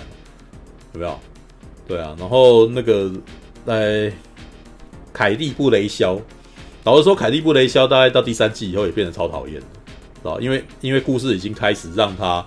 [0.94, 1.20] 有没有？
[1.88, 3.12] 对啊，然后那个
[3.66, 4.12] 在
[5.12, 6.20] 凯蒂布雷肖，
[6.86, 9.60] 老实说，凯蒂布雷肖大概到第三季以后也变得超讨厌
[10.24, 12.46] 了，啊，因为因为故事已经开始让他。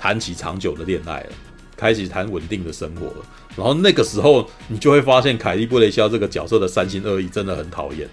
[0.00, 1.28] 谈起长久的恋爱了，
[1.76, 3.16] 开始谈稳定的生活了，
[3.54, 8.08] 然后那个时候你就会发现凯蒂布雷肖这个角色的三心二意真的很讨厌，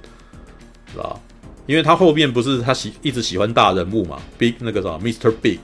[0.91, 1.17] 是吧？
[1.65, 5.31] 因为他后面不是他喜一直喜欢大人物嘛，Big 那个什么 Mr.
[5.41, 5.59] Big，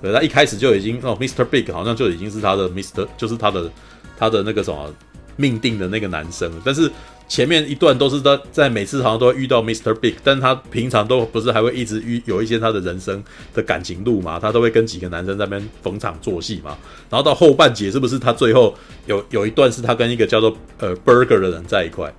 [0.00, 1.44] 对，他一开始就已经哦，Mr.
[1.44, 3.06] Big 好像就已经是他的 Mr.
[3.18, 3.70] 就是他的
[4.18, 4.90] 他的那个什么
[5.36, 6.90] 命定的那个男生，但是。
[7.28, 9.92] 前面一段都是他在每次好像都会遇到 Mr.
[9.92, 13.22] Big，但他平常都不是还会一直遇有一些他的人生
[13.52, 16.76] 的感情路嘛，他都会跟几个男生在那边逢场作戏嘛。
[17.10, 18.74] 然后到后半节是不是他最后
[19.04, 22.12] 有有一段是他跟一个叫做呃 Burger 的人在一块？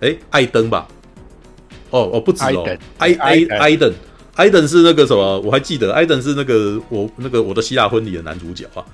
[0.00, 0.86] 诶，艾登吧？
[1.88, 3.90] 哦哦，不止哦，艾艾艾登，
[4.34, 5.40] 艾登是那个什么？
[5.40, 8.84] 我还记得艾登是那个我那个我的希腊婚礼的男主角啊。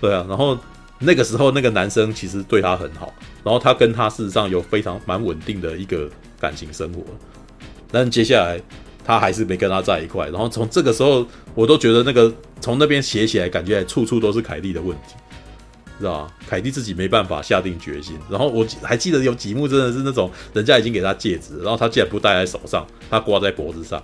[0.00, 0.56] 对啊，然后。
[1.02, 3.12] 那个时候，那个男生其实对他很好，
[3.42, 6.06] 然后他跟他事实上有非常蛮稳定的一个
[6.38, 7.02] 感情生活，
[7.90, 8.60] 但接下来
[9.02, 10.28] 他还是没跟他在一块。
[10.28, 15.14] 然后从这个时候，我都觉得那个从那边写起来，感觉处处都是凯蒂的问题，
[15.98, 16.34] 知道吧？
[16.46, 18.18] 凯蒂自己没办法下定决心。
[18.28, 23.98] 然后我还记得有几幕真的是那种人家已经给他戒指，然后他竟然不戴在手上，他挂在脖子上，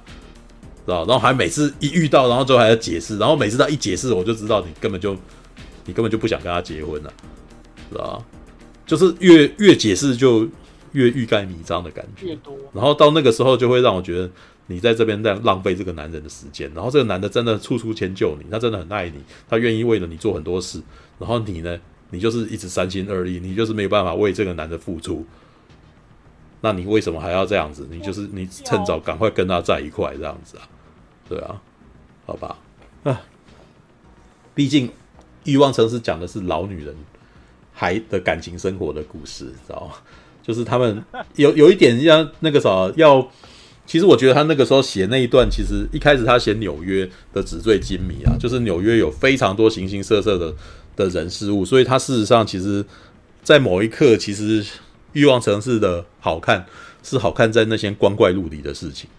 [0.86, 1.12] 知道吧？
[1.12, 5.14] 然后还每次一遇到，然后最后还要解释，然后每次他一解释，我就知道你根本就。
[5.86, 7.12] 你根本就不想跟他结婚了，
[7.90, 8.22] 是吧？
[8.84, 10.46] 就是越越解释就
[10.92, 12.56] 越欲盖弥彰的感觉，越多。
[12.72, 14.30] 然后到那个时候就会让我觉得
[14.68, 16.70] 你在这边在浪费这个男人的时间。
[16.72, 19.18] 然后这个男的真的处处迁就你，他真的很爱你，
[19.48, 20.80] 他愿意为了你做很多事。
[21.18, 21.76] 然后你呢，
[22.10, 25.26] 你就是一直三心二意，你就是没有办法为这个男的付出。
[26.60, 27.88] 那你为什么还要这样子？
[27.90, 30.68] 你就是你趁早赶快跟他在一块这样子啊？
[31.28, 31.60] 对啊，
[32.24, 32.56] 好吧，
[33.02, 33.20] 啊，
[34.54, 34.88] 毕竟。
[35.46, 36.94] 欲望城市讲的是老女人
[37.72, 39.94] 还的感情生活的故事，知道吗？
[40.42, 41.02] 就是他们
[41.34, 43.26] 有有一点像那个啥，要
[43.84, 50.54] 其实我觉得他那个时候写那一段，其实一开始他写纽约的纸醉金迷啊，就是纽约有非常多形形色色的
[50.94, 52.84] 的人事物，所以他事实上其实，
[53.42, 54.64] 在某一刻，其实
[55.12, 56.64] 欲望城市的好看
[57.02, 59.10] 是好看在那些光怪陆离的事情，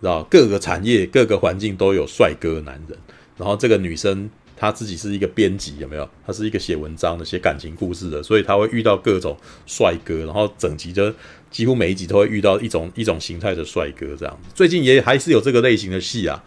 [0.00, 2.98] 知道各个产业各个环境都有帅哥男人，
[3.38, 4.30] 然后这个女生。
[4.56, 6.08] 他自己是一个编辑，有没有？
[6.26, 9.36] 他是一个写文章的、写感情故事的，所以他会遇到各种
[9.66, 11.12] 帅哥，然后整集就
[11.50, 14.50] 几乎每一集都会遇到一种一种形态的帅哥这样子。
[14.54, 16.42] 最近也还是有这个类型的戏啊，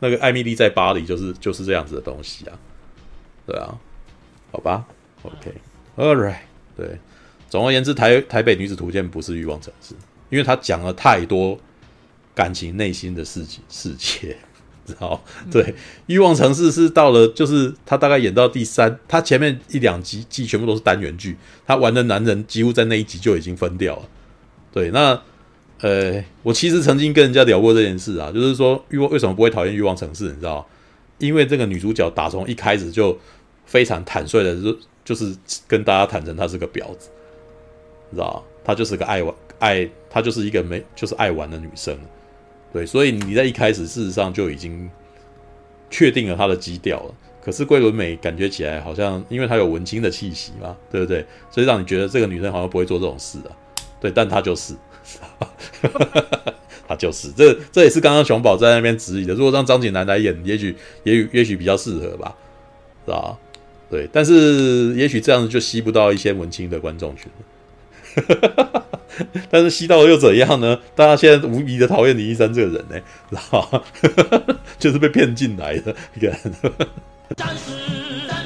[0.00, 2.58] 那个《艾米丽在巴黎》就是就是这样子的东西啊，
[3.46, 3.78] 对啊，
[4.50, 4.86] 好吧
[5.22, 6.40] ，OK，All right，
[6.76, 6.98] 对，
[7.50, 9.94] 总而言之，台台北女子图鉴不是欲望城市，
[10.30, 11.60] 因为他讲了太多
[12.34, 14.36] 感情内心的事情世界。
[14.98, 15.74] 好，对，
[16.06, 24.02] 欲望城市是到了，就是他大概演到第三，他前面一两集季全部都是单元剧，他玩的男人几乎在那一集就已经分掉了。
[24.72, 25.20] 对，那
[25.80, 30.66] 呃，我其实曾经跟人家聊过这件事啊，就是说欲望为什么不会讨厌欲望城市，你知道？
[31.18, 33.16] 因为这个女主角打从一开始就
[33.64, 35.32] 非常坦率的，就就是
[35.68, 37.08] 跟大家坦诚她是个婊子，
[38.10, 38.44] 你知道？
[38.64, 41.96] 她就是个爱玩爱，她就是一个没就是爱玩的女生。
[42.72, 44.90] 对，所以你在一开始事实上就已经
[45.90, 47.14] 确定了他的基调了。
[47.44, 51.26] 可是桂纶镁感觉起来好像，因为她有文青的气息嘛，对不对？
[51.50, 53.50] 所以让你觉得这个女生好像不会做这种事啊。
[54.00, 54.74] 对，但她就是，
[56.86, 57.32] 她就是。
[57.32, 59.34] 这这也是刚刚熊宝在那边质疑的。
[59.34, 62.32] 如果让张景南来演，也许也许也许比较适合吧，
[63.04, 63.36] 是吧？
[63.90, 67.26] 对，但是也许这样子就吸不到一些文青的观众群。
[69.50, 70.78] 但是吸到了又怎样呢？
[70.94, 72.96] 大家现在无比的讨厌林一山这个人呢，
[73.30, 73.82] 然 后
[74.78, 76.38] 就是被骗进来的一个人。